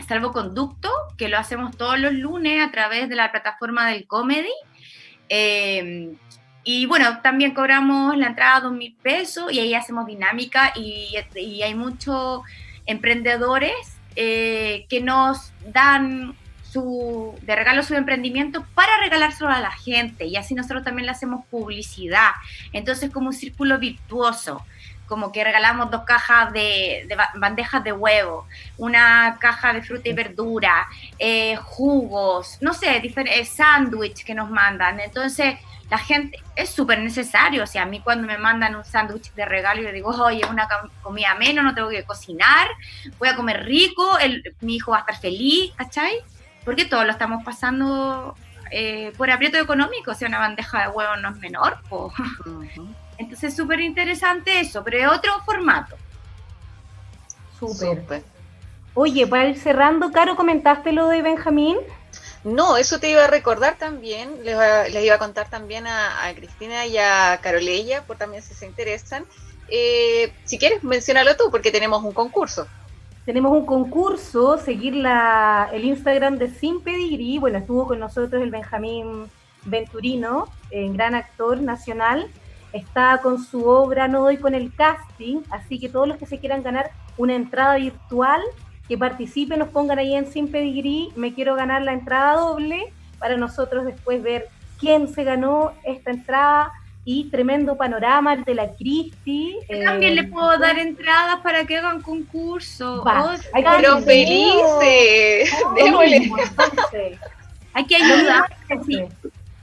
Salvoconducto, 0.07 0.91
que 1.17 1.29
lo 1.29 1.39
hacemos 1.39 1.77
todos 1.77 1.99
los 1.99 2.13
lunes 2.13 2.63
a 2.63 2.71
través 2.71 3.09
de 3.09 3.17
la 3.17 3.31
plataforma 3.31 3.89
del 3.89 4.07
comedy. 4.07 4.53
Eh, 5.29 6.15
y 6.65 6.87
bueno, 6.87 7.21
también 7.21 7.53
cobramos 7.53 8.17
la 8.17 8.29
entrada 8.29 8.57
a 8.57 8.61
dos 8.61 8.73
mil 8.73 8.95
pesos 9.03 9.53
y 9.53 9.61
ahí 9.61 9.75
hacemos 9.75 10.07
dinámica 10.07 10.73
y, 10.75 11.15
hay 11.63 11.75
muchos 11.75 12.41
emprendedores 12.87 13.73
eh, 14.17 14.87
que 14.89 15.03
nos 15.03 15.53
dan 15.67 16.35
su, 16.63 17.39
de 17.43 17.55
regalo 17.55 17.83
su 17.83 17.95
emprendimiento 17.95 18.65
para 18.75 18.97
regalárselo 18.99 19.51
a 19.51 19.61
la 19.61 19.73
gente 19.73 20.25
y 20.25 20.37
así 20.37 20.55
nosotros 20.55 20.85
también 20.85 21.05
le 21.05 21.13
hacemos 21.13 21.45
publicidad. 21.47 22.31
Entonces 22.73 23.11
como 23.11 23.29
un 23.29 23.35
círculo 23.35 23.79
virtuoso 23.79 24.65
como 25.07 25.33
que 25.33 25.45
regalamos 25.45 25.91
dos 25.91 26.03
cajas 26.05 26.53
de, 26.53 27.07
bandejas 27.35 27.85
de 27.85 27.93
huevo, 27.93 28.47
una 28.79 29.37
caja 29.41 29.73
de 29.73 29.83
fruta 29.83 30.09
y 30.09 30.13
verdura, 30.13 30.89
eh, 31.19 31.57
jugos, 31.57 32.59
no 32.61 32.73
sé, 32.73 33.01
diferentes 33.01 33.51
sándwich 33.51 34.25
que 34.25 34.35
nos 34.35 34.51
mandan. 34.51 35.01
Entonces, 35.01 35.57
la 35.91 35.99
gente 35.99 36.39
es 36.57 36.71
súper 36.71 36.99
necesario. 37.01 37.63
O 37.63 37.67
sea, 37.67 37.83
a 37.83 37.87
mí 37.87 38.01
cuando 38.01 38.27
me 38.27 38.39
mandan 38.39 38.75
un 38.75 38.85
sándwich 38.85 39.33
de 39.35 39.45
regalo, 39.45 39.83
yo 39.83 39.93
digo, 39.93 40.11
oye, 40.11 40.43
una 40.49 40.67
comida 41.03 41.35
menos, 41.35 41.65
no 41.65 41.75
tengo 41.75 41.91
que 41.91 42.05
cocinar, 42.05 42.69
voy 43.19 43.29
a 43.29 43.37
comer 43.37 43.65
rico, 43.65 44.19
el, 44.19 44.43
mi 44.61 44.77
hijo 44.77 44.93
va 44.93 44.99
a 44.99 45.01
estar 45.01 45.19
feliz, 45.19 45.73
¿cachai? 45.77 46.17
Porque 46.65 46.87
todos 46.87 47.05
lo 47.05 47.13
estamos 47.13 47.45
pasando 47.45 48.35
eh, 48.71 49.13
por 49.17 49.31
aprieto 49.31 49.59
económico. 49.59 50.13
O 50.13 50.15
sea, 50.15 50.29
una 50.29 50.39
bandeja 50.39 50.83
de 50.83 50.89
huevos 50.89 51.21
no 51.21 51.31
es 51.31 51.37
menor. 51.37 51.79
Entonces 53.19 53.51
es 53.51 53.57
súper 53.57 53.81
interesante 53.81 54.61
eso, 54.61 54.83
pero 54.83 54.99
es 54.99 55.19
otro 55.19 55.33
formato. 55.45 55.97
Súper. 57.59 58.23
Oye, 58.95 59.27
para 59.27 59.49
ir 59.49 59.59
cerrando, 59.59 60.13
Caro, 60.13 60.37
comentaste 60.37 60.93
lo 60.93 61.09
de 61.09 61.23
Benjamín. 61.23 61.77
No, 62.45 62.77
eso 62.77 63.01
te 63.01 63.11
iba 63.11 63.25
a 63.25 63.27
recordar 63.27 63.77
también, 63.79 64.45
les, 64.45 65.03
iba 65.03 65.15
a 65.15 65.19
contar 65.19 65.49
también 65.49 65.87
a, 65.87 66.31
Cristina 66.37 66.87
y 66.87 66.99
a 66.99 67.41
Caroleya, 67.43 68.03
por 68.03 68.19
también 68.19 68.43
si 68.43 68.55
se 68.55 68.67
interesan. 68.67 69.25
Eh, 69.69 70.33
si 70.45 70.59
quieres, 70.59 70.85
menciónalo 70.85 71.37
tú, 71.37 71.51
porque 71.51 71.71
tenemos 71.71 72.05
un 72.05 72.13
concurso. 72.13 72.67
Tenemos 73.25 73.53
un 73.53 73.65
concurso, 73.65 74.59
seguir 74.59 74.95
la, 74.95 75.71
el 75.73 75.87
Instagram 75.87 76.37
de 76.37 76.51
Sin 76.51 76.83
Pedigrí. 76.83 77.39
Bueno, 77.39 77.59
estuvo 77.59 77.87
con 77.87 77.99
nosotros 77.99 78.43
el 78.43 78.51
Benjamín 78.51 79.31
Venturino, 79.65 80.49
en 80.71 80.93
gran 80.93 81.15
actor 81.15 81.63
nacional. 81.63 82.31
Está 82.75 83.21
con 83.23 83.43
su 83.43 83.67
obra 83.67 84.09
No 84.09 84.23
doy 84.23 84.37
con 84.37 84.55
el 84.55 84.75
casting, 84.75 85.39
así 85.51 85.79
que 85.79 85.89
todos 85.89 86.09
los 86.09 86.17
que 86.19 86.27
se 86.27 86.39
quieran 86.39 86.63
ganar 86.63 86.91
una 87.17 87.35
entrada 87.35 87.77
virtual 87.77 88.43
que 88.89 88.99
participen, 88.99 89.61
nos 89.61 89.69
pongan 89.69 89.99
ahí 89.99 90.15
en 90.15 90.31
Sin 90.31 90.51
Pedigrí, 90.51 91.11
me 91.17 91.33
quiero 91.33 91.55
ganar 91.55 91.83
la 91.83 91.93
entrada 91.93 92.35
doble, 92.35 92.93
para 93.19 93.37
nosotros 93.37 93.87
después 93.87 94.23
ver 94.23 94.49
quién 94.79 95.09
se 95.09 95.25
ganó 95.25 95.73
esta 95.85 96.11
entrada 96.11 96.73
y 97.05 97.31
tremendo 97.31 97.77
panorama 97.77 98.35
el 98.35 98.45
de 98.45 98.55
la 98.55 98.75
Cristi. 98.75 99.57
también 99.85 100.15
le 100.15 100.23
eh, 100.23 100.29
puedo 100.29 100.59
dar 100.59 100.79
entradas 100.79 101.41
para 101.43 101.65
que 101.65 101.79
hagan 101.79 102.03
concurso. 102.03 103.03
Oh, 103.03 103.31
pero 103.53 104.01
felices. 104.01 105.51
hay 107.73 107.87
que 107.87 107.97
ayudar. 107.97 108.45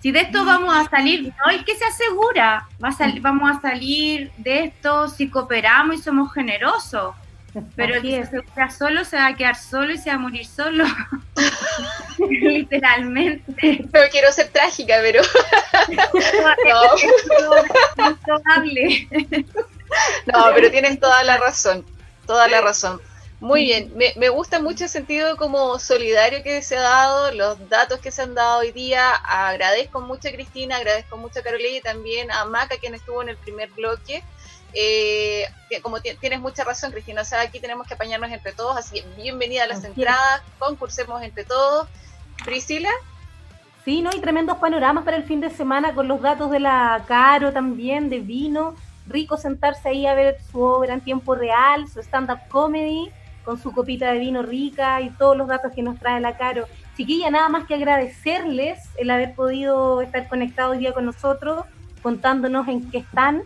Si 0.02 0.12
de 0.12 0.22
esto 0.22 0.44
vamos 0.46 0.76
a 0.76 0.90
salir, 0.90 1.32
no 1.38 1.46
hay 1.46 1.64
que 1.64 1.76
se 1.76 1.86
asegura, 1.86 2.68
va 2.84 2.90
vamos 3.22 3.52
a 3.56 3.62
salir 3.62 4.32
de 4.38 4.64
esto 4.66 5.08
si 5.08 5.30
cooperamos 5.30 5.96
y 5.96 6.02
somos 6.02 6.34
generosos. 6.34 7.14
Pero 7.76 7.96
el 7.96 8.02
que 8.02 8.26
se 8.26 8.42
queda 8.42 8.70
solo 8.70 9.04
se 9.04 9.18
va 9.18 9.28
a 9.28 9.36
quedar 9.36 9.58
solo 9.58 9.92
y 9.92 9.98
se 9.98 10.10
va 10.10 10.16
a 10.16 10.20
morir 10.20 10.46
solo. 10.46 10.86
Literalmente. 12.18 13.86
No 13.94 14.00
quiero 14.10 14.32
ser 14.32 14.48
trágica, 14.50 14.96
pero. 15.02 15.22
no. 20.28 20.44
pero 20.56 20.72
tienen 20.72 20.98
toda 21.00 21.24
la 21.24 21.38
razón. 21.38 21.86
Toda 22.26 22.48
la 22.48 22.62
razón. 22.62 23.02
Muy 23.42 23.64
bien, 23.64 23.92
me, 23.96 24.14
me, 24.18 24.30
gusta 24.30 24.62
mucho 24.62 24.84
el 24.84 24.90
sentido 24.92 25.36
como 25.36 25.80
solidario 25.80 26.44
que 26.44 26.62
se 26.62 26.78
ha 26.78 26.82
dado, 26.82 27.32
los 27.32 27.70
datos 27.70 28.00
que 28.00 28.12
se 28.12 28.22
han 28.22 28.36
dado 28.36 28.60
hoy 28.60 28.72
día. 28.72 29.16
Agradezco 29.16 30.00
mucho 30.00 30.30
a 30.30 30.32
Cristina, 30.32 30.78
agradezco 30.78 31.18
mucho 31.18 31.40
a 31.40 31.42
Carolina 31.42 31.78
y 31.78 31.82
también 31.82 32.32
a 32.32 32.46
Maca, 32.46 32.78
quien 32.78 32.94
estuvo 32.94 33.20
en 33.24 33.30
el 33.30 33.38
primer 33.38 33.72
bloque. 33.72 34.24
Eh, 34.76 35.48
como 35.82 36.00
tienes 36.02 36.40
mucha 36.40 36.64
razón, 36.64 36.92
Cristina, 36.92 37.24
o 37.24 37.26
sea, 37.26 37.42
aquí 37.42 37.60
tenemos 37.60 37.88
que 37.88 37.96
apañarnos 37.96 38.30
entre 38.30 38.52
todos, 38.52 38.78
así 38.78 39.02
que 39.02 39.08
bienvenida 39.20 39.64
a 39.64 39.68
las 39.68 39.84
entradas, 39.84 40.44
concursemos 40.60 41.24
entre 41.24 41.44
todos. 41.44 41.88
Priscila. 42.46 42.92
Sí, 43.84 44.04
¿no? 44.04 44.12
Y 44.16 44.20
tremendos 44.20 44.58
panoramas 44.58 45.04
para 45.04 45.18
el 45.18 45.24
fin 45.24 45.42
de 45.42 45.50
semana 45.50 45.96
con 45.96 46.08
los 46.08 46.22
datos 46.22 46.52
de 46.52 46.60
la 46.60 47.04
Caro 47.08 47.52
también, 47.52 48.12
de 48.12 48.20
vino. 48.20 48.76
Rico 49.08 49.36
sentarse 49.36 49.90
ahí 49.90 50.06
a 50.06 50.14
ver 50.14 50.38
su 50.52 50.62
obra 50.62 50.94
en 50.94 51.02
tiempo 51.02 51.34
real, 51.34 51.88
su 51.88 52.00
stand-up 52.02 52.40
comedy, 52.50 53.12
con 53.44 53.60
su 53.60 53.72
copita 53.72 54.12
de 54.12 54.20
vino 54.20 54.42
rica 54.42 55.02
y 55.02 55.10
todos 55.12 55.38
los 55.38 55.48
datos 55.48 55.72
que 55.74 55.84
nos 55.84 55.98
trae 56.00 56.20
la 56.22 56.38
Caro. 56.38 56.66
chiquilla, 56.96 57.30
nada 57.32 57.50
más 57.50 57.66
que 57.66 57.76
agradecerles 57.76 58.80
el 58.98 59.10
haber 59.10 59.34
podido 59.34 60.02
estar 60.02 60.28
conectados 60.28 60.74
hoy 60.74 60.80
día 60.80 60.94
con 60.94 61.06
nosotros, 61.06 61.66
contándonos 62.02 62.68
en 62.68 62.90
qué 62.92 63.00
están. 63.00 63.44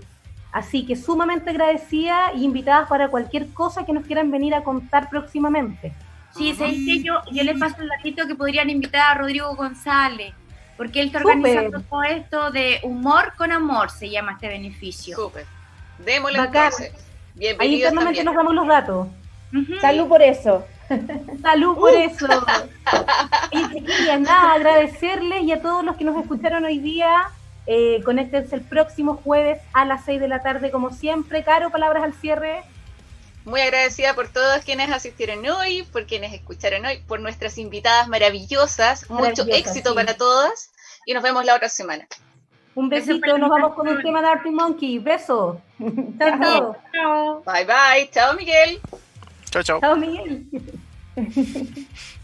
Así 0.51 0.85
que 0.85 0.95
sumamente 0.95 1.49
agradecida 1.49 2.31
y 2.33 2.45
invitadas 2.45 2.87
para 2.87 3.09
cualquier 3.09 3.47
cosa 3.49 3.85
que 3.85 3.91
nos 3.91 4.05
quieran 4.05 4.31
venir 4.31 4.55
a 4.55 4.63
contar 4.63 5.09
próximamente. 5.09 5.93
Sí, 6.31 6.53
se 6.53 6.65
dice 6.65 7.03
yo, 7.03 7.21
yo 7.31 7.43
les 7.43 7.57
paso 7.57 7.81
el 7.81 7.87
datito 7.87 8.27
que 8.27 8.35
podrían 8.35 8.69
invitar 8.69 9.11
a 9.11 9.19
Rodrigo 9.19 9.55
González, 9.55 10.33
porque 10.75 10.99
él 11.01 11.07
está 11.07 11.19
organizando 11.19 11.81
todo 11.81 12.03
esto 12.03 12.51
de 12.51 12.79
humor 12.83 13.33
con 13.37 13.51
amor, 13.51 13.89
se 13.89 14.09
llama 14.09 14.33
este 14.33 14.49
beneficio. 14.49 15.15
Súper. 15.15 15.45
Démosle 15.99 16.39
entonces. 16.39 16.91
Bienvenidos 17.35 17.59
Ahí 17.59 17.75
internamente 17.75 18.23
nos 18.23 18.35
damos 18.35 18.53
los 18.53 18.67
datos. 18.67 19.07
Salud 19.81 20.07
por 20.07 20.21
eso. 20.21 20.65
Salud 21.41 21.75
por 21.75 21.93
uh. 21.93 21.97
eso. 21.97 22.27
Y 23.51 24.19
nada, 24.19 24.53
agradecerles 24.53 25.43
y 25.43 25.51
a 25.51 25.61
todos 25.61 25.83
los 25.83 25.95
que 25.95 26.03
nos 26.03 26.17
escucharon 26.21 26.65
hoy 26.65 26.79
día. 26.79 27.29
Eh, 27.67 28.01
conéctense 28.03 28.55
el 28.55 28.61
próximo 28.61 29.15
jueves 29.23 29.59
a 29.73 29.85
las 29.85 30.05
6 30.05 30.21
de 30.21 30.27
la 30.27 30.41
tarde, 30.41 30.71
como 30.71 30.91
siempre. 30.91 31.43
Caro, 31.43 31.71
palabras 31.71 32.03
al 32.03 32.13
cierre. 32.13 32.63
Muy 33.43 33.61
agradecida 33.61 34.13
por 34.13 34.27
todos 34.27 34.63
quienes 34.63 34.91
asistieron 34.91 35.45
hoy, 35.47 35.83
por 35.83 36.05
quienes 36.05 36.33
escucharon 36.33 36.85
hoy, 36.85 36.97
por 37.07 37.19
nuestras 37.19 37.57
invitadas 37.57 38.07
maravillosas. 38.07 39.09
Mucho 39.09 39.45
éxito 39.47 39.93
para 39.93 40.15
todas 40.15 40.71
y 41.05 41.13
nos 41.13 41.23
vemos 41.23 41.45
la 41.45 41.55
otra 41.55 41.69
semana. 41.69 42.07
Un 42.73 42.89
besito, 42.89 43.37
nos 43.37 43.49
vamos 43.49 43.73
con 43.73 43.87
un 43.87 44.01
tema 44.01 44.21
de 44.21 44.27
Arctic 44.27 44.51
Monkey. 44.51 44.99
Beso. 44.99 45.61
chao, 46.19 46.75
chao. 46.91 47.43
Bye, 47.45 47.65
bye. 47.65 48.09
Chao, 48.11 48.33
Miguel. 48.35 48.81
Chao, 49.55 49.79
chao. 49.79 49.79